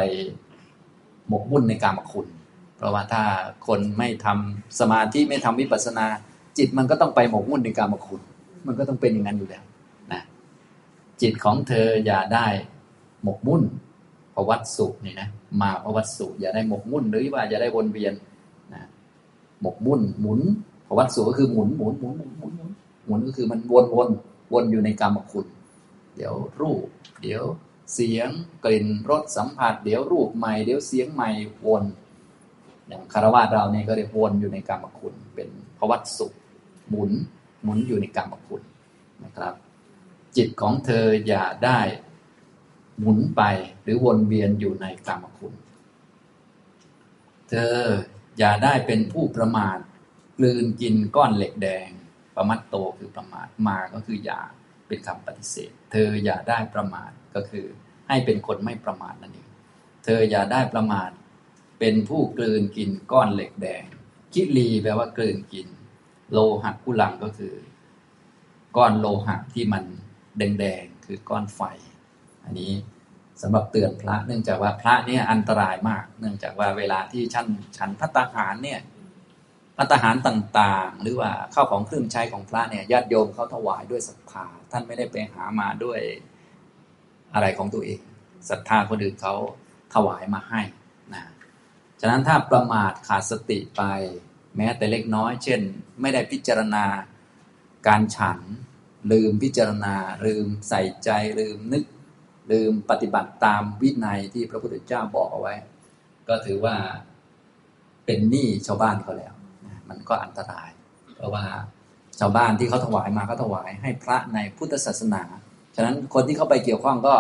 [1.28, 2.26] หมกมุ่นในกามคุณ
[2.78, 3.22] เพราะว่าถ้า
[3.66, 6.06] คนไม่ทำสมาธิไม่ทำวิปัสนา
[6.58, 8.20] จิตมันก็ต้องไปหมกมุ่นในกามคุณ
[8.66, 9.62] มันก็ต้องเป็นอย่างนั้นอยู่แล้ว
[10.12, 10.20] นะ
[11.22, 12.46] จิตของเธออย่าได้
[13.22, 13.62] หมกมุ่น
[14.34, 15.28] ภวัตสุนี่นะ
[15.60, 18.12] มาภวัตสุอย่าได้หมกมุ่นหรือว่าอย่าได้วนเวียน
[18.74, 18.82] นะ
[19.60, 20.40] หมกมุ่นหมุน
[20.88, 22.72] ภวัตสุก็คือหมุนหมุนหมุนหมุนหมุนหมุน
[23.06, 24.08] หมุนก็คือมันวนวน
[24.52, 25.46] วนอยู่ในกรรมคุณ
[26.16, 26.84] เดี๋ยวรูป
[27.22, 27.42] เดี๋ยว
[27.94, 28.28] เสียง
[28.64, 31.30] กลิ่นรสสัมผัส เดี๋ยวรูปใหม่ เดี๋ยวเสียงใหม่
[31.66, 31.84] วน
[33.12, 36.26] คารวะเราเนี่ยก็เรียกวนอยู่ในกรรมคุณ เป็นภวัตสุ
[36.88, 37.10] หมุน
[37.62, 38.62] หมุนอยู่ในกรรมคุณ
[39.24, 39.54] นะครับ
[40.36, 41.80] จิตของเธออย่าได้
[43.00, 43.42] หมุนไป
[43.82, 45.54] หรือวนเวียนอยู่ในกรรมคุณ
[47.50, 47.76] เธอ
[48.38, 49.78] อย่าได้เป็นผู้ประมาท
[50.38, 51.88] กลืนกินก้อนเหล็กแดง
[52.34, 54.40] ประมัดโตคือประมาทมาก็คืออย่า
[54.88, 57.66] เป็นคำปฏิเสธ เธออย่าได้ประมาทก็คือ
[58.08, 59.48] ให้เป็นคนไม่ประมาทนั่นเอง
[60.04, 61.10] เธออย่าได้ประมาท
[61.78, 63.82] เป็นผู้กลืนกินก้อนเหล็กแดง
[64.32, 65.68] คิรีแปลว่ากลืนกิน
[66.32, 67.54] โลหะกุลังก็คือ
[68.76, 69.84] ก้อนโลหะที่มัน
[70.38, 71.60] แดงๆคือก้อนไฟ
[72.44, 72.72] อันนี้
[73.42, 77.46] สำหรับเตือนพระ เนื่องจากว่าพระเนี่ยอันตรายมาก เนื่องจากว่าเวลาที่ฉัน
[77.78, 78.80] ฉันพัตตาหารเนี่ย
[79.76, 86.00] พัตตาหารต่างๆ หรือว่าข้าวของเครื่องใช้ของพระเนี่ยญาติโยมเขาถวายด้วยศรัทธาท่านไม่ได้ไปหามาด้วย
[87.34, 88.00] อะไรของตัวเอง
[88.50, 89.34] ศรัทธาคนอื่นเขา
[89.94, 90.60] ถวายมาให้
[92.00, 93.82] ฉะนั้นถ้าประมาทขาดสติไป
[94.56, 95.60] แม้แต่เล็กน้อย เช่น
[96.00, 96.84] ไม่ได้พิจารณา
[97.86, 98.38] การฉัน
[99.12, 99.94] ลืมพิจารณา
[100.26, 101.84] ลืมใส่ใจ ลืมนึก
[102.52, 105.54] ลืมปฏิบัติตามวินัยที่พระพุทธเจ้าบอกเอาไว้
[106.28, 106.76] ก็ถือว่า
[108.06, 109.34] เป็นหนี้ชาวบ้านเขาแล้ว
[109.88, 110.70] มันก็อันตราย
[111.16, 111.44] เพราะว่า
[112.20, 115.22] ชาวบ้านที่เขาถวายมาเขาถวายให้พระในพุทธศาสนา
[115.76, 117.14] ฉะนั้นคนที่เข้าไปเกี่ยวข้องก็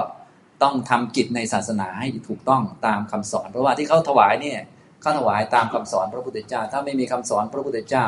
[0.62, 4.60] ต้องทำกิจในศาสนาให้ถูกต้องตามคำสอน เพราะว่าที่เขาถวายเนี่ย
[5.00, 8.06] เขาถวายตามคำสอนพระพุทธเจ้า ถ้าไม่มีคำสอนพระพุทธเจ้า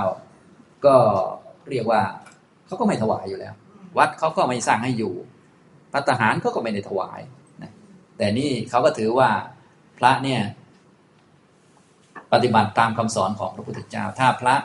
[0.87, 0.97] ก็
[1.71, 2.03] เรียกว่า
[2.67, 3.55] เขาก็ไม่ถวายอยู่แล้ว
[3.99, 5.15] วัดเขาก็ไม่สร้างให้อยู่
[5.93, 7.21] พระทหารก็ก็ไม่ได้ถวาย
[7.63, 7.73] นะ
[8.17, 9.31] แต่นี่เขาก็ถือว่า
[9.99, 10.41] พระเนี่ย
[12.33, 14.57] ปฏิบัติตามคำสอนของพระพุทธเจ้า ถ้าพระ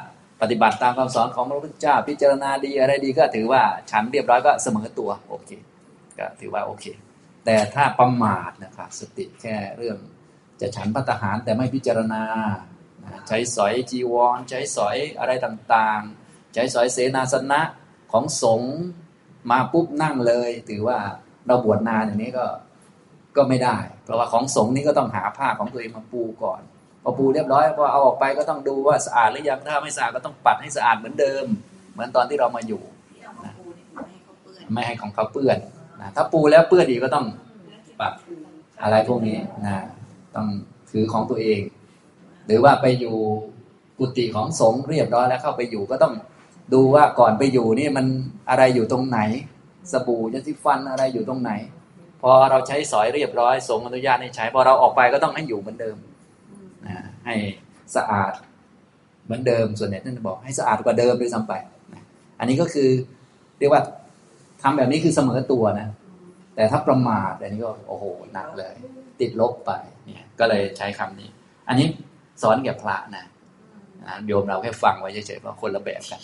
[0.41, 5.49] ปฏิบัติตามคำสอนของพระพุทธเจ้า พิจารณาดีอะไรดีก็ถือว่าฉันเรียบร้อยก็เสมอตัวโอเค
[6.19, 6.85] ก็ถือว่าโอเค
[7.45, 9.97] แต่ถ้าประมาทนะครับสติแค่เรื่อง
[10.61, 12.23] จะฉันพัตหารแต่ไม่พิจารณา
[13.27, 17.61] ใช้สอยจีวร ใช้สอยอะไรต่างๆ ใช้สอยเสนาสนะ
[18.11, 18.75] ของสงฆ์
[19.51, 20.99] มาปุ๊บนั่งเลย ถือว่า
[21.47, 22.45] เราบวชนานอย่างนี้ก็
[23.37, 26.61] ก็ไม่ได้ เพราะว่าของสงฆ์นี่ก็ต้องหาผ้าของตัวเองมาปูก่อน
[27.03, 31.45] พอปูเรียบร้อยพอเอาออกไปก็ต้องดูว่าสะอาดหรือยังถ้าไม่สะอาดก็ต้องปัดให้สะอาดเหมือนเดิม
[31.93, 32.81] เหมือนตอนที่เรามาอยู่
[34.73, 35.57] ไม่ให้ของเขาเปื้อน
[36.01, 37.25] นะถ้าปูแล้วเปื้อนอีกก็ต้อง
[37.99, 38.13] ปัด
[38.83, 39.73] อะไรพวกนี้นะ
[40.35, 40.47] ต้อง
[40.91, 41.61] ถือของตัวเอง
[42.45, 43.15] หรือว่าไปอยู่
[43.99, 46.13] กุฏิของสงฆ์เรียบร้อยแล้วเข้าไปอยู่ก็ต้อง
[46.73, 48.05] ดูว่าก่อนไปอยู่นี่มัน
[48.49, 49.19] อะไรอยู่ตรงไหน
[49.91, 51.51] สบู่ยาสีฟันอะไรอยู่ตรงไหน
[52.21, 55.97] พอเราใช้สอยเรียบร้อย สงฆ์อนุญาตให้ใช้พอเราออกไปก็ต้องให้อยู่เหมือนเดิม
[56.85, 57.35] นะให้
[57.95, 58.33] สะอาด
[59.25, 61.53] เหมือนเดิมส่วนใหญ่ท่านบอกให้สะอาดกว่าเดิมด้วยซ้ำไป
[62.39, 62.89] อันนี้ก็คือ
[63.59, 63.81] เรียกว่า
[64.67, 65.87] ทำแบบนี้คือเสมอตัวนะ
[66.55, 68.73] แต่ถ้าประมาทอันนี้ก็โอ้โหหนักเลย
[69.19, 69.71] ติดลบไป
[70.05, 71.29] เนี่ย ก็เลยใช้คำนี้
[71.67, 71.87] อันนี้
[72.41, 73.25] สอนแก่พระนะ
[74.27, 76.21] โยมเราแค่ฟังไว้เฉยๆเพราะคนละแบบกัน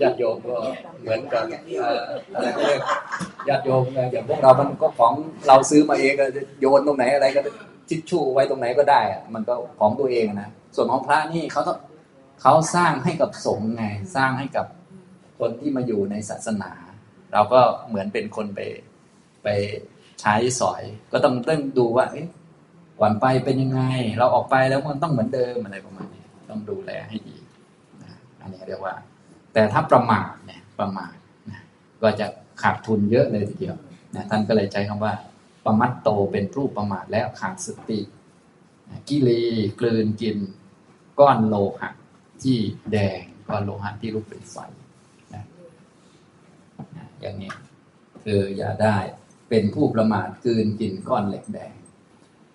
[0.00, 0.54] ญาติโยมก็
[1.00, 1.44] เหมือนกัน
[2.34, 2.80] อะไรก็เรียก
[3.48, 5.14] ญาติโยมอย่างพวกเรามันก็ของ
[5.48, 6.24] เราซื้อมาเองก็
[6.60, 7.40] โยนตรงไหนอะไรก็
[7.88, 11.78] ทิชชู่ไว้ตรงไหนก็ได้อะมันก็ของตัวเองนะส่วนของพระนี่เขาต้อง
[12.42, 13.84] เขาสร้างให้กับสงฆ์ไง
[14.16, 14.66] สร้างให้กับ
[15.38, 16.72] คนที่มาอยู่ในศาสนา
[17.32, 18.60] เราก็เหมือนเป็นคนไป
[19.42, 19.48] ไป
[20.20, 22.06] ใช้สอย ก็ต้องต้องดูว่า
[23.00, 23.82] ก่อนไปเป็นยังไง
[24.18, 27.36] เราออกไปแล้วมันต้องเหมือนเดิมอะไรประมาณนี้ต้องดูแลให้ดี
[28.02, 28.94] นะอันนี้เรียกว่า
[29.52, 31.14] แต่ถ้าประมาทเนี่ยประมาท
[31.50, 31.60] นะ
[32.02, 32.26] ก็จะ
[32.62, 33.76] ขาดทุนเยอะเลยทีเดียว
[34.14, 35.12] นะท่านก็เลยใช้คำว่า
[35.64, 38.00] ประมัดโตเป็นรูปประมาทแล้วขาดสติ
[39.08, 39.30] กิเล
[39.80, 40.36] กลืนกิน
[41.20, 41.90] ก้อนโลหะ
[42.42, 42.58] ที่
[42.92, 44.56] แดงก้อนโลหะที่ลุกเป็นไฟ
[47.20, 47.52] อย่างนี้
[48.24, 48.96] คืออย่าได้
[49.48, 51.74] เป็นผู้ประมาทกืนกินก้อนเหล็กแดง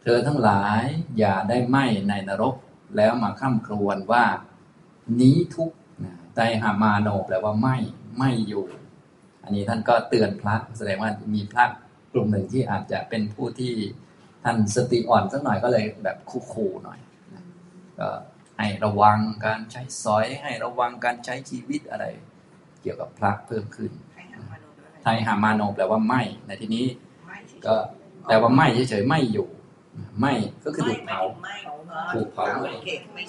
[0.01, 0.84] เธอทั้งหลาย
[1.20, 1.78] อย่าได้ไหม
[2.09, 2.55] ในนรก
[2.97, 4.26] แล้วมาข้ามครวนว่า
[5.22, 5.72] นี้ทุก
[6.36, 7.78] ไตหามาโนแปลว่าไม่
[8.20, 8.66] ไม่อยู่
[9.43, 11.66] อันนี้ท่านก็เตือนพระแสดงว่ามีพระ
[12.11, 13.74] กลุ่มหนึ่งที่อาจจะเป็นผู้ที่
[14.43, 16.18] ท่านสติอ่อนสักหน่อยก็เลยแบบ
[16.53, 16.99] คู่ๆหน่อย
[17.99, 18.09] ก็
[18.57, 22.05] ให้ระวังการใช้สอยให้ระวังการใช้ชีวิตอะไร
[22.82, 23.91] เกี่ยวกับพระเพิ่มขึ้น
[25.08, 26.86] ไทยหามาโนแปลว่าไม่ในที่นี้
[27.66, 27.76] ก็
[28.28, 29.47] แปลว่าไม่เฉยๆไม่อยู่
[30.20, 30.34] ไม่
[30.64, 31.20] ก็คือถูกเผา
[32.14, 32.45] ถูกเผา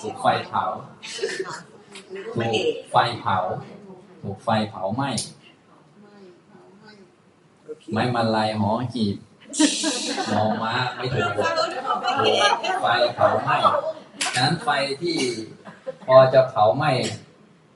[0.02, 0.64] ถูกไฟเผา
[2.34, 3.36] ถูกไฟเผา
[4.22, 5.10] ถูกไฟเผาไหม้
[7.92, 9.16] ไม้มาลายหอหีบ
[10.32, 11.42] มองม้าไม่ถูกถู
[12.72, 13.56] กไฟเผาไหม้
[14.34, 14.68] ฉะนั้นไฟ
[15.02, 15.16] ที่
[16.06, 16.90] พอจะเผาไหม้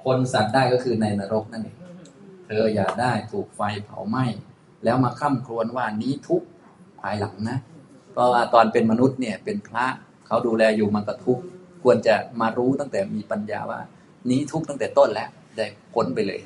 [0.04, 1.79] คนสัตว์ได้ก็คือในนรกนั่นเอง
[2.52, 4.24] เธออย่าได้ถูกไฟเผาไหม้
[4.84, 6.42] แล้วมาข้าครวนว่านี้ทุก
[7.00, 7.58] ภายหลังนะ
[8.12, 9.86] เพราะว่าตอนเป็นมนุษย์เนี่ยเป็นพระ
[10.26, 11.38] เขาดูแลอยู่มันก็ทุก
[11.82, 13.80] ควรจะมารู้ตั้งแต่มีปัญญาว่า
[14.30, 16.40] นี้ทุกตั้งแต่ต้นแล้วได้พ้นไปเลย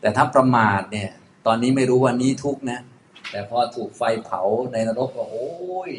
[0.00, 1.10] แต่ถ้าประมาทเนี่ย
[1.46, 2.80] ตอนนี้ไม่รู้ว่านี้ทุกนะ
[3.30, 5.48] แต่พอถูกไฟเผาในนรกก็โอ้
[5.90, 5.92] ย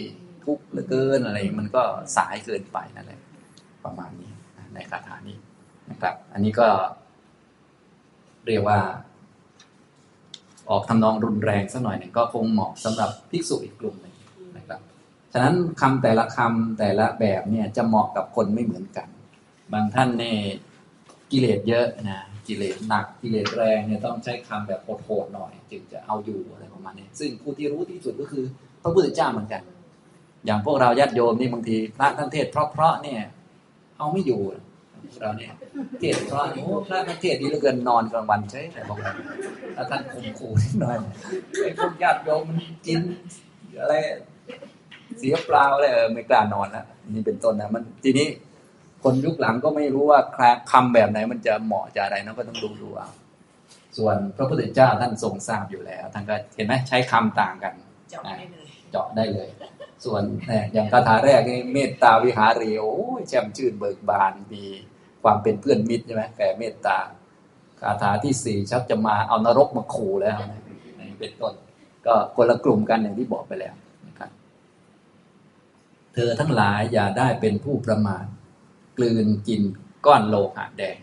[0.45, 1.83] ทุกเหลือเกินอะไรมันก็
[2.17, 3.21] สายเกินไปนั่นแหละ
[3.85, 4.31] ประมาณนี้
[4.73, 5.37] ในคาถานี้
[5.89, 6.69] นะครับ อันนี้ก็
[8.47, 8.79] เรียกว่า
[10.69, 14.15] ออกทำนองรุนแรงสักหน่อยหนึ่งก็คงเหมาะสำหรับภิกษุอีกกลุ่มหนึ่ง
[14.57, 14.79] นะครับ
[15.33, 19.07] ฉะนั้นคำแต่ละคำแต่ละแบบเนี่ยจะเหมาะกับคนไม่เหมือนกัน
[19.73, 20.39] บางท่านเนี่ย
[21.31, 28.43] กิเลสเยอะนะกิเลสหนักกิเลสแรงเนี่ยต้องใช้คำแบบโหดๆหน่อย จึงจะเอาอยู่อะไรประมาณนี้ซึ่งผู้ที่รู้ที่สุดก็คือ
[28.81, 29.61] พระพุทธเจ้าเหมือนกัน
[30.45, 33.21] อย่างพวกเราญาติโยมนี่บางทีพระท่านเทศเพราะๆเนี่ย
[33.97, 34.41] เอาไม่อยู่
[35.21, 35.53] เราเนี่ย
[35.99, 39.13] เทศเพราะโอ้พระท่านเทศดีเหลือเกินนอนกลางวันใช่ไหมบอกว่า
[39.73, 40.95] แล้วท่านข่มขู่นิดหน่อย
[41.61, 43.01] ไอ้พวกญาติโยมมันกิน
[43.81, 43.93] อะไร
[45.19, 48.27] เสียเปล่าเลยเออไม่กล้านอนแล้วนี่เป็นต้นนะมันทีนี้
[49.03, 50.19] คนยุคหลังก็ไม่รู้ว่า
[50.71, 53.09] คำแบบไหนมันจะเหมาะจะอะไรนะก็ต้องดูดูเอา
[53.97, 57.73] ส่วนพระพุทธเจ้าท่านทรงทราบอยู่แล้วท่านก็เห็นไหมใช้คำต่างกัน
[58.09, 59.49] เจาะได้เลยเจาะได้เลย
[60.05, 64.63] ส่วนเนี่ยอย่างคาถาแรกนี่เมตตาวิหารีโอ้ยแช่มชื่นเบิกบานมี
[65.23, 66.97] ความเป็นเพื่อนมิตรใช่ไหมแผ่เมตตา
[67.79, 70.61] คาถาที่สี่ชักจะมาเอานรกมาขู่แล้วนะ
[70.99, 71.53] นี่เป็นต้น
[72.05, 73.73] ก็คนละกลุ่มกันอย่างที่บอกไปแล้ว
[74.07, 74.31] นะครับ
[76.13, 78.25] เธอทั้งหลายอย่าได้เป็นผู้ประมาท
[78.97, 79.61] กลืนกิน
[80.05, 80.99] ก้อนโลหะแดง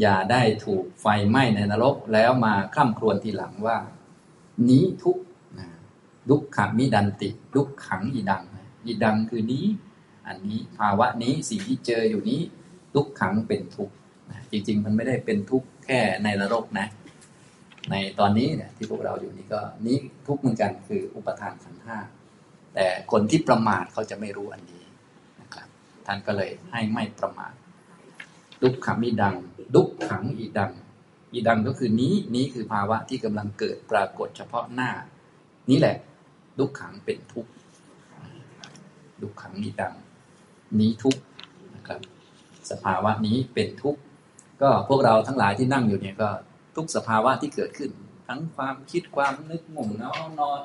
[0.00, 3.78] อย่าได้ถูกไฟไหม้ในนรกแล้วมาคร่ำครวญทีหลังว่า
[4.68, 5.18] นี้ทุก
[5.58, 5.68] นะ
[6.28, 8.42] ดุกขมิดันติดุกขังอีดัง
[8.84, 9.64] อีดังคือนี้
[10.26, 12.40] อันนี้ภาวะนี้สิ่งที่เจออยู่นี้
[12.94, 13.94] ทุกขังเป็นทุกข์
[14.50, 16.86] จริง ๆ มันไม่ได้เป็นทุกข์แค่ในนรกนะ
[17.90, 21.98] ในตอนนี้เนี่ยที่พวกเราอยู่นี่ก็นี้ทุกข์เหมือนกันคืออุปทานขันธ์ห้า
[22.74, 24.84] แต่คนที่ประมาทเขาจะไม่รู้อันนี้
[25.40, 25.68] นะครับ
[26.06, 27.52] ท่านก็เลยให้ไม่ประมาท
[28.62, 29.36] ดุกขมิดัง
[29.74, 30.72] ดุกขังอีดัง
[31.32, 34.90] อีดังก็คือนี้นี้คือภาวะที่กำลังเกิดปรากฏเฉพาะหน้า
[35.70, 35.96] นี่แหละ
[36.58, 37.50] ดุกขังเป็นทุกข์
[39.22, 39.94] ดุกขังอีดัง
[40.80, 41.20] นี้ทุกข์
[42.70, 44.00] สภาวะนี้เป็นทุกข์
[44.62, 46.28] ก็พวกเราทั้งหลายที่นั่งอยู่เนี่ยก็
[46.76, 47.90] ทุกสภาวะที่เกิดขึ้น
[48.28, 50.60] ทั้งความคิดความนึกง่งนอนนอน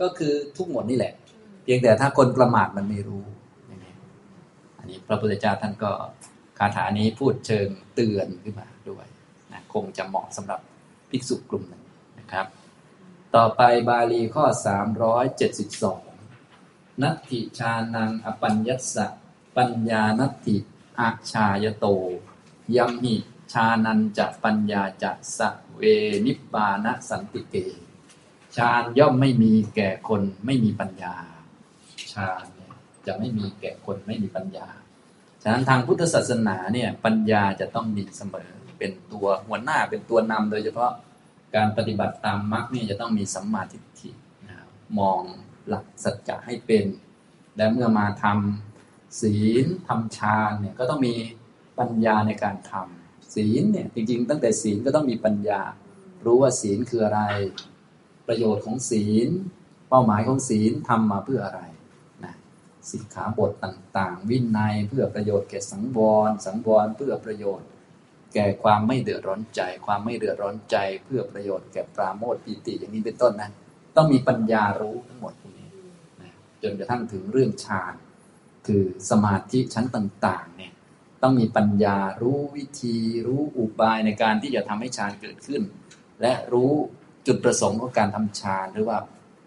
[0.00, 1.12] ก็คือทุกหมดนี่แหละ
[1.62, 3.24] เพียงแต่ถ้าคนประมาทมันไม่รู้
[4.78, 5.92] อันนี้พระพุทธเจ้าท่านก็
[6.58, 9.06] คาถานี้พูดเชิงเตือนขึ้นมาด้วย
[9.52, 10.60] นะคงจะเหมาะสำหรับ
[11.10, 11.82] ภิกษุกลุ่มหนึ่ง
[12.18, 12.46] นะครับ
[13.36, 14.44] ต่อไปบาลีข้อ
[15.68, 19.06] 372 นัตถิชานังอปัญญัสสะ
[19.56, 20.56] ปัญญานัตถิ
[21.00, 21.86] อาชายโต
[22.76, 23.14] ยัมหิ
[23.52, 25.82] ชานันจะปัญญาจะสะเว
[26.26, 27.56] นิปานะสันติเก
[28.56, 31.14] ฌานย่อมไม่มีแก่คนไม่มีปัญญา
[32.12, 32.74] ฌานเนี่ย
[33.06, 34.68] จะไม่มีแก่คนไม่มีปัญญา
[35.42, 40.92] ฉะนั้นทางพุทธศาสนาเนี่ยปัญญาจะต้องมีเสมอเป็นตัวหัวหน้าเป็นตัวนำโดยเฉพาะ
[41.54, 44.10] การปฏิบัติตามมรรคเนี่ยจะต้องมีสัมมาทิฏฐิ
[44.98, 45.20] มอง
[45.68, 46.84] หลักสัจจะให้เป็น
[47.56, 48.69] และเมื่อมาทำ
[49.20, 51.14] ศีลทำฌานเนี่ยก็ต้องมี
[51.78, 55.60] ปัญญาในการทำศีลเนี่ยจริง ๆ ตั้งแต่ศีลก็ต้องมีปัญญา
[56.24, 57.22] รู้ว่าศีลคืออะไร
[58.28, 59.28] ประโยชน์ของศีล
[59.88, 61.62] เป้าหมายของศีลทำมาเพื่ออะไร
[62.24, 62.34] นะ
[62.90, 65.98] สิกขาบทต่างๆ วินัยเพื่อประโยชน์แก่สังว
[66.28, 67.68] ร สังวรเพื่อประโยชน์
[68.34, 73.50] แก่ความไม่เดือดร้อนใจ ความไม่เดือดร้อนใจ เพื่อประโยชน์แก่ปราโมทย์ปีติอย่างนี้เป็นต้นนะ
[73.96, 75.70] ต้องมีปัญญารู้ทั้งหมดพวกนี้
[76.22, 76.32] นะ
[76.62, 77.94] จนกระทั่งถึงเรื่องฌาน
[78.66, 80.72] คือสมาธิชั้นต่างๆเนี่ย
[81.22, 82.96] ต้องมีปัญญารู้วิธี
[83.26, 85.62] รู้อุบายในการที่จะทำให้ฌานเกิดขึ้น
[86.22, 86.72] และรู้
[87.26, 88.98] จุดประสงค์ของการทำฌานหรือว่า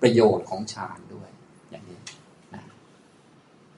[0.01, 1.29] ประโยชน์ของฌานด้วย
[1.69, 1.99] อย่างนี้
[2.53, 2.63] นะ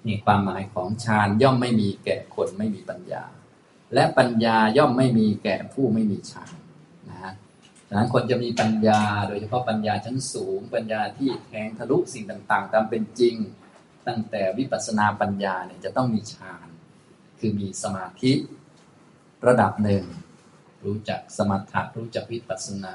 [0.05, 3.23] นี่ความหมายของฌานย่อมไม่มีแก่คนไม่มีปัญญา
[3.93, 6.53] และปัญญาย่อมไม่มีแก่ผู้ไม่มีฌาน
[7.09, 7.33] นะฮะ
[7.87, 13.35] ฉะนั้นคนจะมีปัญญา โดยเฉพาะปัญญาชั้นสูง ปัญญาที่แทงทะลุสิ่งต่างๆ ตามเป็นจริง
[14.07, 16.67] ตั้งแต่วิปัสสนาปัญญาเนี่ยจะต้องมีฌาน
[17.39, 18.31] คือมีสมาธิ
[19.47, 20.03] ระดับหนึ่ง
[20.85, 22.93] รู้จักสมถะรู้จักวิปัสสนา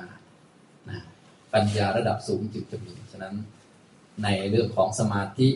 [1.55, 3.37] ปัญญาระดับสูงจึงจะมีฉะนั้น
[4.23, 5.49] ในเรื่องของสมาธิ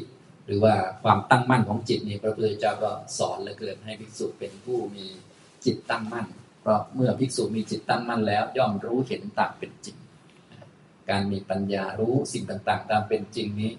[0.47, 5.07] หรือว่าความตั้งมั่นของจิตนี่พระพุทธเจ้าก็สอนเหลือเกินให้ภิกษุเป็นผู้มี
[5.65, 6.27] จิตตั้งมั่น
[6.61, 9.97] เพราะเมื่อภิกษุมีจิตตั้งมั่นแล้ว ย่อมรู้เห็นตามเป็นจริง
[11.11, 13.73] การมีปัญญารู้สิ่งต่างๆ ตามเป็นจริงนี้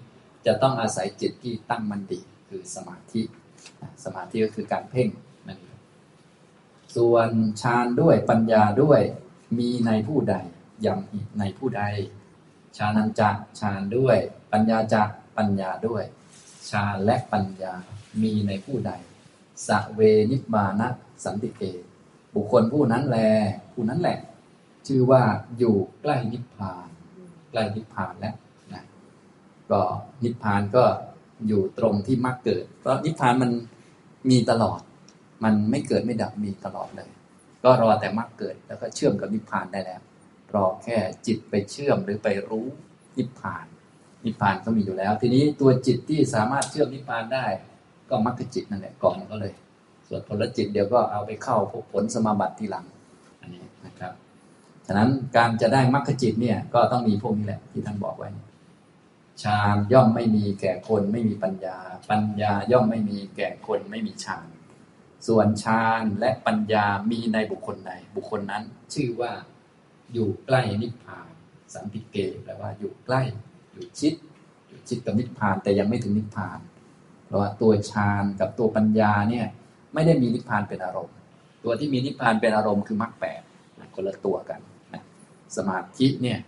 [0.46, 3.22] จะต้องอาศัยจิตที่ตั้งมั่นดีคือสมาธิ
[4.04, 5.08] สมาธิก็คือการเพ่ง
[5.46, 5.78] นั่นเอง
[6.96, 7.28] ส่วน
[7.62, 9.00] ฌานด้วยปัญญาด้วย
[9.58, 10.36] มีในผู้ใด
[10.86, 11.82] ยังอีกในผู้ใด
[12.76, 14.16] ฌานันจะฌานด้วย
[14.52, 15.02] ปัญญาจะ
[15.36, 16.04] ปัญญาด้วย
[16.70, 17.74] ฌานและปัญญา
[18.22, 18.92] มีในผู้ใด
[19.68, 20.00] สเว
[20.30, 20.88] นิบานะ
[21.24, 21.62] สันติเก
[22.34, 23.18] บุคคลผู้นั้นแล
[23.72, 24.18] ผู้นั้นแหละ
[24.86, 25.22] ชื่อว่า
[25.58, 26.88] อยู่ใกล้นิพพาน
[27.50, 28.45] ใกล้นิพพานแล้วนะ
[29.72, 29.80] ก็
[30.24, 30.84] นิพพานก็
[31.48, 33.50] อยู่ตรงที่มรรคเกิด เพราะนิพพานมัน
[34.30, 34.80] มีตลอด
[35.44, 37.10] มันไม่เกิดไม่ดับมีตลอดเลย
[37.64, 40.00] ก็รอแต่มรรคเกิดแล้วก็เชื่อมกับนิพพานได้แล้ว
[40.54, 42.66] รอแค่จิตไปเชื่อมหรือไปรู้
[43.18, 43.66] นิพพาน
[44.24, 47.46] นิพพานก็มีอยู่แล้ว ทีนี้ตัวจิตที่สามารถเชื่อมนิพพานได้
[48.10, 49.54] ก็มรรคจิตนั่นแหละก่อนก็เลย
[50.08, 52.84] ส่วนผลจิตเดี๋ยวก็เอาไปเข้าพวกผลสมาบัติทีหลัง
[53.40, 54.12] อันนี้นะครับ
[54.86, 58.28] ฉะนั้นการจะได้มรรคจิตเนี่ยก็ต้องมีพวกนี้แหละที่ท่านบอกไว้
[59.42, 61.78] ฌานย่อมไม่มีแก่คนไม่มีปัญญา
[62.10, 64.48] ปัญญาย่อมไม่มีแก่คนไม่มีฌาน
[65.26, 68.62] ส่วนฌานและปัญญามีในบุคคลใด บุคคลนั้น
[68.94, 69.32] ชื่อว่า
[70.12, 71.30] อยู่ใกล้นิพพาน
[71.72, 73.22] สัมพิเกแปลว่าอยู่ใกล้
[73.72, 74.14] อยู่ชิด
[74.68, 76.58] อยู่ชิดกับนิพพานแต่ยังไม่ถึงนิพพาน
[77.24, 79.46] เพราะว่าตัวฌานกับตัวปัญญาเนี่ย
[79.94, 81.16] ไม่ได้มีนิพพานเป็นอารมณ์
[81.64, 83.42] ตัวที่มีนิพพานเป็นอารมณ์คือมรรคแปด
[83.94, 84.60] คนละตัวกัน
[84.94, 85.02] นะ
[85.56, 86.38] สมาธิเนี่ย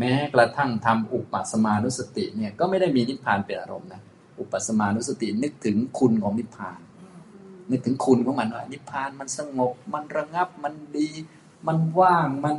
[0.00, 4.02] แม้กระทั่งทำอุปสมานุสติเนี่ยก็ไม่ได้มีนิพพานเป็นอารมณ์นะ
[4.40, 6.78] อุปสมานุสตินึกถึงคุณของนิพพาน
[7.70, 11.08] นึกถึงคุณของมันว่านิพพานมันสงบ มันระงับมันดี
[11.66, 12.56] มันว่างมัน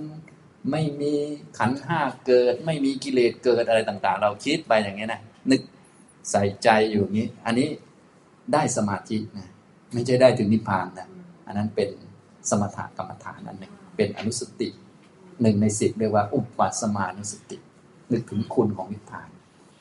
[0.71, 1.13] ไม่มี
[1.57, 5.61] ขันห้าเกิด ไม่มีกิเลสเกิดอะไรต่าง ๆ เราคิดไปอย่างนี้นะนึก
[6.31, 7.67] ใส่ใจอยู่นี้ อันนี้
[8.53, 9.47] ได้สมาธินะ
[9.93, 11.07] ไม่ใช่ได้ถึงนิพพานนะ
[11.47, 11.89] อันนั้นเป็น
[12.49, 14.69] สมถกรรมฐานอันหนึ่งเป็นอนุสติ
[15.41, 17.57] หนึ่งในสิบเรียกว่าอุปสมานุสติ
[18.11, 19.29] นึกถึงคุณของนิพพาน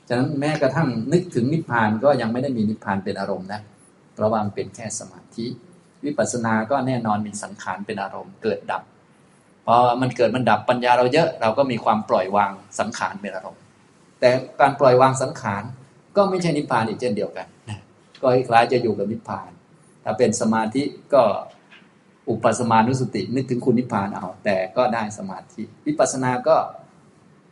[0.08, 3.60] ฉะนั้นแม้กระทั่งนึกถึงนิพพานก็ยังไม่ได้มีนิพพานเป็นอารมณ์นะ
[4.14, 5.46] เพราะว่ามันเป็นแค่สมาธิ
[6.04, 8.82] วิปัสสนาก็แน่นอนมีสังขารเป็นอารมณ์เกิดดับ
[9.66, 13.62] พอมันเกิดมันดับปัญญาเราเยอะ เราก็มีความปล่อยวางสังขารเป็นอารมณ์
[14.20, 14.28] แต่
[14.60, 15.62] การปล่อยวางสังขาร
[16.16, 17.46] ก็ไม่ใช่นิพพานอีกเช่นเดียวกัน
[18.22, 19.50] ก็คล้ายจะอยู่กับนิพพาน
[20.04, 20.82] ถ้าเป็นสมาธิ
[21.14, 21.22] ก็
[22.28, 26.56] อุปสมานุสติ นึกถึงคุณนิพพานเอา แต่ก็ได้สมาธิ วิปัสสนาก็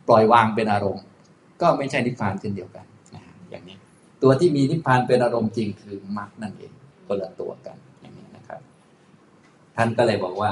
[0.07, 1.05] ปล่อยวางเป็นอารมณ์
[1.61, 2.85] ก็ไม่ใช่นิพพานเช่นเดียวกัน
[3.15, 3.77] นะอย่างนี้
[4.21, 6.73] ตัวที่มีนิพพานเป็นอารมณ์จริงคือมรรคนั่นเอง
[7.07, 8.61] คนละตัวกันอย่างนี้นะครับ
[9.75, 10.51] ท่านก็เลยบอกว่า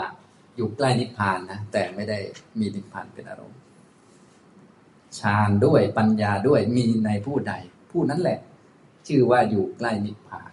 [0.56, 2.18] อยู่ใกล้นิพพานนะแต่ไม่ได้
[2.60, 3.60] มีนิพพานเป็นอารมณ์
[5.20, 7.54] ฌานด้วยปัญญาด้วยมีในผู้ใด
[7.92, 8.40] ผู้นั้นแหละ
[9.08, 10.52] ชื่อว่าอยู่ใกล้นิพพาน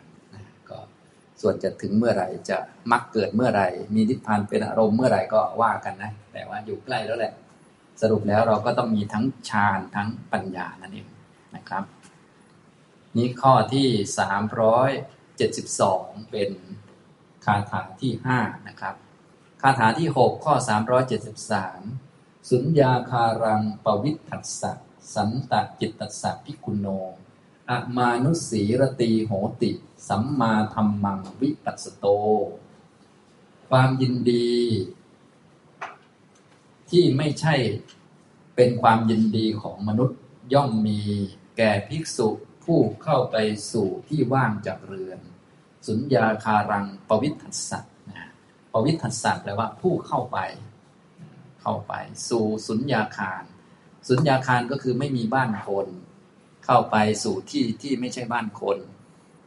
[1.47, 2.59] ส่วนจะถึงเมื่อไหร่จะ
[2.93, 7.33] มักเกิดเมื่อไหร่ มีนิพพานเป็นอารมณ์เมื่อไหร่ก็ว่ากันนะ แต่ว่าอยู่ใกล้แล้วแหละ
[8.01, 11.09] สรุปแล้วเราก็ต้องมีทั้งฌานทั้งปัญญานั่นเอง
[11.57, 11.85] นะครับ
[13.17, 13.89] นี้ข้อที่
[14.19, 14.91] สามร้อย
[15.37, 16.51] เจ็ดสิบสองเป็น
[17.45, 18.39] คาถาที่ห้า
[18.69, 18.95] นะครับ
[19.63, 21.81] คาถาที่หกข้อสามร้อยเจ็ดสิบสาม
[22.51, 24.73] สุญญาคารังปวิทัสสะ
[25.15, 26.87] สันตจิตตัสสะพิคุโน
[27.71, 29.71] อมานุสีรตีโหติ
[30.09, 32.07] สัมมาธรรมังวิปัสสโต
[33.69, 34.55] ความยินดี
[36.91, 37.55] ที่ไม่ใช่
[38.57, 40.19] เป็นความยินดีของมนุษย์
[40.55, 41.01] ย่อมมี
[41.57, 42.29] แก่ภิกษุ
[42.65, 43.37] ผู้เข้าไป
[43.73, 45.21] สู่ที่ว่างจากเรือน
[45.87, 48.31] สุญญาคารังปวิทัสสะนะ
[48.73, 50.39] ปวิทัสสะแปลว่าผู้เข้าไป
[51.63, 51.95] เข้าไป
[52.29, 53.45] สู่สุญญาคาร
[54.09, 55.87] สุญญาคารก็คือไม่มีบ้านคน
[56.65, 58.79] เข้าไปสู่ที่ที่ไม่ใช่บ้านคน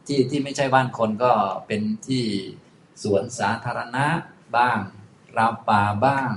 [0.08, 1.32] ที่ที่ไม่ใช่บ้านคนก็
[1.66, 2.24] เป็นที่
[3.02, 4.06] สวนสาธารณะ
[4.56, 4.78] บ้าง
[5.38, 6.30] ราวป่าบ้าง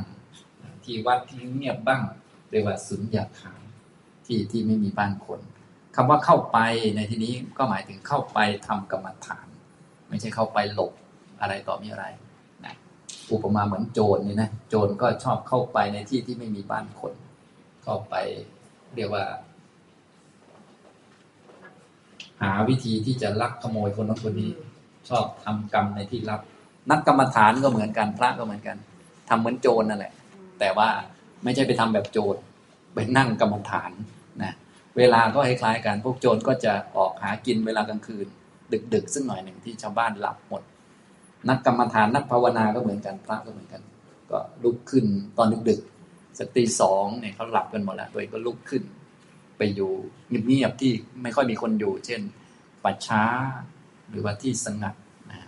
[0.84, 2.02] ที่วัดที่เงียบบ้าง
[2.52, 3.62] เรียกว่าสุญญาคาร
[4.26, 5.40] ที่ที่ไม่มีบ้านคน
[5.96, 6.58] คำว่าเข้าไป
[6.96, 9.48] ในที่นี้ก็หมายถึงเข้าไปทำกรรมฐาน
[10.10, 10.92] ไม่ใช่เข้าไปหลบ
[11.42, 12.06] อะไรต่อมีอะไร
[12.66, 12.76] นะ
[13.32, 17.14] อุปมาเหมือนโจรนี่นะโจรก็ชอบเข้าไปในที่ที่ไม่มีบ้านคน
[17.84, 18.16] เข้าไป
[18.96, 19.26] เรียกว่า
[22.42, 24.52] หาวิธีที่จะลักขโมยคนนั้นคนนี้
[25.10, 26.42] ชอบทำกรรมในที่ลับ
[26.92, 28.78] นักกรรมฐานก็เหมือนกัน พระก็เหมือนกัน
[29.30, 30.14] ทำเหมือนโจรนั่นแหละ
[30.60, 30.90] แต่ว่า
[31.44, 32.36] ไม่ใช่ไปทำแบบโจร
[32.94, 33.92] ไปนั่งกรรมฐาน
[34.44, 34.54] นะ
[34.98, 38.28] เวลาก็คล้ายๆกันพวกโจรก็จะออกหากินเวลากลางคืน
[38.94, 40.62] ดึกๆซึ่งหน่อยหนึ่งที่ชาวบ้านหลับหมด
[41.50, 43.82] นักกรรมฐานนักภาวนาก็เหมือนกันพระก็เหมือนกัน
[44.32, 45.06] ก็ลุกขึ้น
[45.38, 48.84] ตอนดึกๆสักตีสองเนี่ยเขาหลับกันหมดแล้วตัวเองก็ลุกขึ้น
[49.62, 49.94] ไปอยู่
[50.48, 52.22] เงียบๆที่ไม่ค่อยมีคนอยู่ เช่น
[52.84, 53.24] ป่าช้า
[54.10, 54.96] หรือว่าที่สงัด
[55.32, 55.42] นะ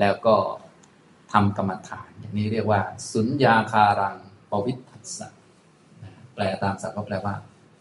[0.00, 0.36] แล้วก็
[1.32, 2.80] ทำกรรมฐาน อย่างนี้เรียกว่า
[3.12, 4.16] สุญญาคารัง
[4.50, 5.28] ปวิทัสสะ
[6.34, 7.34] แปลตามศัพท์ก็แปลว่า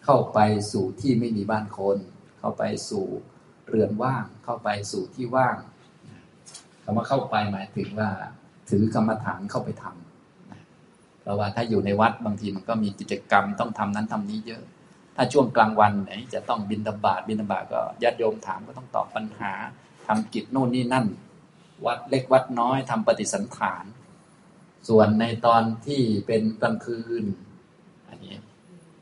[0.04, 0.40] เข้าไป
[0.72, 1.98] สู่ที่ไม่มีบ้านคน
[2.40, 3.06] เข้าไปสู่
[3.68, 5.58] เรือนว่าง เข้าไปสู่ที่ว่าง
[6.84, 8.10] คำว่าเข้าไปหมายถึงว่า
[8.70, 14.64] ถือกรรมฐานเข้าไปทำเพราะว่าถ้าอยู่ในวัดบางทีมันก็มีกิจกรรมต้องทำนั้นทำนี้เยอะ
[15.16, 19.54] ถ้าช่วงกลางวันไหนจะต้องบินตบาทบินตบาทก็ญาติโยมถามก็ต้องตอบปัญหา
[20.08, 21.06] ทำกิจโน่นนี่นั่น
[21.86, 23.84] วัดเล็กวัดน้อยทำปฏิสันฐาน
[24.90, 27.24] ส่วนในตอนที่เป็นกลางคืน
[28.10, 28.36] อันนี้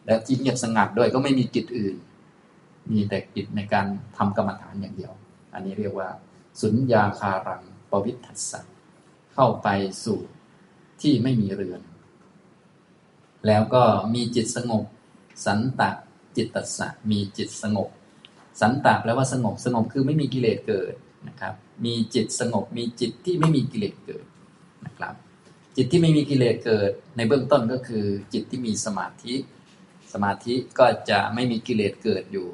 [0.05, 1.95] และที่เงียบสงัดด้วยก็ไม่มีกิจอื่น
[2.91, 3.85] มีแต่กิจในการ
[4.17, 5.13] ทำกรรมฐานอย่างเดียว
[5.53, 6.09] อันนี้เรียกว่า
[6.61, 7.61] สุญญาคารัง
[7.91, 8.61] ปวิทัสสะ
[9.33, 9.67] เข้าไป
[10.05, 10.19] สู่
[11.01, 11.81] ที่ไม่มีเรือน
[13.47, 13.83] แล้วก็
[14.13, 14.83] มีจิตสงบ
[15.45, 15.91] สันตะ
[16.38, 17.89] จิตตสะมีจิตสงบ
[18.61, 20.93] สันตะแปลว่าสงบสงบคือไม่มีกิเลสเกิด
[21.27, 21.53] นะครับ
[21.85, 24.26] มีจิตสงบมีจิตที่ไม่มีกิเลสเกิด
[24.85, 25.13] นะครับ
[25.76, 29.35] จิตที่ไม่มีกิเลสเกิด ในเบื้องต้นก็คือ จิตที่มีสมาธิ
[30.13, 32.47] สมาธิก็จะไม่มีกิเลสเกิดอยู่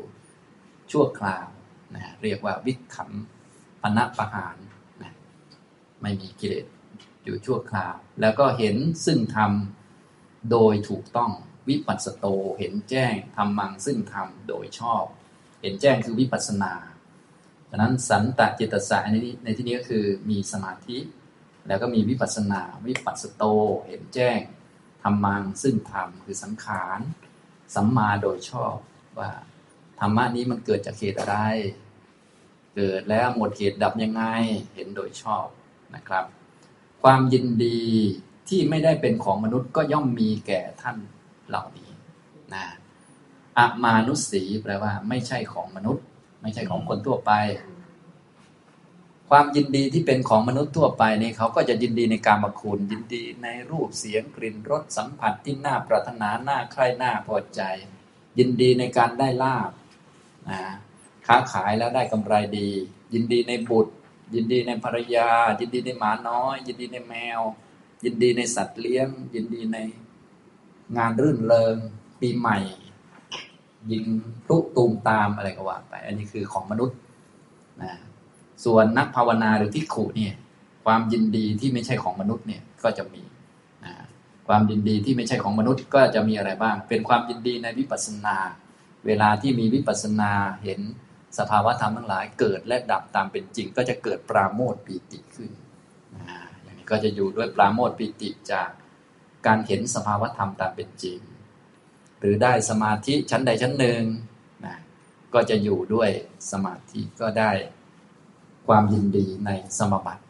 [0.92, 1.48] ชั่วคราว
[1.96, 4.58] นะเรียกว่าวิขำปณะปะหาร
[5.02, 5.14] นะ
[6.02, 6.66] ไม่มีกิเลส
[7.24, 9.52] อยู่ชั่วคราว แล้วก็เห็นซึ่งธรรม
[10.52, 11.32] โดยถูกต้อง
[11.70, 12.26] วิปัสสโต
[12.60, 15.04] เห็นแจ้งทำมังซึ่งธรรมโดยชอบ
[15.62, 16.74] เห็นแจ้งคือวิปัสสนา
[17.70, 20.98] ดังนั้นสันตจิตตสะในในที่นี้ก็คือมีสมาธิ
[21.68, 23.44] แล้วก็มีวิปัสสนา วิปัสสโต
[23.88, 24.40] เห็นแจ้ง
[25.04, 27.00] ทำมังซึ่งธรรมคือสังขาร
[27.76, 28.76] สัมมาโดยชอบ
[29.20, 29.30] ว่า
[30.00, 31.38] ธรรมะนี้มันเกิดจากเหตุอะไร
[32.76, 34.24] เกิดแล้วหมดเหตุดับยังไง
[34.76, 35.46] เห็นโดยชอบ
[35.96, 36.26] นะครับ
[37.04, 37.84] ความยินดี
[38.50, 40.98] ที่ไม่ได้เป็นของมนุษย์ก็ย่อมมีแก่ท่าน
[41.50, 41.90] เหล่านี้
[42.54, 42.66] นะ
[43.58, 46.06] อมานุสีแปลว่า ไม่ใช่ของมนุษย์
[46.42, 47.32] ไม่ใช่ของคนทั่วไป
[49.30, 57.62] ความยินดีที่เป็นของมนุษย์ทั่วไปนี่เขาก็จะยินดีในการมาคุณยินดีในรูปเสียงกลิ่นรสสัมผัสที่น่าปรารถนาน่าใคร่น่าพอใจ
[58.40, 59.72] ยินดีในการได้ลาบ
[60.50, 60.62] นะ
[61.28, 62.70] ค้าขายแล้วได้กำไรดี
[63.14, 63.94] ยินดีในบุตร
[64.34, 65.30] ยินดีในภรรยา
[65.60, 67.42] ยินดีในหมาน้อย ยินดีในแมว
[68.04, 69.78] ยินดีในสัตว์เลี้ยง ยินดีใน
[70.98, 71.76] งานรื่นเริง
[72.22, 72.60] ปีใหม่
[73.92, 74.04] ยิง
[74.46, 76.98] พลุตูมตามอะไรก็ว่าไป อันนี้คือของมนุษย์
[77.82, 77.92] นะ
[78.66, 80.34] ส่วนนักภาวนาหรือทิฏขุเนี่ย
[80.86, 83.24] ความยินดีที่ไม่ใช่ของมนุษย์เนี่ยก็จะมี
[83.86, 83.94] นะ
[84.48, 88.38] ความยินดีที่ไม่ใช่ของมนุษย์ก็จะมีอะไรบ้าง เป็นความยินดีในวิปัสสนา
[89.06, 90.32] เวลาที่มีวิปัสสนา
[90.64, 90.80] เห็น
[91.38, 95.52] สภาวะธรรมทั้งหลายเกิดและดับตามเป็นจริง ก็จะเกิดปราโมทปีติขึ้น
[96.16, 96.26] นะ
[96.64, 98.70] อย่างนี้ก็จะอยู่ด้วยปราโมทปีติจาก
[99.48, 101.20] การเห็นสภาวธรรมตามเป็นจริง
[102.20, 104.02] หรือได้สมาธิชั้นใดชั้นหนึ่ง
[104.66, 104.76] นะ
[105.34, 106.10] ก็จะอยู่ด้วย
[106.52, 107.52] สมาธิก็ได้
[108.68, 109.50] ความยินดีใน
[109.80, 110.24] สมบัติ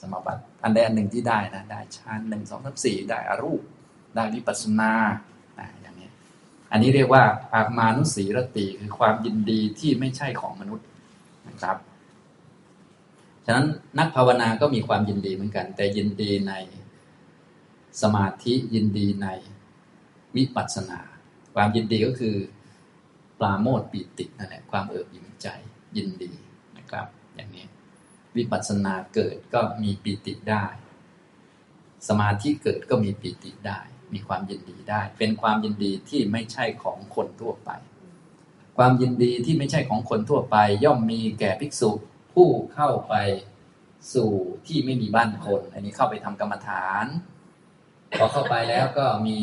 [0.00, 3.62] สมบัติอันใดอันหนึ่งที่ได้นะได้ฌานหนึ่งสองสามสี่ได้อรูป
[4.14, 4.92] ได้วิปัสสนา
[5.80, 6.10] อย่างนี้
[6.70, 7.24] อันนี้เรียกว่า
[7.54, 10.86] อามานุสีรติคือความยินดีที่ไม่ใช่ของมนุษย์
[11.48, 11.76] นะครับ
[13.44, 13.66] ฉะนั้น
[13.98, 16.52] นักภาวนาก็มีความยินดีเหมือนกัน แต่ยินดีใน
[18.02, 19.28] สมาธิยินดีใน
[20.36, 21.00] วิปัสสนา
[21.54, 22.36] ความยินดีก็คือ
[23.38, 25.48] ปราโมทปีตินั่นแหละความเอิบอิ่มใจ
[25.96, 26.32] ยินดี
[26.76, 27.66] นะครับ อย่างนี้
[28.36, 30.64] วิปัสสนาเกิดก็มีปีติได้
[32.08, 33.80] สมาธิเกิดก็มีปีติได้
[34.12, 37.70] มีความยินดีได้ เป็นความยินดีที่ไม่ใช่ของคนทั่วไป
[38.76, 41.90] ความยินดีที่ไม่ใช่ของคนทั่วไป ย่อมมีแก่ภิกษุ
[42.34, 43.14] ผู้เข้าไป
[44.14, 44.30] สู่
[44.66, 47.06] ที่ไม่มีบ้านคน อันนี้เข้าไปทำกรรมฐาน
[48.18, 49.36] พอเข้าไปแล้วก็มี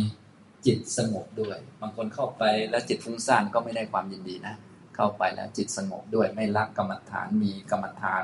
[0.65, 4.55] จิตสงบด้วย บางคนเข้าไปแล้วจิตฟุ้งซ่านก็ไม่ได้ความยินดีนะ
[4.95, 8.23] เข้าไปแล้วจิตสงบด้วย ไม่รักกรรมฐานมีกรรมฐาน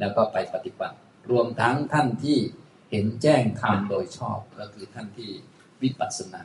[0.00, 0.96] แล้วก็ไปปฏิบัติ
[1.30, 2.38] รวมทั้งท่านที่
[2.90, 5.30] เห็นแจ้งธรรมโดยชอบก็คือท่านที่
[5.82, 6.42] วิปัสสนา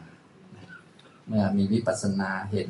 [1.27, 2.69] เมื่อมีวิปัสสนาเห็น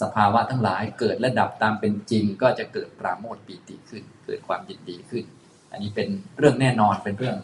[0.00, 5.24] สภาวะทั้งหลายเกิดและดับตามเป็นจริง ก็จะเกิดปราโมทย์ปีติขึ้น เกิดความยินดีขึ้น
[5.72, 6.08] อันนี้เป็น
[6.38, 7.36] เรื่องแน่นอนเป็นเรื่อง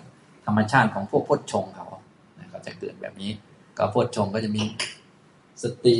[0.47, 1.99] ธรรมชาติของพวกพจชงเขาก็
[2.67, 3.33] จะเกิดแบบนี้
[3.79, 4.65] ก็พจชงก็จะมี
[5.63, 5.97] สติ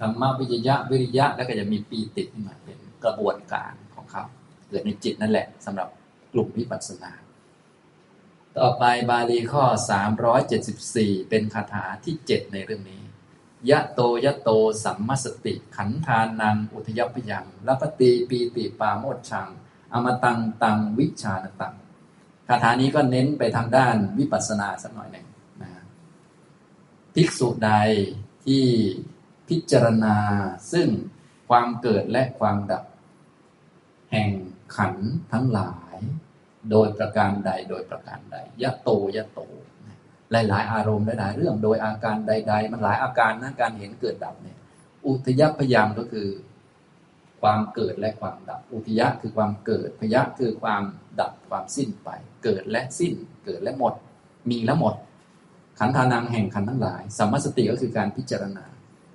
[0.00, 4.24] ธรรมวิจยะวิริยะ แล้วก็จะมีปีติขึ้นมาเป็นกระบวนการของเขา
[4.68, 5.88] เกิดในจิตนั่นแหละสำหรับ
[6.32, 7.12] กลุ่มวิปัสสนา
[8.58, 9.64] ต่อไปบาลีข้อ
[10.52, 13.02] 374 เป็นคาถาที่ 7 ในเรื่องนี้
[13.70, 14.50] ยะโตยะโต
[14.84, 19.48] สัมมสติ ขันธานัง อุทยพยังลัปติปีติปาโมดชัง
[19.92, 21.74] อมตังตังวิชานตัง
[22.48, 25.26] คาถานี้ก็เน้นไปทางด้านวิปัสสนาสักหน่อยหนึ่ง
[27.20, 27.72] ภิกษุใด
[28.46, 28.64] ที่
[29.48, 30.16] พิจารณา
[30.72, 30.88] ซึ่ง
[31.48, 32.84] ความเกิดและความดับ
[34.12, 34.30] แห่ง
[34.76, 34.94] ขัน
[35.32, 35.96] ทั้งหลาย
[36.70, 39.40] โดยประการใดโดยประการใดยะโตยะโต
[40.30, 44.58] หลาย ๆ อารมณ์หลาย ๆ เรื่องโดยอาการใด ๆ มันหลายอาการนะการเห็นเกิดดับเนี่ย
[45.06, 46.28] อุทยพยามก็คือ
[47.40, 50.82] ความเกิดและความดับ อุทยะคือความเกิดพยะคือความ
[51.20, 52.08] ดับความสิ้นไป
[52.44, 53.12] เกิดและสิ้น
[53.44, 53.94] เกิดและหมด
[54.50, 54.94] มีและหมด
[55.78, 58.64] ขันธานังแห่งขันทั้งหลายสัมมาสติก็คือการพิจารณา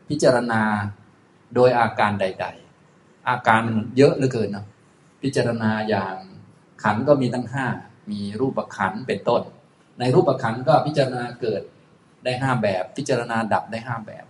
[0.10, 0.62] พิจารณา
[1.56, 2.46] โดยอาการใด
[2.86, 4.66] ๆ อาการมันเยอะเหลือเกินเนาะ
[5.22, 6.16] พิจารณาอย่าง
[6.84, 7.66] ขันก็มีตั้งห้า
[8.12, 9.42] มีรูปขันเป็นต้น
[10.00, 11.62] ในรูปขันก็พิจารณาเกิด
[12.24, 14.26] ได้ห้าแบบ พิจารณาดับได้ห้าแบบ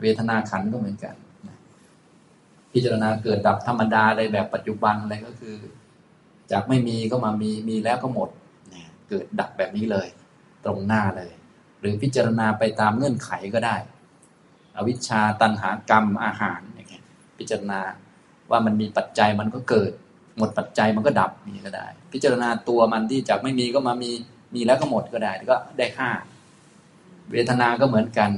[0.00, 1.14] เวทนาขันก็เหมือนกัน
[2.72, 5.56] พิจารณาเกิดดับธรรมดาเลยแบบปัจจุบันอะไรก็คือ
[6.52, 8.28] จากไม่มีก็มามีมีแล้วก็หมด
[9.08, 10.08] เกิดดับแบบนี้เลย
[10.64, 11.30] ตรงหน้าเลย
[11.80, 13.76] หรือพิจารณาไปตามเงื่อนไขก็ได้
[14.76, 17.04] อวิชชาตันหากรรมอาหารอย่างเงี้ย
[17.38, 17.80] พิจารณา
[18.50, 19.92] ว่ามันมีปัจจัยมันก็เกิด
[20.38, 24.10] หมดปัจจัยมันก็ดับนี่ก็ได้ พิจารณาตัวมันที่จากไม่มีก็มามี
[24.54, 26.10] มีแล้วก็หมดก็ได้ก็ได้ห้า
[27.30, 28.30] เวทนาก็เหมือนกัน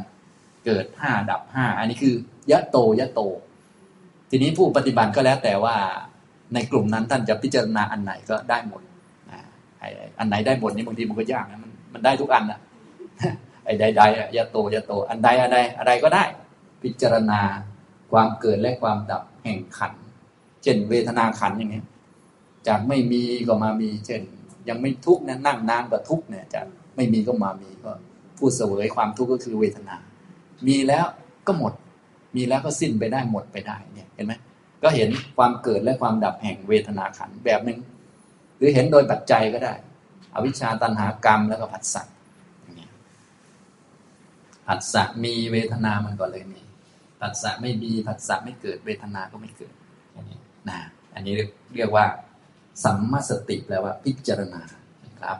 [0.66, 2.14] เกิดห้าดับห้าอันนี้คือ
[2.50, 3.20] ยะโตยะโต
[4.30, 5.76] ทีนี้ผู้ปฏิบัติก็แล้วแต่ว่า
[6.54, 8.82] ในกลุ่มนั้นท่านจะพิจารณาอันไหนก็ได้หมด
[10.18, 12.58] อันไหนได้หมดนี่บางทีมันก็ยากนะมันมันได้ทุกอันนะ
[13.64, 16.24] ไอ้ใดๆอะยะโตยะโต อันใดอะไรอะไรก็ได้
[16.82, 17.40] พิจารณา
[18.12, 19.92] ความเกิดและความดับแห่งขัน
[20.62, 21.86] เช่นเวทนาขันอย่างเงี้ย
[22.68, 24.22] จากไม่มีก็มามี เช่น
[24.68, 26.66] ยังไม่ทุกข์นะนั่งนานก็ทุกข์เนี่ยจาก
[26.96, 27.92] ไม่มีก็มามีก็
[28.38, 29.96] ผู้เสวยความทุกข์ก็คือเวทนา
[30.66, 31.06] มีแล้ว
[31.46, 31.72] ก็หมด
[32.36, 34.32] มีแล้วก็สิ้นไปได้หมดไปได้เนี่ยเห็นไหม
[34.82, 37.78] ก็เห็นความเกิดและความดับแห่งเวทนาขันแบบหนึ่ง
[38.56, 39.74] หรือเห็นโดยปัจจัยก็ได้
[40.34, 42.02] อวิชชาตันหากรรมแล้วก็ผัสสะ
[44.66, 46.62] ผัสสะมีเวทนามันก็เลยมี
[47.20, 49.74] ผัสสะไม่มีผัสสะไม่เกิดเวทนาก็ไม่เกิด
[50.12, 50.78] อย่างนี้นะ
[51.14, 51.34] อันนี้
[51.76, 52.06] เรียกว่า
[52.84, 54.62] สัมมาสติแปลว่าพิจารณา
[55.04, 55.38] นะครับ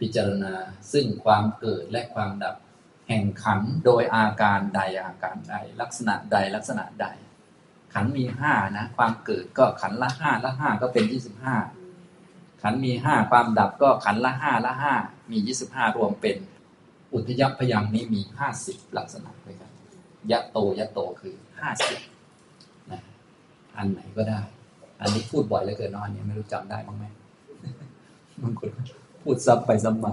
[0.00, 0.54] พิจารณา
[0.92, 2.56] ซึ่งความเกิดและความดับ
[3.08, 7.06] แห่งขันโดยอาการใดอาการใด ลักษณะใดลักษณะใด
[7.94, 11.56] ขันมีห้านะ ความเกิดก็ขันละห้าละห้าก็เป็นยี่สิบห้า
[12.62, 14.94] ขันมีห้าความดับก็ขันละห้าละห้า
[15.30, 16.36] มียี่สิบห้ารวมเป็น
[17.14, 19.70] อุทยพยังนี้มีห้าสิบลักษณะด้วยกัน
[20.30, 21.98] ยะโตยะโตคือห้าสิบ
[22.90, 23.00] นะ
[23.76, 24.40] อันไหนก็ได้
[25.00, 27.04] อันนี้พูดบ่อยเหลือเกินนอะอันนี้ไม่รู้จำได้บ้างไหม
[28.42, 28.70] บางคน
[29.22, 30.12] พูดซ้ำไปซ้ำมา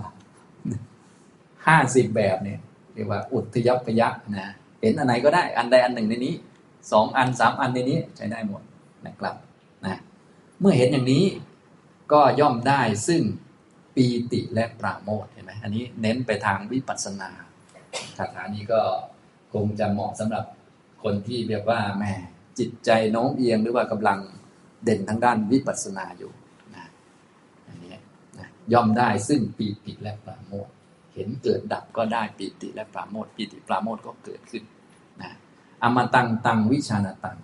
[1.67, 2.59] ห้าสิบแบบเนี่ย
[2.93, 4.47] เรียกว่า อุทยพยักนะ
[4.81, 6.35] เห็นอันไหนก็ได้ อันใดอันหนึ่งในนี้
[6.91, 8.61] สองอันสามอันในนี้ใช้ได้หมด
[9.05, 9.35] นะครับ
[9.85, 9.95] นะ
[10.59, 11.23] เมื่อเห็นอย่างนี้
[12.11, 13.21] ก็ย่อมได้ซึ่ง
[13.95, 17.29] ปีติและปราโมทเห็นไหมอันนี้เน้นไปทางวิปัสสนา
[18.17, 18.81] คาถานี้ก็
[19.53, 20.45] คงจะเหมาะสำหรับ
[21.03, 22.13] คนที่แบบว่าแม่
[22.59, 24.19] จิตใจโน้มเอียงหรือว่ากำลัง
[24.83, 26.31] เด่นทางด้านวิปัสสนาอยู่
[26.75, 26.85] นะ
[27.67, 27.95] อันนี้
[28.39, 30.67] นะย่อมได้ซึ่งปีติและปราโมท
[31.13, 34.63] เห็นเกิดดับก็ได้ปีติและปราโมทปีติปราโมทก็เกิดขึ้น
[35.21, 35.31] นะ
[35.83, 37.37] อมตังตังวิชาณตัง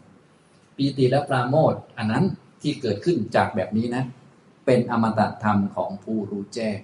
[0.75, 2.23] ปีติและปราโมทอันนั้น
[2.61, 4.03] ที่เกิดขึ้นจากแบบนี้นะ
[4.65, 6.79] เป็นอมตะธรรมของผู้รู้แจ้ง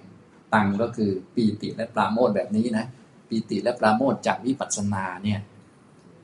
[0.54, 2.86] ตังก็คือปีติและปราโมทแบบนี้นะ
[3.28, 5.40] ปีติและปราโมทจากวิปัสสนาเนี่ย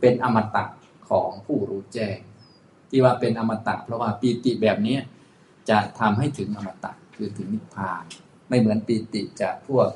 [0.00, 0.64] เป็นอมตะ
[1.08, 2.18] ของผู้รู้แจ้ง
[2.90, 4.98] ที่ว่าเป็นอมตะเพราะว่าปีติแบบนี้
[5.70, 8.04] จะทำให้ถึงอมตะคือถึงนิพพาน
[8.48, 9.88] ไม่เหมือนปีติจากพวก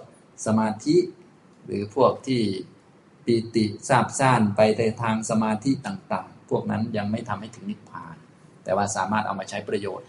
[0.47, 0.97] สมาธิ
[1.66, 2.43] หรือพวกที่
[3.24, 8.16] ปีติทราบซ่านไปในทางสมาธิต่างๆ พวกนั้นยังไม่ทำให้ถึงนิพพาน
[8.64, 10.09] แต่ว่าสามารถเอามาใช้ประโยชน์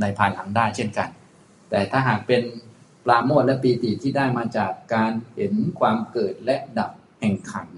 [0.00, 1.08] ในภายหลังได้เช่นกัน
[1.70, 2.42] แต่ถ้าหากเป็น
[3.04, 7.68] ปราโมทและปีติที่ได้มาจากการเห็นความเกิดและดับแห่งขัน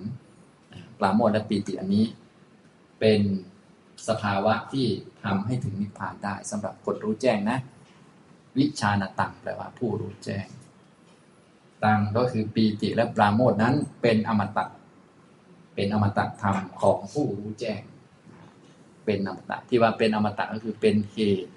[0.99, 2.07] ปราโมทและปีติอันนี้
[3.01, 3.21] เป็น
[4.09, 4.87] สภาวะที่
[5.25, 7.59] ทำให้ถึงนิพพานได้สำหรับคนรู้แจ้งนะ
[8.59, 10.47] วิชาณตังแปลว่าผู้รู้แจ้ง
[11.85, 14.67] ตังก็คือปีติและปราโมทนั้นเป็นอมตะ
[15.75, 17.83] เป็นอมตะธรรมของผู้รู้แจ้ง
[19.05, 21.53] เป็นอมตะที่ว่าเป็นอมตะก็คือเป็นเหตุ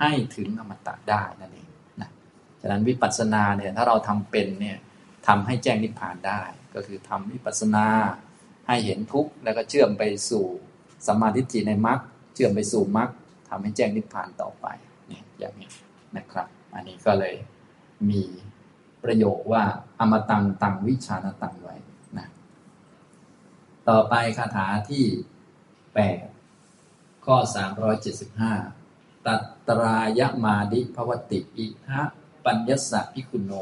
[0.00, 1.68] ให้ถึงอมตะได้นั่นเอง
[2.00, 2.10] นะ
[2.60, 4.78] ฉะนั้นวิปัสสนาเนี่ยถ้าเราทำเป็นเนี่ย
[5.26, 6.42] ทำให้แจ้งนิพพานได้
[6.74, 7.86] ก็คือทำวิปัสสนา
[8.68, 10.44] ให้เห็นทุกข์แล้วก็เชื่อมไปสู่
[11.08, 11.98] สมาธิจิในมรรค
[12.34, 13.08] เชื่อมไปสู่มรรค
[13.48, 14.66] ทำให้แจ้งนิพพานต่อไป
[15.08, 15.70] เนี่ยอย่างนี้
[16.16, 17.34] นะครับ อันนี้ก็เลย
[18.10, 18.22] มี
[19.04, 19.64] ประโยคว่า
[20.00, 21.76] อมตังตังวิชานตังไว้
[22.18, 22.26] นะ
[23.88, 25.04] ต่อไปคาถาที่
[26.34, 27.36] 8 ข้อ
[28.14, 28.83] 375
[29.26, 29.36] ตั
[29.68, 32.02] ตรายมาดิภวติอิทะ
[32.44, 33.52] ปัญญสสะพิคุโน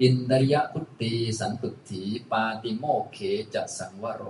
[0.00, 3.18] อินทริยพุตตีสันตุถีปาติโมเข
[3.54, 4.22] จะสังวโร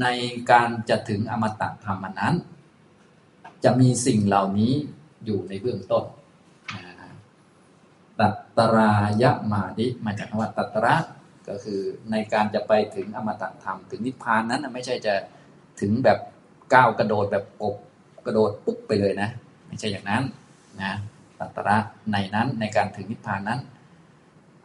[0.00, 0.06] ใน
[0.50, 2.34] การจะถึงอมตะธรรมนั้น
[3.64, 4.74] จะมีสิ่งเหล่านี้
[5.24, 6.04] อยู่ในเบื้องต้น
[8.20, 8.28] ตั
[8.58, 8.92] ตรา
[9.22, 10.96] ยมาดิมาจากคำว่าตัตระ
[11.48, 11.80] ก็คือ
[12.10, 15.14] ในการจะไปถึงอมตะธรรม ถึงนิพพานนั้นไม่ใช่จะ
[15.80, 16.18] ถึงแบบ
[16.74, 17.76] ก้าวกระโดดแบบกบ
[18.24, 19.30] กระโดดปุ๊บไปเลยนะ
[19.66, 20.22] ไม่ใช่อย่างนั้น
[20.82, 20.92] นะ
[21.38, 21.76] ตัตระ
[22.12, 23.60] ในนั้นในการถึงนิพพานนั้น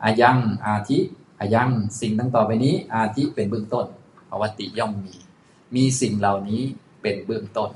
[0.03, 0.97] อายังอาทิ
[1.39, 1.69] อายัง
[2.01, 3.85] สิ่งทั้งต่อไปนี้ อาทิเป็นเบื้องต้น
[4.29, 5.15] ภาวติย่อมมี
[5.75, 6.61] มีสิ่งเหล่านี้
[7.01, 7.71] เป็นเบื้องต้น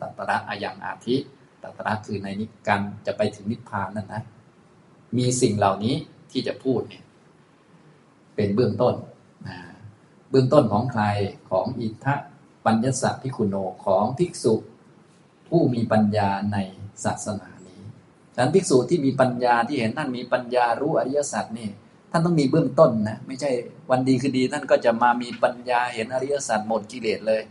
[0.00, 1.16] ตัตระอายังอาทิ
[1.62, 4.22] ตัตระคือในนิการจะไปถึงนิพพานนั่นนะ
[5.16, 5.94] มีสิ่งเหล่านี้
[6.30, 7.04] ที่จะพูดเนี่ย
[8.34, 8.94] เป็นเบื้องต้น
[10.30, 11.04] เบื้องต้นของใคร
[11.50, 12.06] ของอิทธ
[12.64, 13.54] ปัญญสัพพิคุโน
[13.84, 14.54] ของภิกษุ
[15.50, 16.58] ผู้มีปัญญาใน
[17.04, 17.80] ศาสนานี้
[18.34, 21.68] ฉะนั้นภิกษุที่มีปัญญาที่เห็นท่านมีปัญญารู้อริยสัจนี่
[22.12, 23.50] ท่านต้องมีเบื้องต้นนะไม่ใช่
[23.90, 27.42] วันดีคือดี ท่านก็จะมามีปัญญาเห็นอริยสัจหมดกิเลสเลย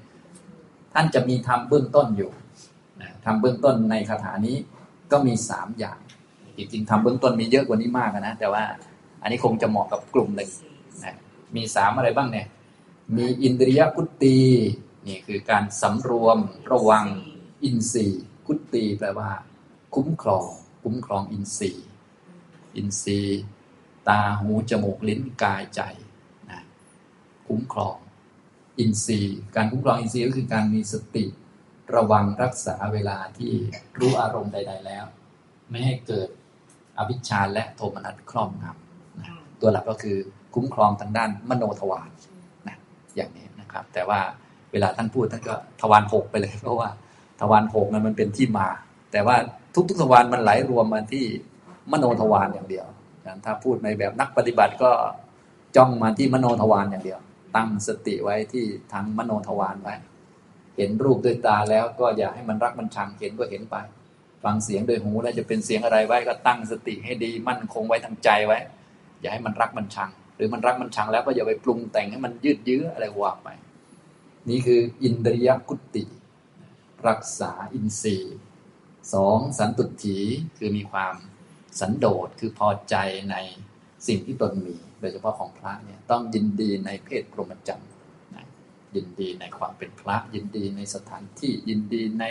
[0.94, 2.32] ท่านจะมีทำเบื้องต้นอยู่
[3.26, 4.58] ทำเบื้องต้นในคาถานี้
[5.12, 6.00] ก็มีสามอย่าง
[6.58, 8.64] จริงๆทำเบื้องต้นมีเยอะกว่านี้มากนะแต่ว่า
[9.22, 10.50] อันนี้คงจะเหมาะกับกลุ่มหนึ่ง
[11.04, 11.16] นะ
[11.56, 12.48] มีสามอะไรบ้างเนี่ย
[13.18, 14.38] มีอินทรียกุตตี
[15.08, 16.38] นี่คือการสำรวม
[16.72, 17.06] ระวัง
[17.64, 19.30] อินทรีย์กุตตีแปลว่า
[19.96, 20.48] คุ้มครอง
[20.84, 21.88] คุ้มครองอินทรีย์
[22.76, 23.42] อินทรีย์
[24.10, 25.82] ตาหูจมูกลิ้นกายใจ
[26.50, 26.62] นะ
[27.48, 27.98] คุ้มครอง
[28.80, 31.26] อินทรีย์ การคุ้มครองอินทรีย์ก็คือการมีสติ
[31.96, 33.52] ระวังรักษาเวลาที่
[34.00, 35.06] รู้อารมณ์ใด ๆ แล้ว
[35.70, 36.30] ไม่ให้เกิด
[36.98, 39.28] อภิชาและโทมนัสครอบงำนะ
[39.62, 40.18] ตัวหลักก็คือ
[40.56, 42.10] คุ้มครองทางด้านมโนทวาร
[42.68, 42.78] นะ
[43.16, 44.20] อย่างนี้นะครับ แต่ว่า
[44.72, 46.90] เวลาท่านพูดท่านก็ทวารหกไปเลย เพราะว่า
[47.40, 48.68] ทวารหกนั้นมันเป็นที่มา
[49.12, 49.36] แต่ว่า
[49.74, 51.26] ทุกๆทวารมันไหลรวมมาที่
[51.92, 52.86] มโนทวารอย่างเดียว
[53.46, 54.92] ถ้าพูดในแบบนักปฏิบัติก็
[55.76, 57.20] จ้องมาที่มโนทวารอย่างเดียว
[57.56, 59.96] ตั้งสติไว้ที่ทั้งมโนทวารไว้
[60.78, 63.76] เห็นรูปด้วยตาแล้วก็อย่าให้มันรักมันชังเห็นก็เห็นไป
[64.44, 68.60] ฟังเสียงโดยหูแล้วจะเป็นเสียงอะไรไว้ก็ตั้งสติให้ดีมั่นคงไว้ทางใจไว้
[69.22, 73.48] อย่าให้มันรักมันชัง หรือมันรักมันชังแล้วก็อย่าไปปรุงแต่งให้มันยืดเยื้ออะไรว่าไป
[74.50, 76.04] นี่คืออินทรียกุติ
[77.08, 78.38] รักษาอินทรีย์
[79.14, 80.18] สองสันตุถี
[80.58, 81.16] คือมีความ
[81.80, 82.96] สันโดษคือพอใจ
[83.32, 83.36] ใน
[84.08, 87.90] สิ่งที่ตนมี โดยเฉพาะของพระเนี่ยต้องยินดีในเพศพรหมจรรย์
[88.96, 92.26] ยินดีในความเป็นพระ ยินดีในสถานที่ยินดีใน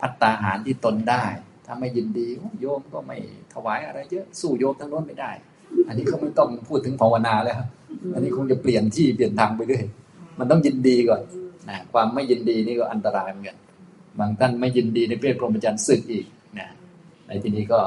[0.00, 1.24] พัตตาหารที่ตนได้
[1.66, 2.26] ถ้าไม่ยินดี
[2.60, 3.18] โยมก็ไม่
[3.52, 5.30] ถวายอะไรเยอะสู้โยมทั้งโน้นไม่ได้
[5.88, 7.58] อันนี้เขาไม่ต้องพูดถึงภาวนาแล้ว
[8.14, 9.84] อันนี้คงจะเปลี่ยนที่เปลี่ยนทางไปเรื่อย
[10.38, 11.22] มันต้องยินดีก่อน
[11.68, 13.56] นะความไม่ยินดีนี่ก็อันตรายเหมือนกัน
[14.18, 16.26] บางท่านไม่ยินดีในเพศพรหมจรรย์ศึกอีก
[16.58, 16.68] นะ
[17.26, 17.80] ในที่นี้ก็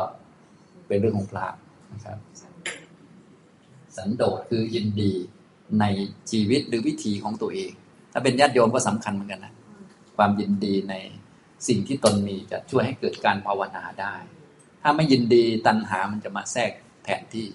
[0.87, 1.47] เป็นเรื่องของพระ
[1.93, 2.17] นะครับ
[3.97, 5.11] สันโดษคือยินดี
[5.79, 5.85] ใน
[6.31, 7.71] ชีวิตหรือวิถีของตัวเอง
[8.13, 9.53] ถ้าเป็นญาติโยมก็สำคัญเหมือนกันนะ
[10.17, 10.95] ความยินดีใน
[11.67, 14.15] สิ่งที่ตนมีจะช่วยให้เกิดการภาวนาได้
[14.81, 16.71] ถ้าไม่ยินดีตัณหามันจะมาแทรก
[17.03, 17.47] แทนที่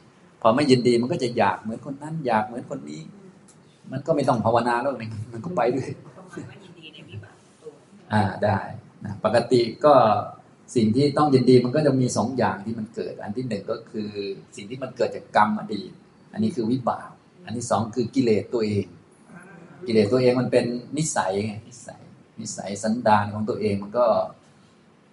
[0.42, 3.00] พอไม่ยินดีมันก็จะอยากเหมือนคนนั้น อยากเหมือนคนนี้
[3.92, 5.88] มันก็ไม่ต้องภาวนาแล้วนี่มันก็ไปด้วย
[8.12, 8.58] อ่าได้
[9.04, 9.94] นะปกติก็
[10.76, 14.10] สิ่งที่ต้องยินดีมันก็จะมีสองอย่างที่มันเกิด อันที่หนึ่งก็คือ
[14.56, 15.90] สิ่งที่มันเกิดจากกรรมอดีต
[16.32, 17.10] อันนี้คือวิบาก
[17.44, 18.86] อันที่สองคือกิเลสตัวเอง
[19.86, 20.64] กิเลสตัวเองมันเป็น
[20.96, 22.00] นิสัยไงนิสัย
[22.40, 24.06] นิสัยสันดานของตัวเองมันก็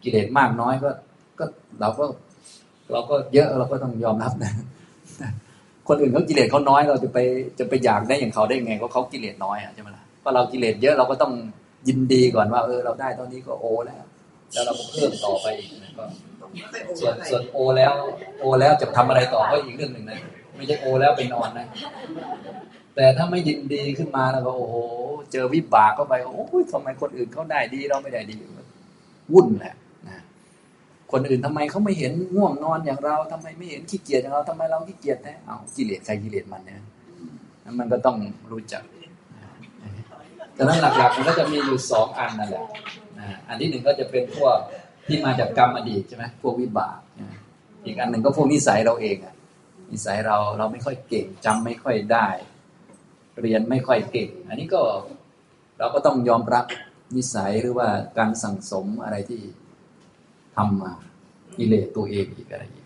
[0.03, 0.89] กิเลสมากน้อยก็
[1.39, 1.45] ก็
[1.81, 2.05] เราก็
[2.91, 4.53] เราก็เยอะเราก็ต้องยอมรับนะ
[5.87, 7.17] คนอื่นเขากิเลสเขาน้อยเราจะไป
[7.59, 11.33] จะไปอยากได้อย่างเขาได้ไงเพราะเขากิเลสน้อยอะใช่ไหมล่ะเพราะเรากิเลสเยอะเราก็ต้อง
[11.87, 14.03] ยินดีก่อนว่า เออ เราได้ตอนนี้ก็โอแล้ว
[14.53, 16.05] แล้วเราก็เพิ่มต่อไปอีกก็
[16.99, 17.93] ส่วนส่วนโอแล้ว
[18.39, 20.19] โอแล้วจะทำอะไรต่อก็อีกเรื่องหนึ่งนะ
[20.55, 21.67] ไม่ใช่โอแล้วไปนอนนะ
[22.95, 24.75] แต่ถ้าไม่ยินดีขึ้นมาแล้วก็โอ้โห
[25.31, 28.37] เจอวิบากเข้าไปโอ้ยทำไมคนอื่นเขาได้ดีเราไม่ได้ดี
[29.33, 29.75] วุ่นแหละ
[30.09, 30.19] นะ
[31.11, 36.81] คนอื่นทำไมเขาไม่เห็นง่วงนอนอย่างเราทำไมไม่เห็นขี้เกียจอย่างเราทำไมเราขี้เกียจแท้เอากิเลสใครกิเลสมันเนี่ย
[37.79, 38.17] มันก็ต้อง
[38.51, 38.83] รู้จัก
[40.57, 42.65] ดังนั้นหลักๆมันก็จะมีอยู่สองอันนั่นแหละ
[43.47, 44.57] อันที่หนึ่งก็จะเป็นพวก
[45.07, 46.97] ที่มาจากกรรมอดีตใช่ไหมพวกวิบาก
[47.85, 49.35] อีกอันหนึ่งก็พวกนิสัยเราเองอะ
[49.91, 52.27] นิสัยเราเราไม่ค่อยเก่งจำไม่ค่อยได้
[53.41, 54.81] เรียนไม่ค่อยเก่ง อันนี้ก็
[55.79, 56.65] เราก็ต้องยอมรับ
[57.15, 57.87] นิสัยหรือว่า
[58.17, 59.41] การสั่งสมอะไรที่
[60.55, 60.93] ทำมา
[61.57, 62.85] กิเลสตัวเองอีกอะไรอีก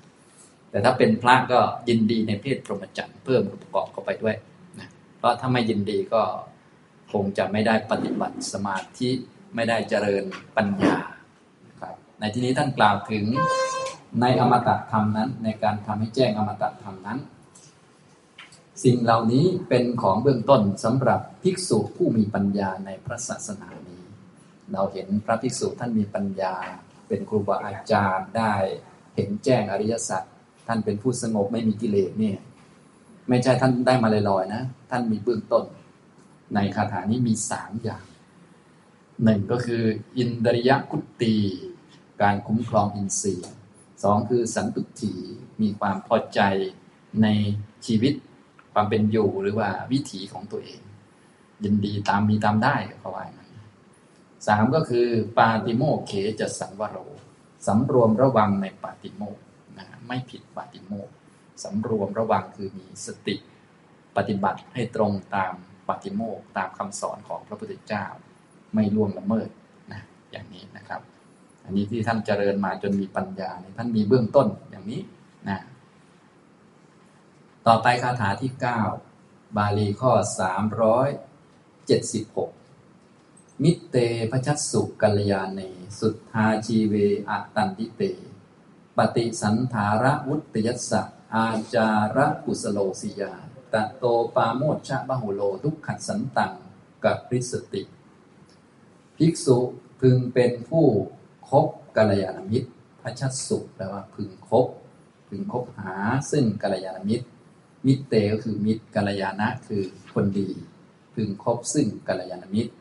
[0.70, 1.60] แต่ถ้าเป็นพระก็
[1.90, 4.36] ยินดีในเพศพรหมจรรย์เพิ่มประกอบเข้าไปด้วย
[4.80, 4.88] นะ
[5.18, 6.22] เพราะถ้าไม่ยินดีก็
[7.16, 9.10] คงจะไม่ได้ปฏิบัติสมาธิ
[9.56, 10.24] ไม่ได้เจริญ
[10.58, 10.98] ปัญญา
[11.82, 13.26] ครับในที่นี้ท่านกล่าวถึง
[14.22, 17.20] ในอมตะธรรมนั้น ในการทำให้แจ้งอมตะธรรมนั้น
[18.84, 24.04] สิ่งเหล่านี้เป็นของเบื้องต้นสำหรับภิกษุผู้มีปัญญาในพระศาสนานี้
[24.74, 26.56] เราเห็นพระภิกษุท่านมีปัญญา
[27.08, 28.54] เป็นครูบาอาจารย์ได้
[29.16, 30.24] เห็นแจ้งอริยสัจ
[30.68, 32.38] ท่านเป็นผู้สงบไม่มีกิเลสเนี่ย
[33.30, 35.66] ไม่ใช่ท่านได้มาลอยๆนะ ท่านมีเบื้องต้น
[36.54, 38.06] ในคาถานี้มีสามอย่าง
[39.24, 39.84] หนึ่งก็คือ
[40.18, 41.36] อินดริยกุตี
[42.22, 43.52] การคุ้มครองอินทรีย์
[44.04, 45.14] สองคือสันตุถี
[45.62, 46.40] มีความพอใจ
[47.24, 47.28] ใน
[47.86, 48.14] ชีวิต
[48.74, 50.82] ความเป็นอยู่หรือว่าวิถีของตัวเอง
[51.64, 53.52] ยินดีตามมีตามได้เขาว่าอย่างนั้น
[54.48, 55.08] สามก็คือ
[55.38, 56.98] ปาติโมเขจะสังวโร
[57.68, 59.38] สำรวมระวังในปาติโมก
[59.78, 61.10] นะไม่ผิดปาติโมก
[61.64, 63.36] สำรวมระวังคือมีสติ
[64.16, 65.54] ปฏิบัติให้ตรงตาม
[65.88, 68.06] ปาติโมกตามคำสอนของพระพุทธเจ้า
[68.74, 69.50] ไม่ล่วงละเมิด
[69.92, 70.02] นะ
[70.32, 71.02] อย่างนี้นะครับ
[71.66, 75.02] อันนี้ที่ท่านเจริญมาจนมีปัญญาท่านมีเบื้องต้นอย่างนี้
[75.50, 75.60] นะ
[77.68, 78.82] ต่อไปคาถาที่เก้า
[79.58, 81.10] บาลีข้อสามร้อย
[81.88, 82.52] เจ็ดสิบหก
[83.64, 83.96] มิเต
[84.32, 85.60] พชัสสุกัลยาเน
[86.00, 86.94] สุทธาชีเว
[87.30, 88.02] อตันติเต
[88.98, 91.02] ปฏิสันธาระวุตยัสสะ
[91.36, 93.34] อาจาระกุสโลสิยา
[93.74, 94.06] ตะโต
[94.36, 96.54] ปาโมชชะบะหุโลทุกขัดสันตัง
[97.06, 97.82] กับริสติ
[99.18, 99.58] ภิกษุ
[100.02, 100.86] พึงเป็นผู้
[101.50, 101.68] คบ
[101.98, 102.70] กัลยาณมิตร
[103.02, 104.68] พระชัดสุแปลว่าพึงคบ
[105.28, 105.96] พึงคบหา
[106.32, 107.26] ซึ่งกัลยาณมิตร
[107.86, 109.84] มิตรเตก็คือมิตรกัลยาณะคือ
[110.14, 110.50] คนดี
[111.14, 112.74] พึงคบซึ่งกัลยาณมิตร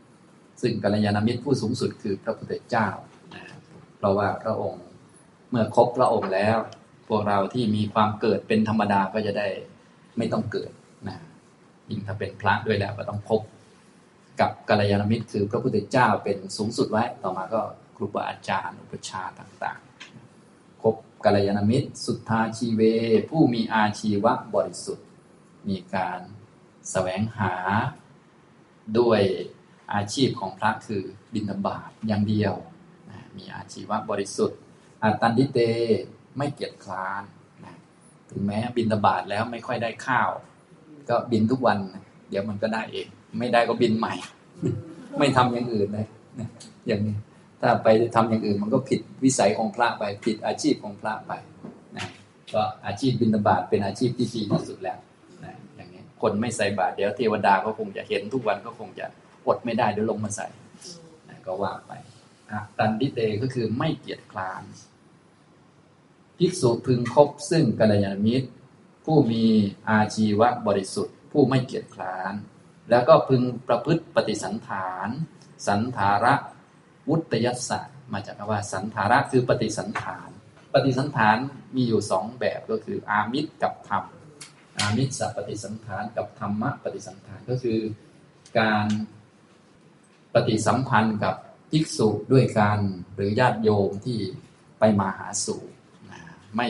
[0.62, 2.88] ซึ่งกัลยาณมิตรผู้สูงสุดคือพระพุทธเจ้า
[3.34, 3.44] นะ
[3.96, 4.84] เพราะว่าพระองค์
[5.50, 6.56] เมื่อคบพระองค์แล้ว
[7.08, 9.48] พวกเราที่มีความเกิดเป็นธรรมดาก็จะได้
[10.18, 10.70] ไม่ต้องเกิด
[11.08, 11.18] นะ
[11.90, 13.42] ยิ่งถ้าเป็นพระด้วยแล้วก็ต้องคบ
[14.40, 17.60] กับกัลยาณมิตรคือพระพุทธเจ้าเป็นสูงสุดไว้ ต่อมาก็
[17.96, 22.80] ครูบาอาจารย์ อุปชาต่างๆคบกัลยาณมิตร สุทธาชีเว
[23.30, 25.06] ผู้มีอาชีวะบริสุทธิ์
[25.68, 26.20] มีการ
[26.90, 27.54] แสวงหา
[28.98, 29.22] ด้วย
[29.94, 32.54] อาชีพของพระคือบิณฑบาตอย่างเดียว
[33.36, 34.58] มีอาชีวะบริสุทธิ์
[35.02, 35.58] อาตันติเต
[36.36, 37.22] ไม่เกียจคร้าน
[38.34, 40.30] ถึงแม้บิณฑบาตแล้วไม่ค่อยได้ข้าว
[41.08, 41.78] ก็บินทุกวัน
[42.30, 43.06] เดี๋ยวมันก็ได้เอง
[43.38, 44.14] ไม่ได้ก็บินใหม่
[45.18, 46.06] ไม่ทำอย่างอื่นเลย
[46.86, 47.16] อย่างนี้
[47.60, 51.32] ถ้าไปทำอย่างอื่นมันก็ผิดวิสัยของพระไปผิดอาชีพของพระไป
[51.96, 52.06] นะ
[52.54, 54.98] ก็อาชีพบิณฑบาตเป็นอาชีพที่ดีที่สุดแล้ว
[55.44, 59.06] นะอย่างนี้คนไม่ใส่บาตรเดี๋ยวเทวดาก็คงจะเห็นทุกวันก็คงจะ
[59.46, 60.46] อดไม่ได้เดี๋ยวลงมาใส่
[61.28, 61.92] นะก็ว่าไป
[62.78, 64.62] ตันดิเตก็คือไม่เกียจคร้าน
[66.38, 68.48] ภิกษุพึงคบซึ่งกัลยาณมิตร
[69.04, 69.44] ผู้มี
[69.88, 72.34] อาชีวะบริสุทธิ์ ผู้ไม่เกียจคร้าน
[72.90, 75.08] แล้วก็พึงประพฤติปฏิสันฐาน
[75.66, 76.34] สันธาระ
[77.08, 77.80] วุตยัสสะ
[78.12, 80.28] มาจากคำว่าสันธาระคือปฏิสันฐาน
[80.72, 81.36] ปฏิสันฐาน
[81.74, 84.04] มีอยู่สองแบบก็คืออามิตรกับธรรม
[84.78, 87.78] อามิตรสัปฏิสันฐานกับธรรมะปฏิสันฐานก็คือ
[88.58, 88.86] การ
[90.34, 91.34] ปฏิสัมพันธ์กับ
[91.70, 92.78] ภิกษุด้วยกัน
[93.14, 94.18] หรือญาติโยมที่
[94.78, 95.62] ไปมาหาสู่
[96.56, 96.66] ไม่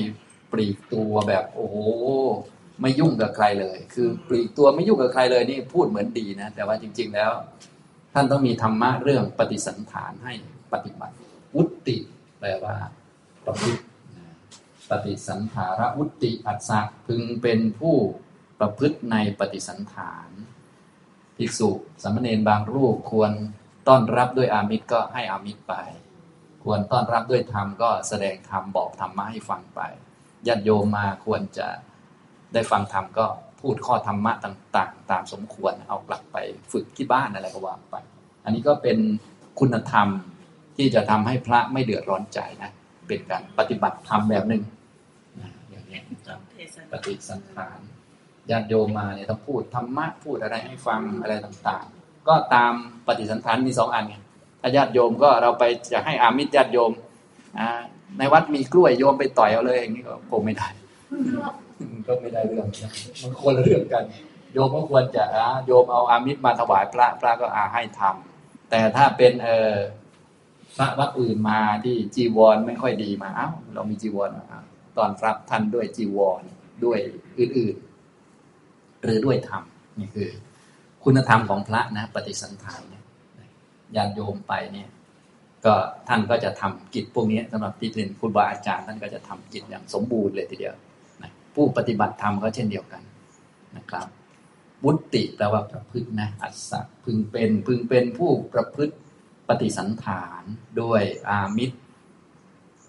[0.52, 1.76] ปลีกตัวแบบโอ้โห
[2.80, 7.32] ไม่ยุ่งกับใครเลย คือปลีกตัวไม่ยุ่งกับใครเลยนี่พูดเหมือนดีนะ แต่ว่าจริง ๆแล้ว
[8.14, 10.34] ท่านต้องมีธรรมะเรื่องปฏิสันฐานให้
[10.72, 11.16] ปฏิบัติ
[11.56, 11.96] วุติ
[12.40, 12.76] แปลว่า
[13.46, 13.82] ประพฤติ
[14.90, 17.96] ปฏิสันฐารวุติอัสสะพึงเป็นผู้
[18.60, 20.28] ประพฤติในปฏิสันฐาน
[21.36, 21.70] ภิกษุ
[22.02, 23.32] สามเณรบางรูปควร
[23.88, 25.74] ต้อนรับด้วยอามิตรก็ให้อามิตรไป
[26.64, 29.80] ควรต้อนรับด้วยธรรมก็แสดงธรรมบอกธรรมะให้ฟังไป
[30.46, 31.68] ญาติโยมมาควรจะ
[32.54, 33.26] ได้ฟังธรรมก็
[33.60, 36.36] พูดข้อธรรมะต่าง ๆ ตามสมควรเอากลับไป
[36.72, 37.96] ฝึกที่บ้านอะไรก็ว่าไป
[38.44, 38.98] อันนี้ก็เป็น
[39.60, 40.08] คุณธรรม
[40.76, 42.70] ที่จะทำให้พระไม่เดือดร้อนใจนะ
[43.08, 44.62] เป็นการปฏิบัติธรรมแบบหนึ่ง
[45.40, 47.78] นะอย่างนี้ครับเทศปฏิสันฐาน
[48.50, 52.72] ญาติโยมมาเนี่ยต้องพูดธรรมะพูดอะไรให้ฟังอะไรต่าง ๆ ก็ตาม
[53.06, 54.16] ปฏิสันฐานมีสองอันไง
[54.66, 56.92] ถ้าญาติโยมก็เราไปจะให้อามิตรญาติโยม
[58.18, 60.68] ในวัดมีกล้วยโยมไปต่อยเอาเลยอย่างนี้ก็คงไม่ได้
[62.06, 62.66] ก็ไม่ได้เรื่อง
[63.22, 64.04] มันคนละเรื่องกัน
[64.52, 69.74] โยมก็ควรจะอ่าโยมเอาอามิตรมาถวายพระพระก็อาให้ทำแต่ถ้าเป็นเออ
[70.76, 74.30] พระวัดอื่นมาที่จีวรไม่ค่อยดีมาเอ้าเรามีจีวร
[74.98, 76.42] ตอนรับท่านด้วยจีวร
[76.84, 76.98] ด้วย
[77.38, 79.62] อื่นๆ หรือด้วยธรรม
[79.98, 80.30] นี่คือ
[81.04, 82.82] คุณธรรมของพระนะ ปฏิสันฐาน
[83.96, 84.88] ญาติโยมไปเนี่ย
[85.64, 85.74] ก็
[86.08, 90.74] ท่านก็จะทำกิจพวกนี้สำหรับที่เป็นครูบาอาจารย์ท่านก็จะทำกิจอย่างสมบูรณ์เลยทีเดียว
[91.22, 93.02] นะผู้ปฏิบัติธรรมก็เช่นเดียวกัน
[93.76, 94.06] นะครับ
[94.84, 98.94] วุติแปลว่าประพฤตินะอัสสะพึงเป็นพึงเป็นผู้ประพฤติ
[99.48, 100.42] ปฏิสันฐาน
[100.80, 101.76] ด้วยอามิตร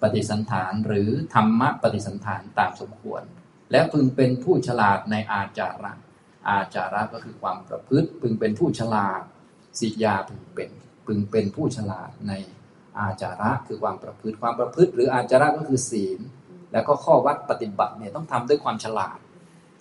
[0.02, 3.24] ปฏิสันฐานหรือธรรมะปฏิสันฐานตามสมควร
[3.72, 5.94] และพึงเป็นผู้ฉลาดในอาจาระ
[6.50, 9.22] อาจาระก็คือความประพฤติ พึงเป็นผู้ฉลาด
[9.80, 10.70] สิยาพึงเป็น
[11.08, 12.34] พึงเป็นผู้ฉลาดใน
[13.00, 16.20] อาจาระคือความประพฤติความประพฤติ หรืออาจาระก็คือศีล
[16.72, 19.18] แล้วก็ข้อวัดปฏิบัติเนี่ยต้องทำด้วยความฉลาด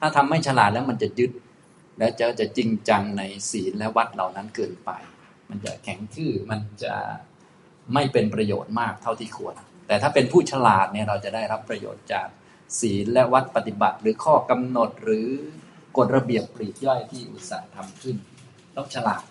[0.01, 1.31] ถ้าทำไม่ฉลาดแล้วมันจะยึด
[1.99, 4.91] และจะจะจริงจังในศีลและวัดเหล่านั้นเกินไป
[5.49, 6.95] มันจะแข็งทื่อมันจะ
[7.95, 9.55] ไม่เป็นประโยชน์มากเท่าที่ควร
[9.87, 12.29] แต่ถ้าเป็นผู้ฉลาดเนี่ยเราจะได้รับประโยชน์จาก
[12.81, 15.29] ศีลและวัดปฏิบัติ หรือข้อกำหนดหรือ
[15.97, 18.17] กฎระเบียบปลีกย่อยที่อุตสาห์ทำขึ้น
[18.77, 19.23] ต้องฉลาด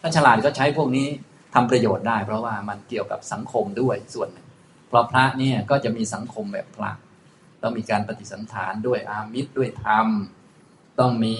[0.00, 1.08] ถ้าฉลาดก็ใช้พวกนี้
[1.54, 4.46] ทำประโยชน์ได้ เพราะว่ามันเกี่ยวกับสังคมด้วยส่วนหนึ่ง
[4.88, 6.90] เพราะพระเนี่ยก็จะมีสังคมแบบพระ
[7.62, 10.06] ต้องมีการปฏิสันฐานด้วยอามิตรด้วยธรรม
[11.00, 11.36] ต้องมี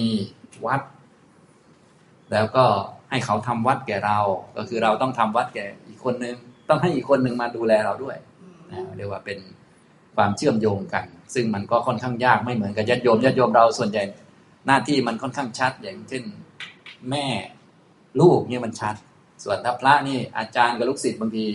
[0.66, 0.82] วัด
[2.32, 2.64] แล้วก็
[3.10, 4.18] ให้เขาทำวัดแก่เรา
[4.56, 6.36] ก็คือเราต้องทำวัดแก่อีกคนนึง
[6.68, 8.16] ต้องให้อีกคนนึงมาดูแลเราด้วย
[8.70, 9.38] นะเรียกว่าเป็น
[10.16, 14.02] ความเชื่อมโยงกัน ซึ่งมันก็ค่อนข้างยากไม่เหมือนกับญาติโยมญาติโยมเราส่วนใหญ่
[14.66, 16.22] หน้าที่มันค่อนข้างชัด อย่างเช่น
[17.10, 17.26] แม่
[18.20, 18.94] ลูกเนี่ยมันชัด
[19.42, 21.46] ส่วนถ้าพระนี่อาจารย์กับลูกศิษย์บางที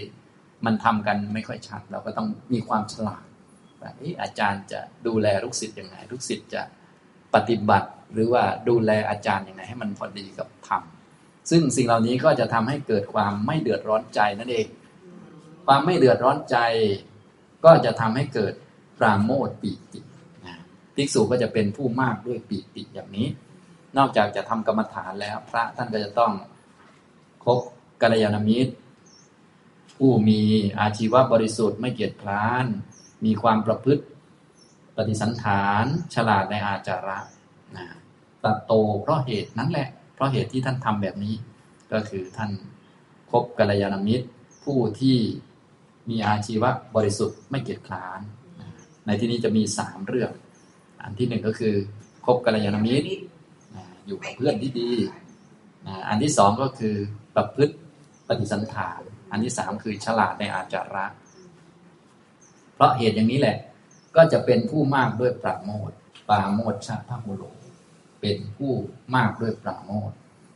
[0.66, 3.26] มันทำกันไม่ค่อยชัด เราก็ต้องมีความฉลาด
[3.82, 6.62] ว่าเอ๊ะอาจารย์จะดูแลลูกศิษย์ยังไงลูกศิษย์จะ
[7.34, 10.82] ปฏิบัติ หรือว่าดูแลอาจารย์ยังไงให้มันพอดีกับธรรม
[11.50, 14.68] ซึ่งสิ่งเหล่านี้ก็จะทำให้เกิดความไม่เดือดร้อนใจนั่นเอง
[15.66, 16.58] ความไม่เดือดร้อนใจ
[17.66, 18.54] ก็จะทำให้เกิด
[19.00, 20.00] ปราโมทปีติ
[20.96, 23.28] ภิกษุก็จะเป็นผู้มากด้วยปีติอย่างนี้
[23.98, 26.32] นอกจากจะทำกรรมฐานแล้ว พระท่านก็จะต้อง
[27.46, 27.60] คบ
[28.02, 28.74] กัลยาณมิตร
[29.98, 30.42] ผู้มี
[30.80, 32.66] อาชีวะบริสุทธิ์ไม่เกียจคร้าน
[33.26, 34.04] มีความประพฤติ
[34.96, 37.20] ปฏิสันฐานฉลาดในอาจาระ
[37.76, 37.86] นะ
[38.44, 41.36] ตัดโตเพราะเหตุนั้นแหละ เพราะเหตุที่ท่านทำแบบนี้
[41.92, 42.52] ก็คือท่าน
[43.32, 44.28] คบกัลยาณมิตร
[44.64, 45.18] ผู้ที่
[46.10, 48.20] มีอาชีวะบริสุทธิ์ไม่เกียจคร้าน
[48.60, 48.70] นะ
[49.06, 50.32] ในที่นี้จะมีสามเรื่อง
[51.04, 51.76] อันที่หนึ่งก็คือ
[52.26, 53.08] คบกัลยาณมิตร
[53.76, 54.92] นะอยู่กับเพื่อนที่ดี
[55.88, 56.96] นะอันที่สองก็คือ
[57.36, 57.76] ประพฤติ
[58.28, 59.02] ปฏิสันฐาน
[59.32, 61.06] อันที่สามคือฉลาดในอาจาระ
[62.76, 63.58] เพราะเหตุอย่างนี้แหละ
[64.16, 65.92] ก็จะเป็นผู้มากด้วยปราโมท
[66.30, 67.44] ปราโมทชาพมุโล
[68.22, 68.72] เป็นผู้
[69.16, 70.12] มากด้วยปราโมท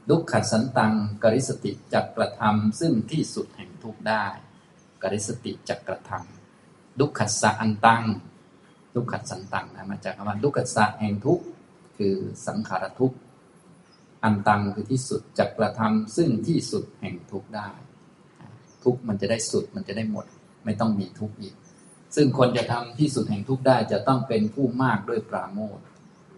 [0.10, 0.94] ดุขขัดสันตัง
[1.24, 4.26] กริสติจักกระทำซึ่งที่สุดแห่งทุกได้
[5.04, 8.04] กริสติจักกระทำดุขขัสสะอันตัง
[8.96, 11.40] ดุขขัดสันตังนะมาจากคำว่าดุขขัสสะแห่งทุก
[11.98, 12.16] คือ
[12.48, 13.18] สังขารทุกข์
[14.24, 17.70] อันตังคือที่สุดจักกระทำซึ่งที่สุดแห่งทุกข์ได้
[18.84, 20.26] ทุกข์มันจะได้สุดมันจะได้หมด
[20.66, 21.56] ไม่ต้องมีทุกข์อีก
[22.16, 25.80] ซึ่งคนจะทำที่สุดแห่งทุกข์ได้จะต้องเป็นผู้มากด้วยปราโมท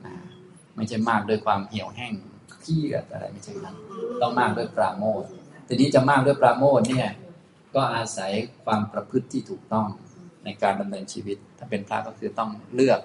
[0.06, 0.14] นะ
[0.76, 2.14] ไม่ใช่มากด้วยความเหี่ยวแห้ง
[2.62, 3.76] เครียดอะไรไม่ใช่นั้น
[4.22, 5.24] ต้องมากด้วยปราโมท
[5.68, 7.10] ทีนี้จะมากด้วยปราโมทเนี่ย
[7.76, 8.32] ก็อาศัย
[8.66, 9.88] ความประพฤติที่ถูกต้อง
[10.46, 13.00] ในการดำเนินชีวิต ถ้าเป็นพระก็คือต้องเลือก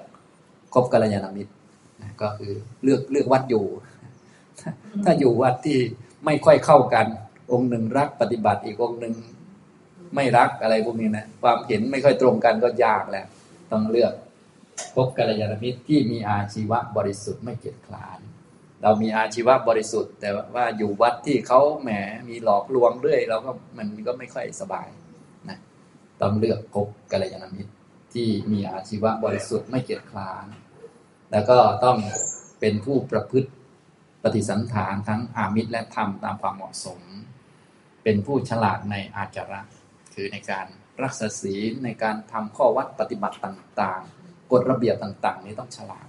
[0.74, 1.52] คบกัลยาณมิตร
[2.22, 2.52] ก็คือ
[2.82, 3.64] เลือกเลือกวัดอยู่
[5.04, 5.78] ถ้าอยู่วัดที่
[6.24, 7.06] ไม่ค่อยเข้ากัน
[7.52, 9.14] องค์หนึ่งรักปฏิบัติอีกองค์หนึ่ง
[10.14, 13.24] ไม่รักอะไรพวกนี้นะความเห็นไม่ค่อยตรงกันก็ยากแหละ
[13.72, 14.12] ต้องเลือก
[14.96, 18.18] พบกัลยาณมิตรที่มีอาชีวะบริสุทธิ์ไม่เกียจคร้าน
[18.82, 21.90] เรามีอาชีวะบริสุทธิ์ แต่ว่าอยู่วัดที่เขาแหม
[22.28, 24.88] มีหลอกลวงเรื่อยเราก็มันก็ไม่ค่อยสบาย
[25.48, 25.58] นะ
[26.20, 27.72] ต้องเลือกพบกัลยาณมิตร
[28.14, 30.46] ที่มีอาชีวะบริสุทธิ์ไม่เกียจคร้าน
[31.32, 31.98] แล้วก็ต้อง
[32.60, 33.50] เป็นผู้ประพฤติ
[34.22, 37.00] ปฏิสันฐานทั้งอามิตรและธรรมตามความเหมาะสม
[38.02, 39.60] เป็นผู้ฉลาดในอาจาระ
[40.14, 40.66] คือในการ
[41.02, 46.06] รักษาศีลในการทำข้อวัดปฏิบัติต่างๆ กฎระเบียบต่าง ๆ นี้ต้องฉลาด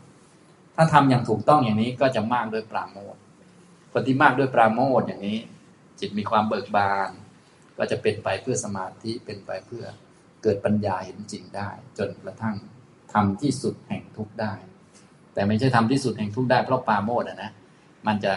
[0.75, 3.15] ถ้าทำอย่างถูกต้องอย่างนี้ก็จะมากด้วยปราโมท
[3.93, 5.39] คนที่มากด้วยปราโมทอย่างนี้
[5.99, 7.09] จิตมีความเบิกบาน
[7.77, 9.85] ก็จะเป็นไปเพื่อสมาธิเป็นไปเพื่อ
[10.43, 12.55] เกิดปัญญาเห็นจริงได้ จนกระทั่ง
[13.13, 14.53] ทำที่สุดแห่งทุกข์ได้
[15.33, 17.51] แต่ไม่ใช่ทำที่สุดแห่งทุกข์ได้เพราะปราโมทย์อะนะ
[18.07, 18.33] มันจะ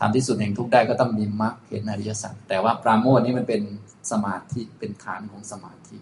[0.00, 3.62] ทำที่สุดแห่งทุกได้ก็ต้องมีมรรคเห็นอริยสัจแต่ว่าปราโมทนี่มันเป็น
[4.10, 5.96] สมาธิเป็นฐานของสมาธิ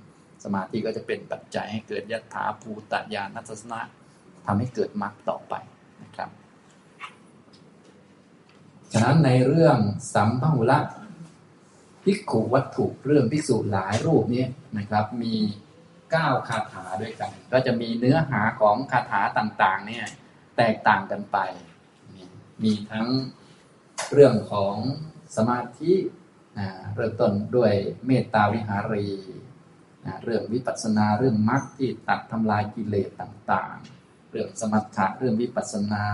[0.44, 3.80] สมาธิก็จะเป็นปัจจัยให้เกิดยัตถาภูตญาณทัศนะ
[4.46, 5.54] ทำให้เกิดมรรคต่อไป
[6.02, 6.30] นะครับ
[8.92, 9.78] ฉะนั้นในเรื่อง
[10.14, 10.78] สัมภหุละ
[12.04, 14.44] ภิกขุวัตถุเรื่องภิกษุหลายรูปนี้
[14.78, 15.34] นะครับ มี
[16.10, 20.06] เก้าคาถาด้วยกัน ก็จะมีเนื้อหาของคาถาต่างๆ เนี่ย
[20.56, 21.38] แตกต่างกันไป
[22.62, 23.08] มีทั้ง
[24.12, 24.74] เรื่องของ
[25.36, 25.92] สมาธิ
[26.94, 27.72] เริ่มต้นด้วย
[28.06, 29.06] เมตตาวิหารี
[30.24, 36.04] เรื่องวิปัสสนาเรื่องมรรคที่ตัดทำลายกิเลสต่างๆ เรื่องสมถะเรื่องวิปัสสนา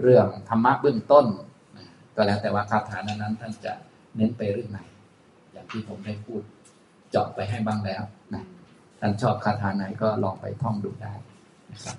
[0.00, 1.26] เรื่องธรรมะเบื้องต้น
[2.16, 3.72] ก็แล้วแต่ว่าคาถานั้นท่านจะ
[4.16, 4.80] เน้นไปเรื่องไหน
[5.52, 6.42] อย่างที่ผมได้พูด
[7.10, 8.02] เจาะไปให้บ้างแล้ว
[8.34, 8.44] นะ
[9.00, 11.12] ท่านชอบคาถาไหนก็ลองไปท่องดูได้
[11.72, 11.96] นะครับ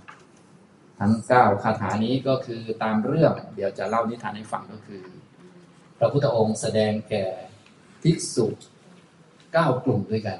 [1.00, 5.04] ทั้งเก้าคาถานี้ก็คือตามเรื่องเดี๋ยวจะเล่านิทานให้ฟังก็คือ
[5.98, 7.26] พระพุทธองค์แสดงแก่
[8.02, 8.48] ภิกษุ
[9.54, 10.40] เก้ากลุ่มด้วยกัน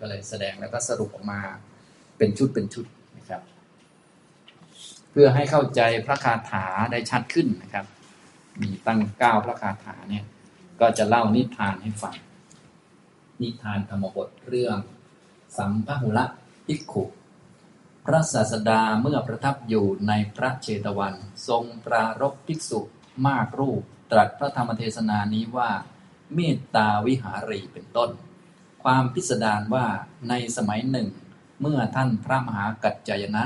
[0.00, 1.40] ก็เลยแสดงแล้วก็สรุปออกมา
[2.18, 2.86] เป็นชุดเป็นชุด
[3.18, 3.42] นะครับ
[5.10, 7.86] เพื่อให้เข้าใจพระคาถาได้ชัดขึ้นนะครับ
[8.60, 10.24] มีตั้งเก้าพระคาถาเนี่ย
[10.80, 12.14] ก็จะเล่านิทานให้ฟัง
[13.42, 14.76] นิทานธรรมบทเรื่อง
[15.56, 16.24] สัมภหุละ
[16.66, 17.04] ภิกขุ
[18.12, 21.14] ระศาสดาเมื่อประทับอยู่ในพระเชตวัน
[21.48, 22.80] ทรงปรารบภิกษุ
[23.26, 25.70] มากรูป ตรัสพระธรรมเทศนานี้ว่า
[26.34, 28.10] เมตตาวิหารีเป็นต้น
[28.82, 29.86] ความพิสดารว่า
[30.28, 31.08] ในสมัยหนึ่ง
[31.60, 33.44] เมื่อท่านพระมหากัจจายนะ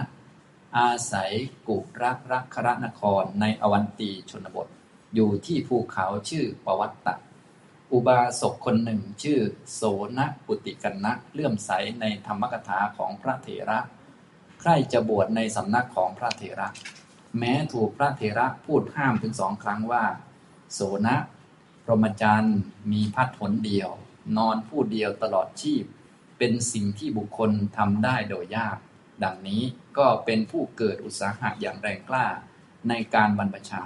[0.78, 1.32] อาศัย
[1.69, 4.69] กุรักรักครนครในอวันตีชนบท
[5.15, 7.15] อยู่ที่ภูเขาชื่อปวัตตะ
[7.93, 9.41] อุบาสกคนหนึ่งชื่อ
[9.73, 9.82] โส
[10.19, 11.70] นปุติกันนะเลื่อมใส
[12.01, 13.78] ในธรรมกถาของพระเถระ
[14.66, 16.69] ใครจะบวชในสำนักของพระเถระ
[17.39, 20.05] แม้ถูกพระเถระพูดห้ามถึงสองครั้งว่า
[20.73, 21.16] โสนะ
[21.85, 22.59] พรหมจรรย์
[22.93, 23.91] มีพัดหนเดียว
[24.36, 25.85] นอนผู้เดียวตลอดชีพ
[26.39, 28.78] เป็นสิ่งที่บุคคลทำได้โดยยาก
[29.24, 29.62] ดังนี้
[29.99, 32.27] ก็เป็นผู้เกิดอุตสาหะอย่างแรงกล้า
[32.89, 33.85] ในการบรรพชา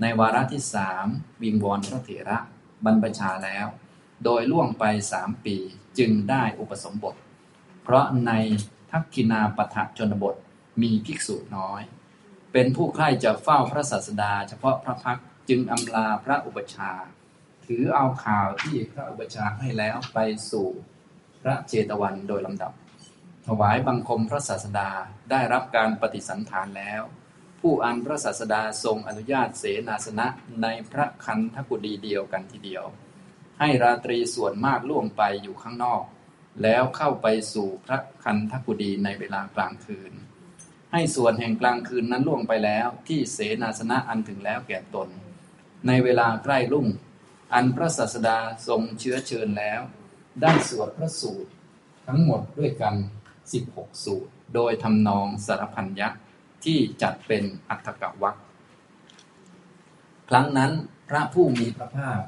[0.00, 1.06] ในวาระที่สาม
[1.42, 2.38] วิงวอนพระเถระ
[2.84, 3.66] บรรพชาแล้ว
[4.24, 5.56] โดยล่วงไปสามปี
[5.98, 7.14] จึงได้อุปสมบท
[7.82, 8.32] เพราะใน
[8.90, 10.34] ทักกินาปฐะชนบท
[10.82, 11.82] มีภิกษุน้อย
[12.52, 15.18] เป็นผู้ใคร่จะเฝ้าพระศาสดา เฉพาะพระพัก
[15.48, 16.90] จึงอำลาพระอุปชา
[17.66, 20.18] ถือเอาข่าวที่พระอุปชาให้แล้วไป
[20.50, 20.68] สู่
[21.42, 22.72] พระเจตวันโดยลำดับ
[23.46, 24.90] ถวายบังคมพระศาสดา
[25.30, 27.02] ได้รับการปฏิสันฐานแล้ว
[27.60, 30.26] ผู้อันพระศาสดาทรงอนุญาตเสนาสนะ
[30.62, 32.84] ในพระคันธกุฎีเดียวกันทีเดียว
[33.58, 36.02] ให้ราตรีส่วนมากล่วงไปอยู่ข้างนอก
[36.62, 40.12] แล้วเข้าไปสู่พระคันธกุฎีในเวลากลางคืน
[40.92, 45.08] ให้ส่วนแห่งกลางคืนนั้นล่วงไปแล้วที่เสนาสนะอันถึงแล้วแก่ตน
[45.86, 46.86] ในเวลาใกล้รุ่ง
[47.54, 49.80] อันพระศาสดาทรงเชื้อเชิญแล้ว
[50.42, 51.50] ได้สวดพระสูตร
[52.06, 52.94] ทั้งหมดด้วยกัน
[53.50, 56.20] 16 สูตร โดยทำนองสารพันยักษ์
[56.64, 58.36] ที่จัดเป็นอัตถกวัก
[60.28, 60.72] ครั้งนั้น
[61.08, 62.20] พระผู้มีพระภาค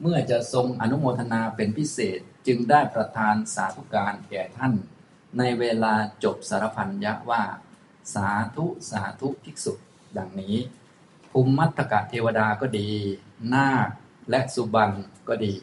[0.00, 4.74] เมื่อจะทรงอนุโมทนาเป็นพิเศษ จึงได้ประทานสาธุการแก่ท่าน
[5.38, 5.94] ในเวลา
[6.24, 7.42] จบสารพันยะว่า
[8.14, 9.72] สาธุสาธุภิกษุ
[10.16, 10.56] ดังนี้
[11.30, 12.90] ภูมิมัตตกะเทวดาก็ดี
[13.54, 13.88] นาค
[14.30, 14.92] และสุบัน
[15.28, 15.54] ก็ดี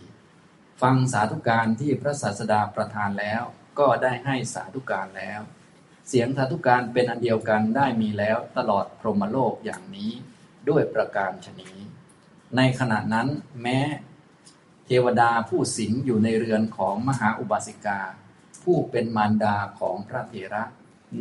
[0.82, 3.42] ฟังสาธุการที่พระศาสดาประทานแล้ว
[3.80, 5.42] ก็ได้ให้สาธุการแล้ว
[6.08, 10.12] เสียงสาธุการเป็นอันเดียวกันได้มีแล้วตลอดพรหมโลกอย่างนี้
[10.70, 11.78] ด้วยประการชนี้
[12.56, 13.28] ในขณะนั้น
[13.62, 13.80] แม้
[14.92, 18.00] เทวดาผู้สิงอยู่ในเรือนของมหาอุบาสิกา
[18.64, 20.64] ผู้เป็นมารดาของพระเถระ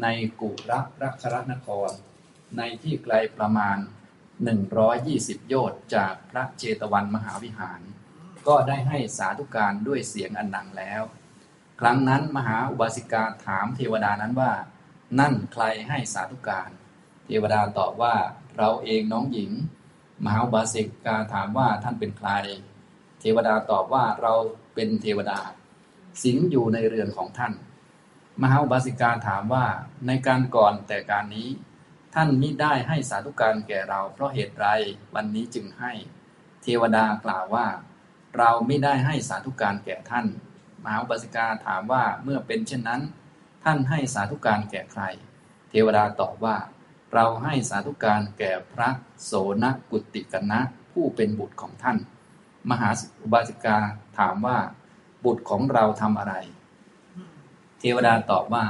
[0.03, 0.07] ใน
[0.41, 1.91] กุรักรักรนคร
[2.57, 3.79] ในที่ไกลประมาณ
[4.63, 7.81] 120 โยชน์จากพระเจตวันมหาวิหาร
[8.49, 11.03] ก็ได้ให้สาธุการด้วยเสียงอันดังแล้ว
[11.81, 14.53] ครั้งนั้นมหาอุบาสิกาถามเทวดานั้นว่า
[15.21, 16.71] นั่นใครให้สาธุการ
[17.27, 18.17] เทวดาตอบว่า
[18.59, 19.53] เราเองน้องหญิง
[20.25, 22.31] มหาอุบาสิกาถามว่าท่านเป็นใคร
[23.21, 24.35] เทวดาตอบว่าเรา
[24.75, 25.39] เป็นเทวดา
[26.23, 27.53] สิงอยู่ในเรือนของท่าน
[28.43, 29.67] มหาอุบาสิกาถามว่า
[30.07, 31.49] ในการก่อนแต่การนี้
[32.15, 34.67] ท่านมิได้ให้สาธุการแก่เรา เพราะเหตุไร
[35.15, 35.93] วันนี้จึงให้
[36.63, 37.67] เทวดากล่าวว่า
[38.39, 40.27] เราไม่ได้ให้สาธุการแก่ท่าน
[40.85, 43.03] มหาอุบาสิกาถามว่าเมื่อเป็นเช่นนั้น
[43.65, 45.03] ท่านให้สาธุการแก่ใคร
[45.71, 46.57] เทวดาตอบว่า
[47.15, 48.89] เราให้สาธุการแก่พระ
[49.25, 49.33] โส
[49.63, 50.61] นกุติกนะ
[50.93, 51.99] ผู้เป็นบุตรของท่าน
[52.71, 52.91] มหา
[53.23, 53.79] อุบาสิกา
[54.19, 54.59] ถามว่า
[55.25, 56.35] บุตรของเราทำอะไร
[57.79, 58.67] เทวดาตอบว่า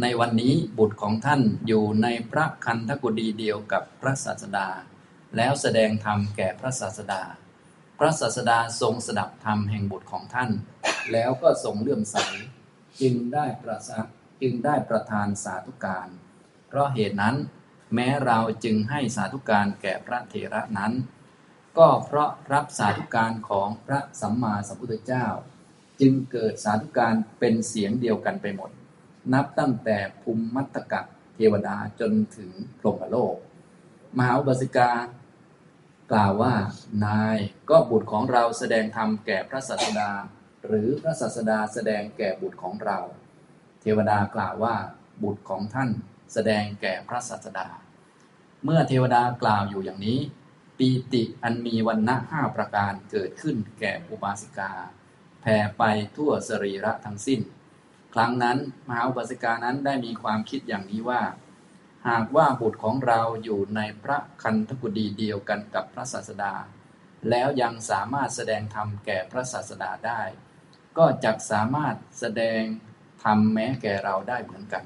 [0.00, 4.68] ในวันนี้บุตรของท่านอยู่ในพระคันธกุฎีเดียวกับพระศาสดา
[5.36, 7.22] แล้วแสดงธรรมแก่พระศาสดา
[7.98, 10.50] พระศาสดาทรงสดับธรรมแห่งบุตรของท่าน
[11.12, 12.16] แล้วก็ทรงเลื่อมใส
[13.00, 14.00] จึงได้ประสะ
[14.42, 16.08] จึงได้ประทานสาธุการ
[16.68, 17.36] เพราะเหตุนั้น
[17.94, 20.92] แม้เราจึงให้สาธุการแก่พระเถระนั้น
[21.78, 25.26] ก็เพราะรับสาธุการของพระสัมมาสัมพุทธเจ้า
[26.00, 28.70] จึงเกิดสาธุการเป็นเสียงเดียวกันไปหมด
[29.32, 31.00] นับตั้งแต่ภูมิมัตตกะ
[31.34, 33.36] เทวดาจนถึงพรหมโลก
[34.16, 34.90] มหาอุบาสิกา
[36.12, 36.54] กล่าวว่า
[37.06, 37.38] นาย
[37.70, 40.10] ก็บุตรของเราแสดงธรรมแก่พระศาสดา
[40.66, 42.98] หรือพระศาสดาแสดงแก่บุตรของเรา
[43.80, 44.76] เทวดากล่าวว่า
[45.22, 45.90] บุตรของท่าน
[46.32, 47.68] แสดงแก่พระศาสดา
[48.64, 50.18] เมื่อเทวดากล่าวอยู่อย่างนี้
[50.78, 54.72] ปีติอันมีวันณะห้าประการเกิดขึ้นแก่อุบาสิกา
[55.40, 55.82] แผ่ไป
[56.16, 57.40] ทั่วสรีระทั้งสิ้น
[58.14, 61.22] ครั้งนั้นมหาอุบาสิกานั้นได้มีความคิดอย่างนี้ว่า
[62.08, 66.54] หากว่าบุตรของเราอยู่ในพระคันธกุฎีเดียวกันกับพระศาสดา
[67.30, 70.22] แล้วยังสามารถแสดงธรรมแก่พระศาสดาได้
[70.98, 72.62] ก็จักสามารถแสดง
[73.24, 74.84] ธรรมแม้แก่เราได้เหมือนกัน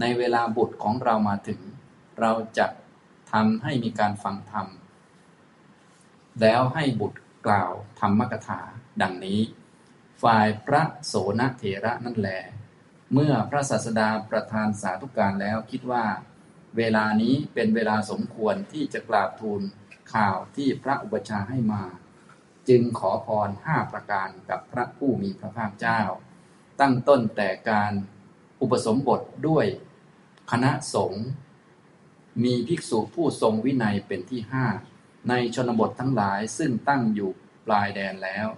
[0.00, 1.60] ในเวลาบุตรของเรามาถึง
[2.20, 2.66] เราจะ
[3.32, 4.66] ทำให้มีการฟังธรรม
[6.40, 8.60] แล้วให้บุตรกล่าวธรรมกถา
[9.02, 9.40] ดังนี้
[10.22, 12.30] ฝ่ายพระโสนเถระนั่นแหล
[13.12, 16.04] เมื่อพระศาสดาประทานสาธุการแล้วคิดว่า
[16.76, 19.62] เวลานี้เป็นเวลาสมควรที่จะกราบทูล
[20.14, 21.82] ข่าวที่พระอุปชาให้มา
[22.68, 26.00] จึงขอพรห้าประการกับพระผู้มีพระภาคเจ้า
[26.80, 27.92] ตั้งต้นแต่การ
[28.60, 29.66] อุปสมบทด้วย
[30.50, 31.24] คณะสงฆ์
[32.44, 34.66] มีภิกษุผู้ทรงวินัยเป็นที่ห้า
[35.28, 37.30] ในชนบททั้งหลายซึ่งตั้งอยู่
[37.66, 38.48] ปลายแดนแล้ว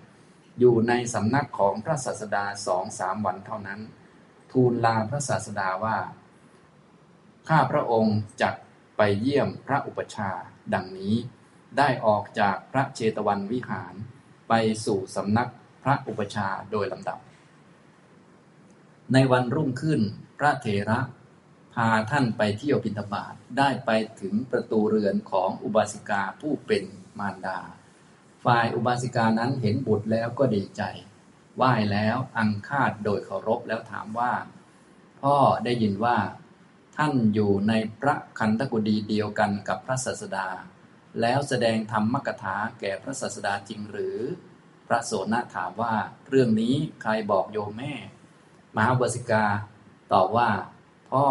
[0.58, 3.80] อยู่ในสำนักของพระศาสดาสองสามวันเท่านั้น
[4.52, 5.98] ทูลลาพระศาสดาว่า
[7.48, 8.54] ข้าพระองค์จัก
[8.96, 10.30] ไปเยี่ยมพระอุปชา
[10.74, 11.14] ดังนี้
[11.78, 13.94] ได้ออกจากพระเชตวันวิหาร
[14.48, 14.52] ไป
[14.84, 15.50] สู่สำนัก
[15.82, 17.18] พระอุปชาโดยลำดับ
[19.12, 20.00] ในวันรุ่งขึ้น
[20.38, 21.00] พระเถระ
[21.74, 23.90] พาท่านไปเที่ยวบิณฑบาตได้ไป
[24.20, 26.84] ถึงประตูเรือนของอุบาสิกาผู้เป็น
[27.18, 27.60] มารดา
[28.44, 30.82] ฝ่ายอุบาสิกานั้นเห็นบุตรแล้วก็ดีใจ
[31.56, 34.32] ไหว้แล้วอังคาดโดยเคารพแล้วถามว่า
[35.22, 36.18] พ่อได้ยินว่า
[36.96, 40.48] ท่านอยู่ในพระคันธกุฎีเดียวกันกับพระศาสดา
[41.20, 44.18] แล้วแสดงธรรมกถาแก่พระศาสดาจริงหรือ
[44.88, 45.94] พระโสนถามว่า
[46.28, 47.94] เรื่องนี้ใครบอกโยมแม่
[48.74, 49.44] มหาอุบาสิกา
[50.12, 50.50] ตอบว่า
[51.10, 51.26] พ่อ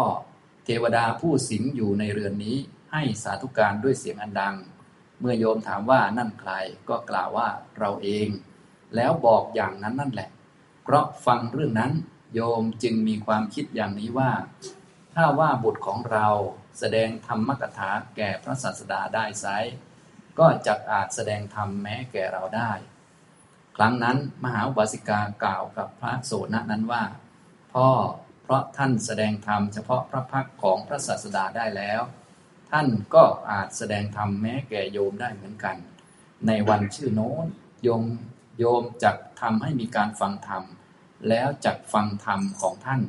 [0.64, 2.56] เทวดาผู้สิงอยู่ในเรือนนี้
[2.92, 4.54] ให้สาธุการด้วยเสียงอันดัง
[5.20, 6.52] เมื่อโยมถามว่านั่นใคร
[6.88, 8.28] ก็กล่าวว่าเราเอง
[8.94, 10.30] แล้วบอกอย่างนั้นนั่นแหละ
[10.82, 11.92] เพราะฟังเรื่องนั้น
[12.34, 14.32] โยมจึงมีความคิดอย่างนี้ว่า
[15.14, 16.28] ถ้าว่าบุตรของเรา
[16.78, 19.46] แสดงธรรมกถาแก่พระศาสดาได้ไซ
[20.38, 22.72] ก็จะอาจแสดงธรรมแม้แก่เราได้
[23.76, 27.04] ครั้งนั้นมหาอุบาสิกากล่าวกับพระโสนนั้นว่า
[27.72, 27.88] พ่อ
[28.44, 32.02] เพราะท่านแสดงธรรมเฉพาะพระพักของพระศาสดาได้แล้ว
[32.70, 35.76] ท่านก็อาจแสดงธรรมแม้แก่โยมได้เหมือนกัน
[36.46, 37.46] ในวันชื่อโน้น
[37.82, 38.02] โยม
[38.58, 40.62] โยมจักทำให้มีการฟังธรรม
[41.28, 43.00] แล้วจักฟังธรรมของท่าน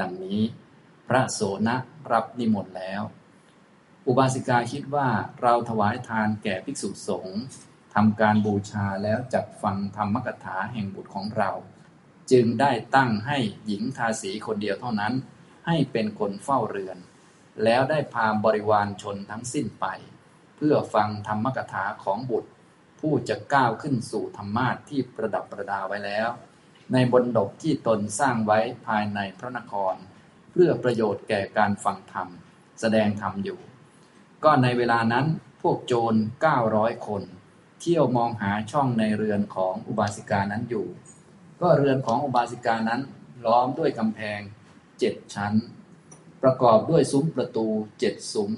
[0.00, 0.40] ดังนี้
[1.08, 1.76] พระโสนะ
[2.12, 3.02] รับนิมนต์แล้ว
[4.06, 5.08] อุบาสิกาคิดว่า
[5.42, 7.40] เราถวายทานแก่ภิกษุสงฆ์
[7.94, 11.50] ทำการบูชาแล้วจักฟังธรรมกถาแห่งบุตรของเรา
[12.32, 15.14] จึงได้ตั้งให้หญิงทาสีคนเดียวเท่านั้น
[15.66, 16.98] ให้เป็นคนเฝ้าเรือน
[17.64, 19.86] แล้วได้พาบริวารชนทั้งสิ้นไป
[20.56, 22.50] เพื่อฟังธรรมกถาของบุตร
[23.00, 26.28] ผู้จะก้าวขึ้นสู่ธรรมาทที่ประดับประดาไว้แล้ว
[26.92, 29.94] ในบนดกที่ตนสร้างไว้ภายในพระนคร
[30.52, 32.28] เพื่อประโยชน์แก่การฟังธรรม
[32.80, 33.58] แสดงธรรมอยู่
[34.44, 35.26] ก็ในเวลานั้น
[35.62, 36.14] พวกโจร
[36.60, 37.22] 900 คน
[37.80, 40.86] เที่ยวมองหาช่องในเรือนของอุบาสิกานั้นอยู่
[41.60, 43.02] ก็เรือนของอุบาสิกานั้น
[43.46, 44.40] ล้อมด้วยกำแพง
[44.98, 45.54] เจ็ดชั้น
[46.42, 47.66] ประกอบด้วยซุ้มประตู
[48.00, 48.50] เจ็ดซุ้ม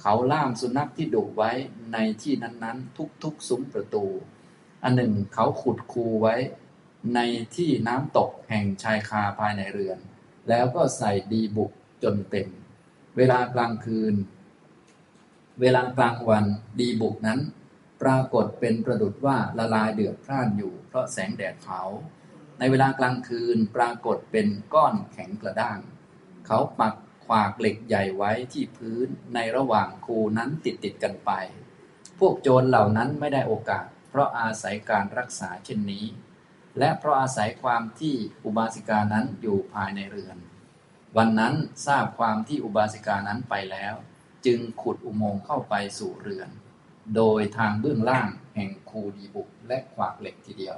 [0.00, 1.50] เขาล่ามสุนัขที่ดุไว้
[1.92, 4.04] ในที่นั้นๆ ทุกๆซุ้มประตู
[4.82, 6.34] อันหนึ่งเขาขุดคูไว้
[7.14, 7.18] ใน
[7.56, 9.98] ที่น้ำตกแห่งชายคาภายในเรือน
[10.48, 11.70] แล้วก็ใส่ดีบุก
[12.02, 12.48] จนเต็ม
[13.16, 14.14] เวลากลางคืน
[15.60, 16.44] เวลากลางวัน
[16.80, 17.40] ดีบุกนั้น
[18.02, 21.80] ปรากฏเป็นประดุดว่าละลายเดือดพร่านอยู่ เพราะแสงแดดเผา
[22.58, 25.78] ในเวลากลางคืนปรากฏเป็นก้อนแข็งกระด้าง
[26.46, 26.94] เขาปัก
[27.26, 31.30] ขวากเหล็กใหญ่ไว้ที่พื้นในระหว่างคูนั้นติดติดกันไป
[32.18, 36.04] พวกโจรเหล่านั้นไม่ได้โอกาส เพราะอาศัยการรักษาเช่นนี้
[36.78, 38.14] และเพราะอาศัยความที่
[38.44, 40.38] อุบาสิกานั้นอยู่ภายในเรือน
[41.16, 41.54] วันนั้น
[41.86, 43.94] ทราบความที่อุบาสิกานั้นไปแล้ว
[44.46, 46.48] จึงขุดอุโมงค์เข้าไปสู่เรือน
[47.16, 50.76] โดยทางเบื้องล่างแห่งคูดีบุกและขวากเหล็กทีเดียว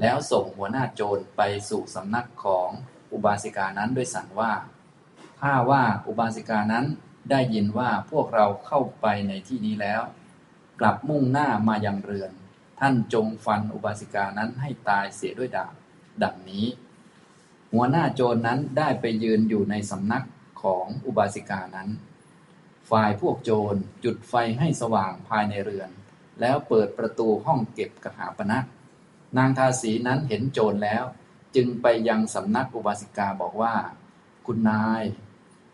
[0.00, 2.70] แล้วส่งหัวหน้าโจรไปสู่สำนักของ
[3.12, 4.52] อุบาสิกานั้นด้วยสั่งว่า
[5.40, 6.86] ถ้าว่าอุบาสิกานั้น
[7.30, 10.02] ได้ยินว่าพวกเราเข้าไปในที่นี้แล้ว
[10.80, 12.32] กลับมุ่งหน้ามายังเรือน
[12.80, 15.74] ท่านจงฟันอุบาสิกานั้นให้ตายเสียด้วยดาบ
[16.22, 16.66] ดังนี้
[17.72, 20.26] หัวหน้าโจรนั้นได้ไปยืนอยู่ในสำนัก
[20.62, 21.88] ของอุบาสิกานั้น
[22.90, 23.74] ฝ่ายพวกโจร
[24.04, 25.90] จุดไฟให้สว่างภายในเรือน
[26.40, 28.75] แล้วเปิดประตูห้องเก็บกระหาปณะน
[29.38, 31.04] นางทาสีนั้นเห็นโจรแล้ว
[31.56, 33.74] จึงไปยังสำนักอุบาสิกาบอกว่า
[34.46, 35.02] คุณนาย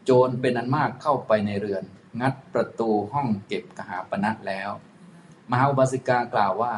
[0.05, 1.85] โจรเป็นอันมากเข้าไปในเรือน
[2.21, 4.71] งัดประตูห้องเก็บกหาปณะแล้ว
[5.51, 6.75] มหาอุบาสิกากล่าวว่า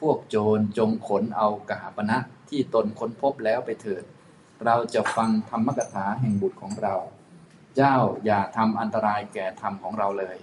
[0.00, 2.18] พวกโจรจงขนเอากหาปณะ
[2.48, 4.04] ที่ตนค้นพบแล้วไปเถิด
[4.64, 6.94] เราจะฟังธรรมกถาแห่งบุตรของเรา
[7.76, 10.38] เจ้าอย่าทำอันตรายแก่ธรรมของเราเลย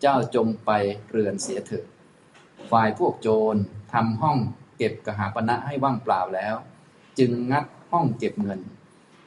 [0.00, 0.70] เจ้าจงไป
[1.10, 1.86] เรือนเสียเถิด
[2.70, 3.56] ฝ่ายพวกโจร
[3.92, 4.38] ทำห้อง
[4.78, 6.56] เก็บกหาปณะให้ว่างเปล่าแล้ว
[7.18, 8.60] จึงงัดห้องเก็บเงิน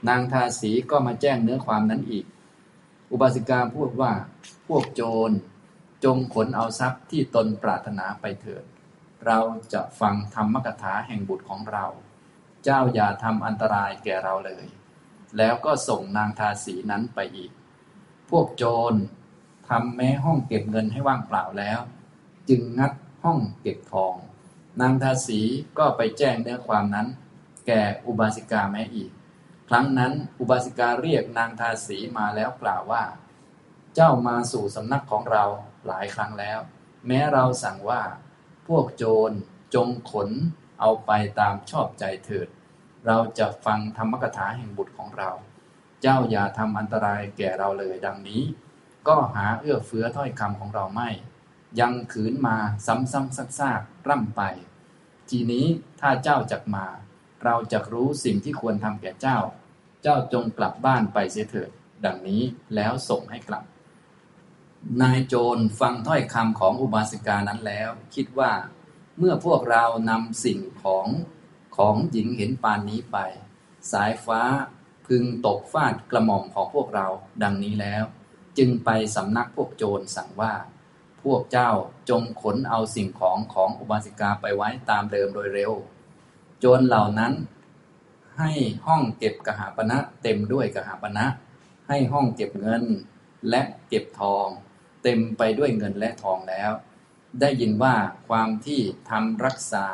[0.07, 2.25] นางทาสีก็มาแจ้งเนื้อความนั้นอีก
[3.11, 4.11] อุบาสิกาพูดว่า
[4.67, 5.31] พวกโจร
[6.03, 8.63] จงขนเอาทรัพย์ที่ตนปรารถนาไปเถิด
[9.25, 9.39] เรา
[9.73, 11.85] จะฟังธรรมกถาแห่งบุตรของเรา
[12.63, 14.65] เจ้าอย่าทำอันตรายแก่เราเลย
[15.37, 17.51] แล้วก็ส่งนางทาสีนั้นไปอีก
[18.29, 18.93] พวกโจร
[19.69, 21.79] ทำแม้ห้องเก็บเงินให้ว่างเปล่าแล้ว
[22.49, 24.15] จึงงัดห้องเก็บทอง
[24.79, 25.39] นางทาสี
[25.77, 27.07] ก็ไปแจ้งเนื้อความนั้น
[27.67, 29.11] แก่อุบาสิกาแม้อีก
[29.69, 33.03] ครั้งนั้นอุบาสิกาเรียกนางทาสีมาแล้วกล่าวว่า
[33.95, 35.45] เจ้ามาสู่สำนักของเรา
[35.87, 36.59] หลายครั้งแล้ว
[37.07, 38.01] แม้เราสั่งว่า
[38.67, 39.31] พวกโจร
[39.75, 40.29] จงขน
[40.79, 42.47] เอาไปตามชอบใจเถิด
[43.05, 45.31] เราจะฟังธรรมกถาแห่งบุตรของเรา
[46.01, 48.41] เจ้าอย่าทำอันตรายแก่เราเลยดังนี้
[49.07, 51.09] ก็หาเอื้อเฟื้อถ้อยคำของเราไม่
[51.79, 54.41] ยังขืนมาซ้ำๆซากๆร่ำไป
[55.29, 55.65] ทีนี้
[56.01, 56.85] ถ้าเจ้าจักมา
[57.43, 59.39] เราจะรู้สิ่งที่ควรทำแก่เจ้า
[60.03, 61.69] เจ้าจงกลับบ้านไปเสียเถิด
[62.05, 62.41] ดังนี้
[62.75, 63.63] แล้วส่งให้กลับ
[65.01, 68.51] นายโจรฟังถ้อยคำของอุบาสิกานั้นแล้ว คิดว่า
[69.17, 71.07] เมื่อพวกเรานำสิ่งของ
[71.77, 73.17] ของหญิงเห็นปานนี้ไป
[73.91, 74.41] สายฟ้า
[75.07, 77.07] พึงตกฟาดกระหม่อมของพวกเรา
[77.43, 78.03] ดังนี้แล้ว
[78.57, 80.53] จึงไปสำนักพวกโจรสั่งว่า
[81.23, 81.71] พวกเจ้า
[82.09, 85.71] จงขนเอาสิ่งของของอุบาสิกาไปไว้ตามเดิมโดยเร็ว
[86.59, 87.33] โจรเหล่านั้น
[88.37, 88.51] ให้
[88.85, 91.25] ห้องเก็บกหาปณะเต็มด้วยกหาปณะ
[91.87, 92.83] ให้ห้องเก็บเงิน
[93.49, 94.47] และเก็บทอง
[95.03, 96.71] เต็มไปด้วยเงินและทองแล้ว
[97.39, 97.95] ได้ยินว่า
[98.27, 99.87] ความที่ทำรักษา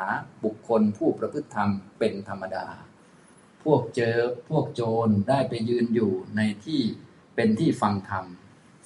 [0.44, 2.66] บุคคลผู้ประพฤติธรรมเป็นธรรมดา
[3.64, 4.16] พวกเจอ
[4.48, 6.80] พวกโจรได้ไปยืนอยู่ในที่
[7.34, 8.24] เป็นที่ฟังธรรม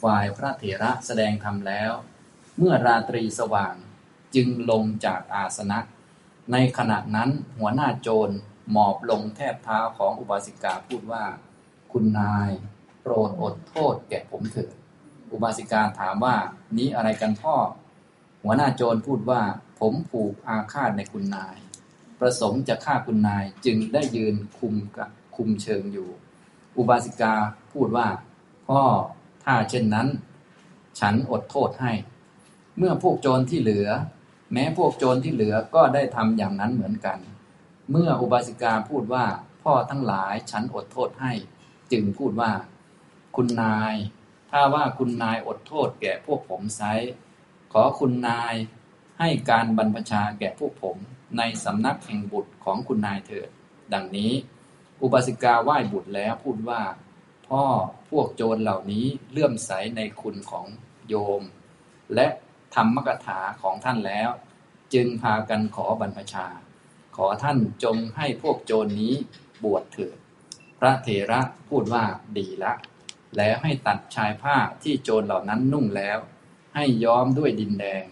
[0.03, 1.93] ฝ่ายพระเถระแสดงธรรมแล้ว
[2.59, 3.75] เมื่อราตรีสว่าง
[4.35, 5.79] จึงลงจากอาสนะ
[6.53, 8.35] ในขณะนั้นหัวหน้าโจร
[8.71, 11.25] หมอบลงแทบเท้าของอุบาสิกาพูดว่า
[11.93, 12.51] คุณนาย
[13.03, 14.75] โปรดอดโทษแก่ผมเถิด
[15.33, 16.37] อุบาสิกาถามว่า
[16.77, 17.57] นี้อะไรกันพ่อ
[18.43, 19.43] หัวหน้าโจรพูดว่า
[19.79, 21.57] ผมผูกอาฆาตในคุณนาย
[22.21, 26.09] ประสงค์จะฆ่าคุณนายจึงได้ยืนคุมกับคุมเชิงอยู่
[26.77, 27.35] อุบาสิกา
[27.73, 28.09] พูดว่า
[28.69, 28.83] พ่อ
[29.45, 30.09] ถ้าเช่นนั้น
[30.99, 31.93] ฉันอดโทษให้
[32.79, 33.89] เมื่อพวกโจรที่เหลือ
[34.53, 37.19] แม้พวกโจรที่เหลือก็ได้ทำอย่างนั้นเหมือนกัน
[37.91, 39.25] เมื่ออุบาสิกาพูดว่า
[39.63, 41.33] พ่อทั้งหลายฉันอดโทษให้
[41.93, 42.53] จึงพูดว่า
[43.37, 43.95] คุณนาย
[44.51, 46.83] ถ้าว่าคุณนายอดโทษแก่พวกผมไซ
[47.73, 48.55] ขอคุณนาย
[49.19, 50.97] ให้การบรรพชาแก่พวกผม
[51.39, 53.49] ในสำนักแห่งบุตรของคุณนายเถิด
[53.93, 54.33] ดังนี้
[55.03, 56.83] อุบาสิกาไหว้บุตรแล้วพูดว่า
[57.49, 57.65] พ่อ
[58.11, 60.67] พวกโจรเหล่านี้เลื่อมใสในคุณของ
[61.09, 61.43] โยม
[62.15, 62.27] และ
[62.75, 64.31] ธรรมกถาของท่านแล้ว
[64.95, 66.47] จึงพากันขอบรรพชา
[67.17, 69.15] ขอท่านจงให้พวกโจรนี้
[69.65, 70.17] บวชเถิด
[70.79, 72.05] พระเถระพูดว่า
[72.37, 72.73] ดีละ
[73.37, 76.19] แล้วให้ตัดชายผ้าที่โจรเหล่านั้นนุ่งแล้ว
[76.75, 78.05] ให้ย้อมด้วยดินแดง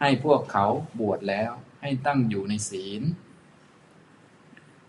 [0.00, 0.66] ให้พวกเขา
[1.00, 1.50] บวชแล้ว
[1.80, 3.02] ให้ตั้งอยู่ในศีล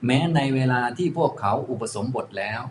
[0.06, 2.62] แม้ในเวลาที่พวกเขาอุปสมบทแล้ว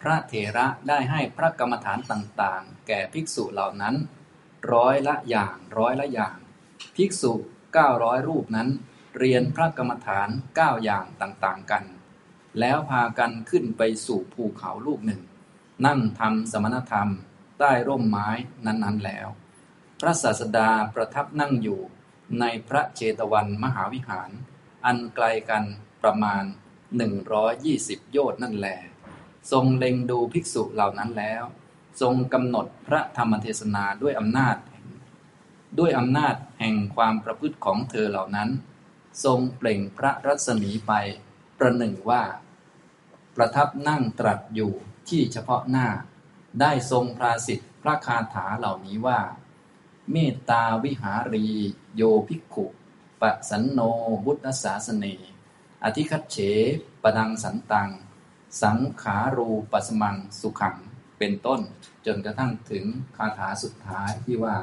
[0.00, 3.94] พระเถระได้ให้พระกรรมฐานต่างๆ แก่ภิกษุเหล่านั้น
[4.72, 6.36] ร้อยละอย่างร้อยละอย่าง
[6.96, 7.32] ภิกษุ
[7.74, 8.68] เก้าร้อยรูปนั้น
[9.18, 11.84] เรียนพระกรรมฐานเก้าอย่างต่างๆกัน
[12.60, 15.22] แล้วพากันขึ้นไปสู่ภูเขาลูกหนึ่ง
[15.86, 17.10] นั่งทำสมณธรรม
[17.58, 18.28] ใต้ร่มไม้
[18.66, 19.28] นั้นๆแล้ว
[20.00, 21.80] พระศาสดาประทับนั่งอยู่
[22.40, 24.30] ในพระเจตวันมหาวิหาร
[24.86, 25.64] อันไกลกัน
[26.02, 26.44] ประมาณ
[27.32, 28.68] 120 โยชน์นั่นแหล
[29.52, 31.44] ทรงเล็งดูภิกษุเหล่านั้นแล้ว
[32.00, 34.56] ทรงกำหนดพระธรรมเทศนาด้วยอำนาจ
[35.78, 38.50] ด้วยอำนาจแห่งความประพฤติของเธอเหล่านั้น
[39.24, 40.92] ทรงเปล่งพระรัศมีไป
[41.58, 42.22] ประหนึ่งว่า
[43.36, 44.72] ประทับนั่งตรัสอยู่
[45.08, 45.88] ที่เฉพาะหน้า
[46.60, 49.20] ได้ทรงพราสิทธิ์พระคาถาเหล่านี้ว่า
[50.12, 51.46] เมตตาวิหารี
[51.94, 52.66] โยภิกขุ
[53.20, 53.80] ปะสันโน
[54.24, 55.06] บุตตสาสเน
[55.84, 56.36] อธิคัตเฉ
[57.02, 57.90] ปดังสันตัง
[58.62, 60.76] สังขารูปัสมังสุขัง
[61.18, 61.60] เป็นต้น
[62.06, 62.84] จนกระทั่งถึง
[63.16, 64.56] คาถาสุดท้ายที่ว่า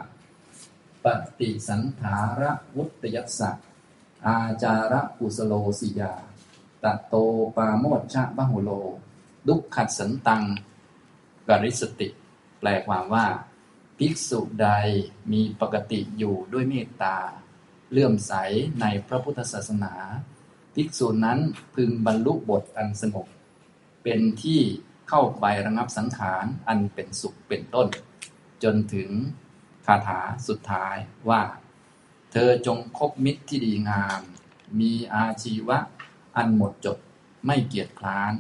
[1.04, 1.06] ป
[1.40, 3.52] ฏิสันถาระวุตยัสสะ
[4.26, 6.14] อาจาระกุสโลสิยา
[6.84, 7.16] ตะโต
[7.56, 8.70] ปาโมชะบะหุโล
[9.48, 10.44] ดุขขัดสันตัง
[11.48, 12.10] กริสติ
[12.60, 13.26] แปลความว่า
[13.98, 14.70] ภิกษุใด
[15.32, 17.18] มีปกติอยู่ด้วยเมตตา
[17.92, 18.34] เลื่อมใส
[18.82, 19.94] ในพระพุทธศาสนา
[20.74, 21.40] ภิกษุนั้น
[21.76, 23.28] พึงบรรลุบทอันสงบ
[24.04, 24.62] เป็นที่
[25.16, 27.88] เข้าไประงับสังขารอันเป็นสุขเป็นต้น
[28.64, 29.10] จนถึง
[29.86, 30.96] คาถาสุดท้าย
[31.30, 31.42] ว่า
[32.32, 34.22] เธอจงคบมิตรที่ดีงาม
[34.80, 35.78] มีอาชีวะ
[36.38, 36.98] อันหมดจด
[37.46, 38.34] ไม่เกียจคร้าน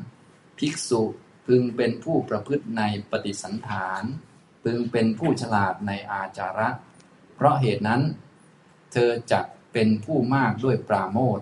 [0.57, 1.01] ภิกษุ
[1.45, 4.03] พึงเป็นผู้ประพฤติในปฏิสันฐาน
[4.63, 6.69] พึงเป็นผู้ฉลาดในอาจาระ
[7.35, 8.01] เพราะเหตุนั้น
[8.91, 9.41] เธอจะ
[9.73, 11.39] เป็นผู้มากด้วยปราโมท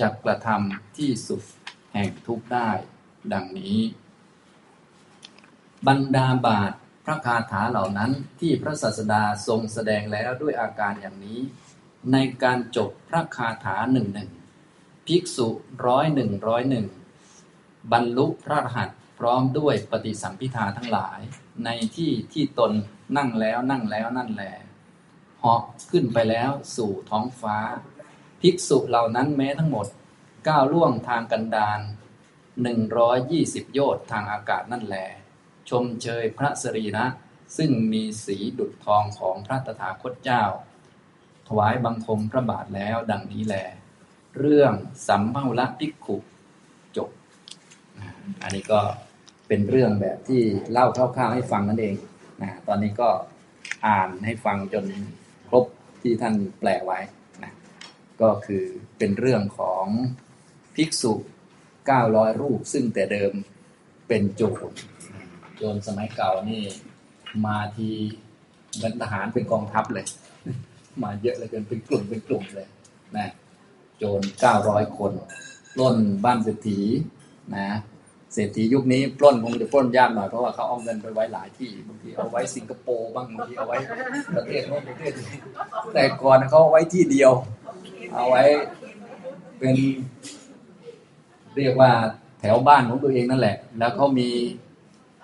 [0.00, 1.42] จะกระทำที่สุด
[1.92, 2.70] แห่งทุกได้
[3.34, 3.78] ดังนี้
[5.88, 6.72] บรรดาบาท
[7.04, 11.40] พระคาถาเหล่านั้นที่พระศาสดาทรงแสดงแล้วด้วยอาการอย่างนี้
[12.12, 14.30] ในการจบพระคาถาหนึ่งหนึ่ง
[15.06, 15.48] ภิกษุ
[15.86, 16.86] ร้อยหนึ่งร้อยหนึ่ง
[17.92, 21.20] บรรลุพระรหัสพร้อมด้วยปฏิสัมพิทาทั้งหลาย
[21.64, 22.72] ในที่ที่ตน
[23.16, 24.44] นั่งแล้วนั่งแล้วนั่นแหล
[25.40, 27.58] เหาะขึ้นไปแล้วสู่ท้องฟ้า
[28.40, 29.86] ภิกษุเหล่านั้นแม้ทั้งหมด
[30.48, 31.80] ก้าวล่วงทางกันดาร
[32.62, 34.98] หนึ่งร้อยยี่สิบโยชน์ทางอากาศนั่นแหล
[35.70, 37.06] ชมเชยพระสรีระ
[37.56, 40.44] ซึ่งมีสีดุจทองของพระตถาคตเจ้า
[41.48, 43.56] ถวายบังคมพระบาทแล้วดังนี้แล
[44.38, 44.72] เรื่อง
[45.08, 46.16] สัมภาระภิกขุ
[46.96, 47.10] จบ
[48.42, 48.80] อันนี้ก็
[49.48, 51.96] เป็นเรื่องแบบที่เล่าคร่าวๆให้ฟังนั่นเอง
[52.42, 53.08] นะตอนนี้ก็
[53.86, 54.84] อ่านให้ฟังจน
[55.48, 55.64] ครบ
[56.02, 56.98] ที่ท่านแปลไว้
[57.42, 57.52] นะ
[58.20, 58.64] ก็คือ
[58.98, 59.84] เป็นเรื่องของ
[60.74, 61.12] ภิกษุ
[61.78, 63.32] 900 รูปซึ่งแต่เดิม
[64.08, 64.72] เป็นโจร
[65.60, 66.62] โจรสมัยเก่านี่
[67.46, 67.90] มาที
[68.74, 70.06] เหมือนทหารเป็นกองทัพเลย
[71.02, 72.68] มาเยอะเลยเกินเป็นกลุ่มเป็นกลุ่มเลย
[73.16, 73.28] นะ
[73.98, 74.20] โจร
[74.58, 75.12] 900คน
[75.74, 76.80] ปล้นบ้านเศรษฐี
[77.56, 77.66] นะ
[78.34, 83.76] เศรษฐียุคนี้ปล้นคงจะปล้นยากหน่อยเพราะว่าเขาเอาเงินไปไว้หลายที่บางทีเอาไว้สิงคโปร์บ้างบางทีเอาไว้
[84.36, 85.32] ประเทศโน้นประเทศนี้
[85.94, 87.32] แต่ก่อนเขาเอาไว้ที่เดียว
[88.14, 88.42] เอาไว้
[89.58, 89.76] เป็น
[91.56, 91.90] เรียกว่า
[92.40, 94.28] แถวบ้านของตัวเองนั่นแหละ แล้วเขามี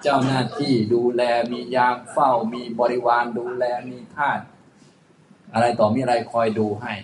[0.03, 4.41] เจ้าหน้าที่ดูแลมียามเฝ้า มีบริวารดูแลมีทาส
[5.53, 6.95] อะไรต่อมีอะไรคอยดูให้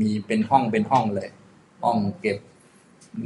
[0.00, 1.30] มีเป็นห้องเป็นห้องเลย
[1.84, 2.38] ห้องเก็บ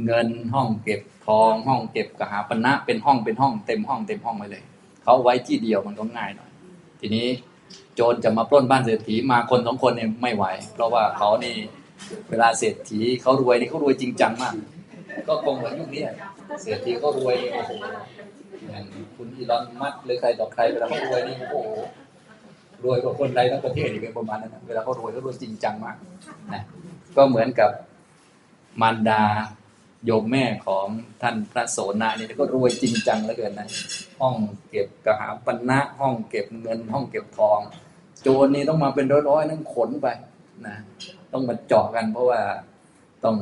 [0.05, 4.63] เงินห้องเก็บทองห้องเก็บกหาปณะเป็นห้องเป็นห้องเต็มห้องเต็มห้องไปเลย
[5.03, 6.51] เขาไว้ที่เดียวมันก็ง่ายหน่อย
[6.99, 7.27] ทีนี้
[7.95, 11.55] โจรจะมาปล้นบ้านเศรษฐีมาคนสองคนเนี่ยไม่ไหว เพราะว่าเขานี่
[12.29, 14.55] เวลาเศรษฐีเขารวยนี่เขารวยจริงจังมาก
[15.27, 16.03] ก็คงเหมือนยุคนี้
[16.61, 17.71] เศรษฐีเขารวยโอ้โห
[19.15, 21.55] คุณอีลอนมัสหรือใครต่อใครเวลาเขารวยนี่โอ้โห
[22.83, 25.97] รวยกว่าคนใดทั้งประเทศอีกเป็นประมาณนั้นเวลาเขารวยเขารวยจริงจังมาก
[26.53, 26.63] นะ
[27.15, 27.71] ก็เหมือนกับ
[28.81, 29.23] มารดา
[30.05, 30.87] โยมแม่ของ
[31.21, 33.67] ท่านพระโสนานี่ก็รวยจริงจังเหลือเกินนะ
[34.19, 34.35] ห้อง
[34.69, 37.59] เก็บกระหาปณะห้องเก็บเงิน ห้องเก็บทอง
[38.21, 40.07] โจรนี่ต้องมาเป็นร้อยๆนั่งขนไป
[40.67, 40.75] นะ
[41.33, 42.41] ต้องมาเจาะกันเพราะว่า
[43.23, 43.35] ต้อง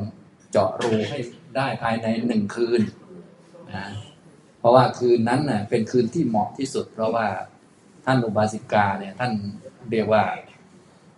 [0.50, 1.18] เจาะรูให้
[1.56, 2.80] ได้ภายในหนึ่งคืน
[3.74, 3.86] นะ
[4.62, 7.26] เพราะว่าคืนนั้นน่ะเป็นคืนที่เหมาะที่สุด เพราะว่า
[8.06, 9.32] ท่านอุบาสิกาเนี่ยท่าน
[9.90, 10.22] เรียกว่า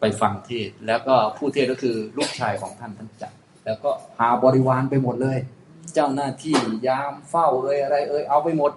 [0.00, 5.38] ไปฟังเทศ แล้วก็ผู้เทศก็คือลูกชายของท่านท่านจักรแล้วก็พาบริวารไปหมดเลย
[5.94, 6.56] เจ้าหน้าที่
[6.88, 8.72] ยามเฝ้าเอ่ยอะไรเอ่ยเอาไปหมด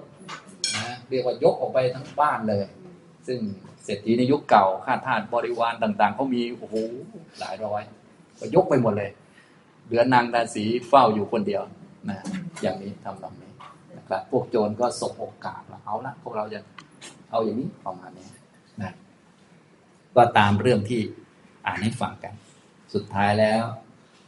[0.75, 2.59] นะเรียกว่ายกออกไปทั้งบ้านเลย
[3.27, 3.39] ซึ่ง
[3.83, 6.75] เศรษฐีในยุคเก่าข้าทาสบริวารต่าง ๆเขามีโอ้โห
[7.39, 7.81] หลายร้อย
[8.39, 9.11] ก็ยกไปหมดเลย
[9.85, 11.63] เหลือนางราศีเฝ้าอยู่คนเดียว
[12.09, 12.19] นะ
[12.61, 13.46] อย่างนี้ทำแบบนี้
[14.09, 16.59] นะครับพวกโจรก็สบโอกาสแล้วเอาละพวกเราจะ
[17.31, 18.27] เอาอย่างนี้ประมาณนี้
[18.81, 18.93] นะ
[20.15, 21.01] ก็ตามเรื่องที่
[21.65, 22.33] อ่านให้ฟังกัน
[22.93, 23.63] สุดท้ายแล้ว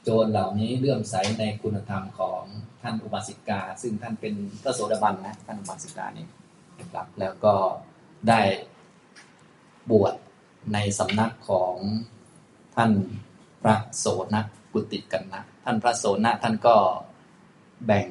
[0.04, 2.44] โจรเหล่านี้เลื่อมใสในคุณธรรมของ
[2.82, 4.34] ท่านอุบาสิกา ซึ่งท่านเป็น
[4.64, 6.28] พระโสดาบันนะท่านอุบาสิกานี่
[6.80, 7.56] นะครับ แล้วก็
[8.28, 8.42] ได้
[9.92, 10.14] บวช
[10.74, 11.76] ในสำนักของ
[12.76, 12.92] ท่าน
[13.64, 14.36] พระโสน
[14.74, 16.76] กุติกันนะท่านพระโสนะท่านก็
[17.86, 18.08] แบ่ง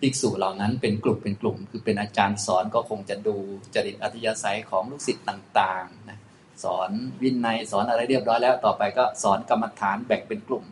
[0.00, 3.36] ภิกษุเหล่านั้นเป็นกลุ่มเป็นกลุ่ม คือเป็นอาจารย์สอนก็คงจะดู
[3.74, 6.18] จริตอัธยาศัยของลูกศิษย์ต่างๆนะ
[6.64, 6.90] สอน
[7.22, 10.64] วินัยสอนอะไรเรียบร้อยแล้ว ต่อไปก็สอนกรรมฐานแบ่งเป็นกลุ่ม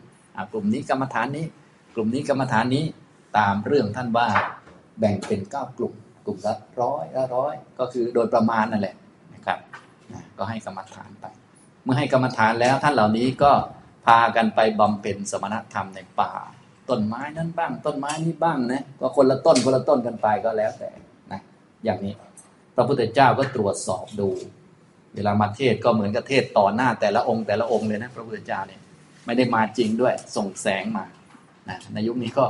[0.53, 1.47] กลุ่มนี้กรรมฐานนี้
[1.95, 2.85] กลุ่มนี้กรรมฐานนี้
[3.39, 4.29] ตามเรื่องท่านว่า
[4.99, 5.95] แบ่งเป็นเก้ากลุ่ม
[6.25, 8.95] กลุ่มละร้อยละร้อยก็คือโดยประมาณนั่นแหละ
[9.35, 9.59] นะครับ
[10.13, 11.27] นะก็ให้กรรมฐานไป
[11.85, 13.53] เมื่อให้กรรมฐานแล้วท่านเหล่านี้ก็
[14.07, 16.33] พากันไปบำเพ็ญสมณธรรมในป่า
[16.91, 20.91] ต้นไม้นั้นบ้าง ต้นไม้นี้บ้างนะก็คนละต้นคนละต้นกันไปก็แล้วแต่
[21.33, 21.41] นะ
[21.85, 22.15] อย่างนี้
[22.77, 24.29] พระพุทธเจ้าก็ตรวจสอบดู
[25.15, 28.81] เวลามาเทศก็เหมือนกับเทศต่อหน้าแต่ละองค์แต่ละองค์เลยนะพระพุทธเจ้าเนี่ย
[29.27, 31.05] ไม่ได้มาจริงด้วย ส่งแสงมา
[31.69, 32.47] นะในยุคนี้ก็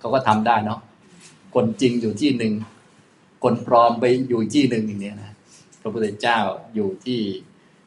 [0.00, 0.80] เขาก็ทำได้เนาะ
[1.54, 2.54] คนจริงอยู่ที่หนึ่ง
[3.44, 5.32] คนปลอมไปอยู่ที่หนึ่งอย่างนี้นะ
[5.80, 6.38] พระพุทธเจ้า
[6.74, 7.20] อยู่ที่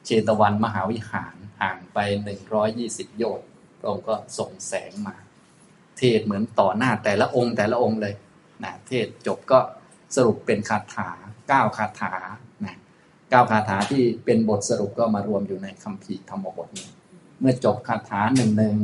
[0.06, 3.48] เชตวันมหาวิหารห่างไปหนึ่งร้อยยี่สิบโยชน์
[3.80, 5.16] พระองค์ก็ส่งแสงมา
[6.02, 8.14] เทศเหมือนต่อหน้าแต่ละองค์แต่ละองค์เลย
[8.64, 9.60] นะเทศจบก็
[10.16, 11.10] สรุปเป็นคาถา
[11.48, 12.14] เก้าคาถา
[12.66, 12.76] นะ
[13.30, 16.90] เก้าคาถาที่เป็นบทสรุปก็มารวมอยู่ในคัมภีร์ธรรมบทนี้
[17.40, 18.78] เมื่อจบคาถาหนึ่งหนึ่ง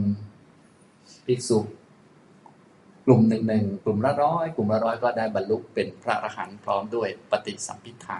[1.25, 1.59] ภิกษุ
[3.05, 8.19] กลุ่มหนึ่งหนึ่งกลุ่มละร้อยกลุ่มละร้อยก็ได้บรรลุเป็นพระอรหันต์พร้อมด้วยปฏิสัมพิธา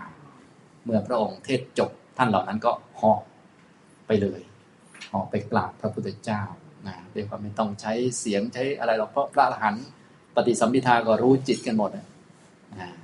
[0.85, 3.19] เมื่อพระองค์เทศจบท่านเหล่านั้นก็หาะ
[4.07, 4.41] ไปเลย
[5.11, 6.43] หาะไปกราบพระพุทธเจ้า
[6.87, 9.85] นะเรียกว่าไม่ต้องใช้เสียงใช้อะไรหรอกเพราะพระอรหันต์
[10.35, 12.05] ปฏิสัมพิธาก็รู้จิตกันหมดนะ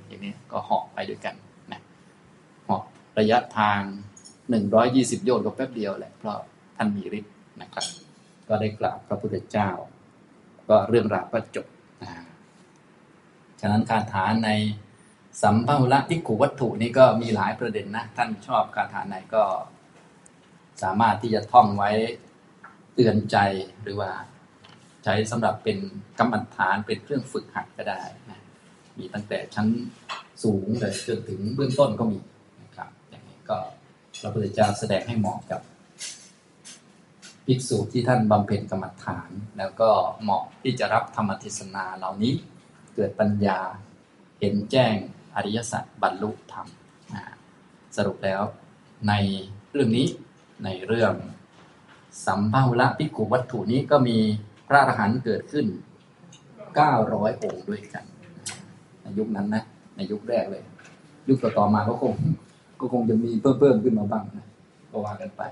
[0.06, 1.34] อย่างนี้ก็เหาะไปด้วยกัน
[1.72, 1.80] นะ
[2.64, 2.82] เหาะ
[3.18, 3.80] ระยะทาง
[4.50, 6.38] หนึ่งร้อยยี่สิบโยชน์ก็แป๊บเดียวแหละเพราะ
[6.76, 7.86] ท่านมีฤทธิ์นะครับ
[8.48, 9.70] ก็ได้กราบพระพุทธเจ้า
[10.68, 11.66] ก็เรื่องราวก็จบ
[12.02, 12.10] นะ
[13.60, 14.50] ฉะนั้นคาถาใน
[15.42, 19.42] สัมภาระที่ขูวัตถุนี่ก็มีหลายประเด็นนะ ท่านชอบคาถาไหนก็
[20.82, 21.90] สามารถที่จะท่องไว้
[22.94, 23.36] เตือนใจ
[23.82, 24.10] หรือว่า
[25.04, 25.78] ใช้สำหรับเป็น
[26.18, 28.40] กรรมฐานเป็นเครื่องฝึกหัดก็ได้นะ
[28.98, 29.66] มีตั้งแต่ชั้น
[30.42, 32.18] สูงเลยจนถึงเบื้องต้นก็มี
[32.62, 33.58] นะครับ อย่างนี้ก็
[34.20, 35.60] พระพุทธเจ้าแสดงให้เหมาะกับ
[37.46, 39.90] ภิกษุที่ท่านบำเพ็ญกรรมฐาน แล้วก็
[40.22, 42.32] เหมาะที่จะรับธรรมเทศนาเหล่านี้
[42.94, 43.58] เกิดปัญญา
[44.40, 44.94] เห็นแจ้ง
[45.36, 46.66] อริยสัจบรรลุธรรม
[47.96, 48.42] สรุปแล้ว
[49.08, 49.12] ใน
[49.70, 50.06] เรื่องนี้
[50.64, 51.14] ในเรื่อง
[52.26, 54.18] สัมภาระพิกขุวัตถุนี้ก็มี
[54.68, 55.66] พระอรหันต์เกิดขึ้น
[56.74, 58.04] 900 องค์ด้วยกัน
[59.02, 59.64] ในยุคนั้นนะ
[59.96, 60.62] ในยุคแรกเลย
[61.28, 62.14] ยุคต่อๆมาก็คง
[62.80, 64.46] ก็คงจะมีเพิ่มเพิ่มขึ้นมาบ้างนะ
[64.90, 65.42] ก็ว่ากันไป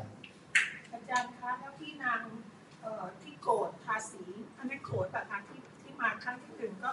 [0.92, 2.22] อาจารย์คะแล้วพี่นาง
[3.22, 4.24] ที่โกรธภาษี
[4.56, 6.90] อันนี้โกรธแบบครั้งที่ที่มาครั้งที่หนึ่งก็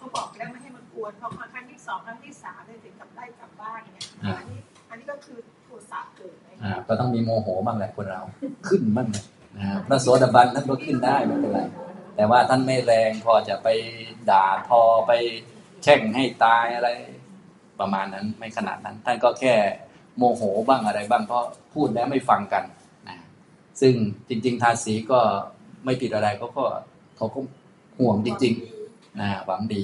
[0.00, 4.04] ก็บอกแล้วไม่ให้มันกวนเพราะมาครั้งที่สองครั้งที่สามเลยถึงกับไล่กลับบ้านเนี่ย
[4.38, 8.22] อันนี้อันนี้ก็คือโทสะเกิด อ่าก็ต้องมีโมโหบ้างแหละคนเรา
[8.68, 9.24] ขึ้นบ้างเลย
[9.56, 11.60] นะฮะพระโสดาบันท่านก็ขึ้นได้ไม่เป็นไร
[12.16, 13.68] แต่ว่าท่านไม่แรงพอจะไป
[14.30, 15.12] ด่าทอไป
[15.82, 16.88] แช่งให้ตายอะไร
[17.80, 19.54] ประมาณนั้นไม่ขนาดนั้น ท่านก็แค่
[20.16, 22.64] โมโหบ้างอะไรบ้างเพราะพูดแล้วไม่ฟังกัน
[23.08, 23.16] นะ
[23.80, 23.94] ซึ่ง
[24.28, 25.20] จริง ๆ ทาสีก็
[25.84, 26.64] ไม่ผิดอะไรเขาก็
[27.16, 27.40] เขาก็
[27.98, 29.82] ห่วงจริงๆนะหวังดี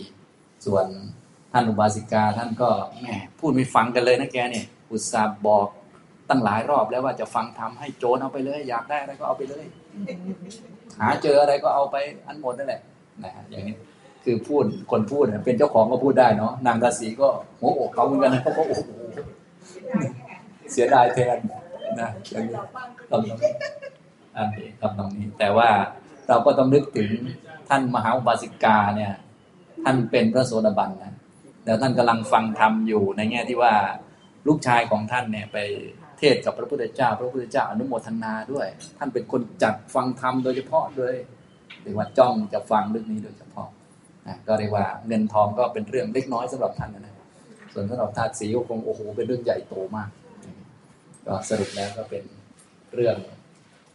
[0.66, 0.86] ส่วน
[1.53, 2.69] ท่านอุบาสิกาท่านก็
[3.01, 3.07] แหม
[3.40, 5.69] พูดไม่ฟังกันเลยนะแกเนี่ยอุตส่าห์บอก
[6.31, 9.65] ตั้งหลายรอบแล้วว่าจะฟังทำให้โจรเอาไปเลย อยากได้อะไรก็เอาไปเลย
[11.01, 11.97] หาเจออะไรก็เอาไป
[12.27, 12.81] อันหมดนั่นแหละ
[13.24, 13.77] นะฮะอย่างนี้
[14.24, 17.28] คือพูดคนพูดเป็นเจ้าของก็พูดได้เนาะนางกาสีก็
[17.61, 18.81] หัวอกเขาเหมือนกันนะเขาก็โอ้โห
[20.73, 21.39] เสียดายแทน
[22.01, 22.57] นะอย่างนี้
[23.11, 23.35] ทำนองนี้
[24.36, 25.70] อันนี้ทำนองนี้ แต่ว่า
[26.28, 27.11] เราก็ต้องนึกถึง
[27.69, 29.12] ท่านมหาอุบาสิกาเนี่ย
[29.85, 31.15] ท่านเป็นพระโสดาบันนะ
[31.65, 33.74] แล้วท่านกำลังฟังธรรมอยู่ในแง่ที่ว่า
[34.47, 35.59] ลูกชายของท่านเนี่ยไป
[36.18, 38.66] เทศกับพระพุทธเจ้า พระพุทธเจ้าอนุโมทนาด้วย
[38.98, 41.16] ท่านเป็นคนจัดฟังธรรมโดยเฉพาะเลย
[41.82, 43.68] เรียกว่าจ้องจะฟังเรื่องนี้โดยเฉพาะ
[44.26, 47.14] นะก็เรียกว่าเงินทองก็เป็นเรื่องเล็กน้อยสำหรับท่านนะ
[47.72, 50.10] ส่วนสำหรับทาสสีก็คงโอ้โหเป็นเรื่องใหญ่โตมาก
[51.26, 52.24] ก็สรุปแล้วก็เป็น
[52.94, 53.16] เรื่อง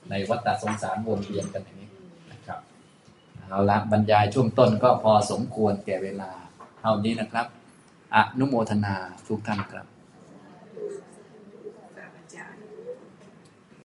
[0.10, 1.90] ในวัฏสงสารวนเวียนกันอย่างนี้
[2.32, 2.60] นะครับ
[3.50, 6.32] เอาละบรรยายช่วงต้นก็พอสมควรแก่เวลา
[6.82, 7.46] เท่านี้นะครับ
[8.16, 8.96] อนุโมทนา
[9.28, 9.86] ทุกท่านครับ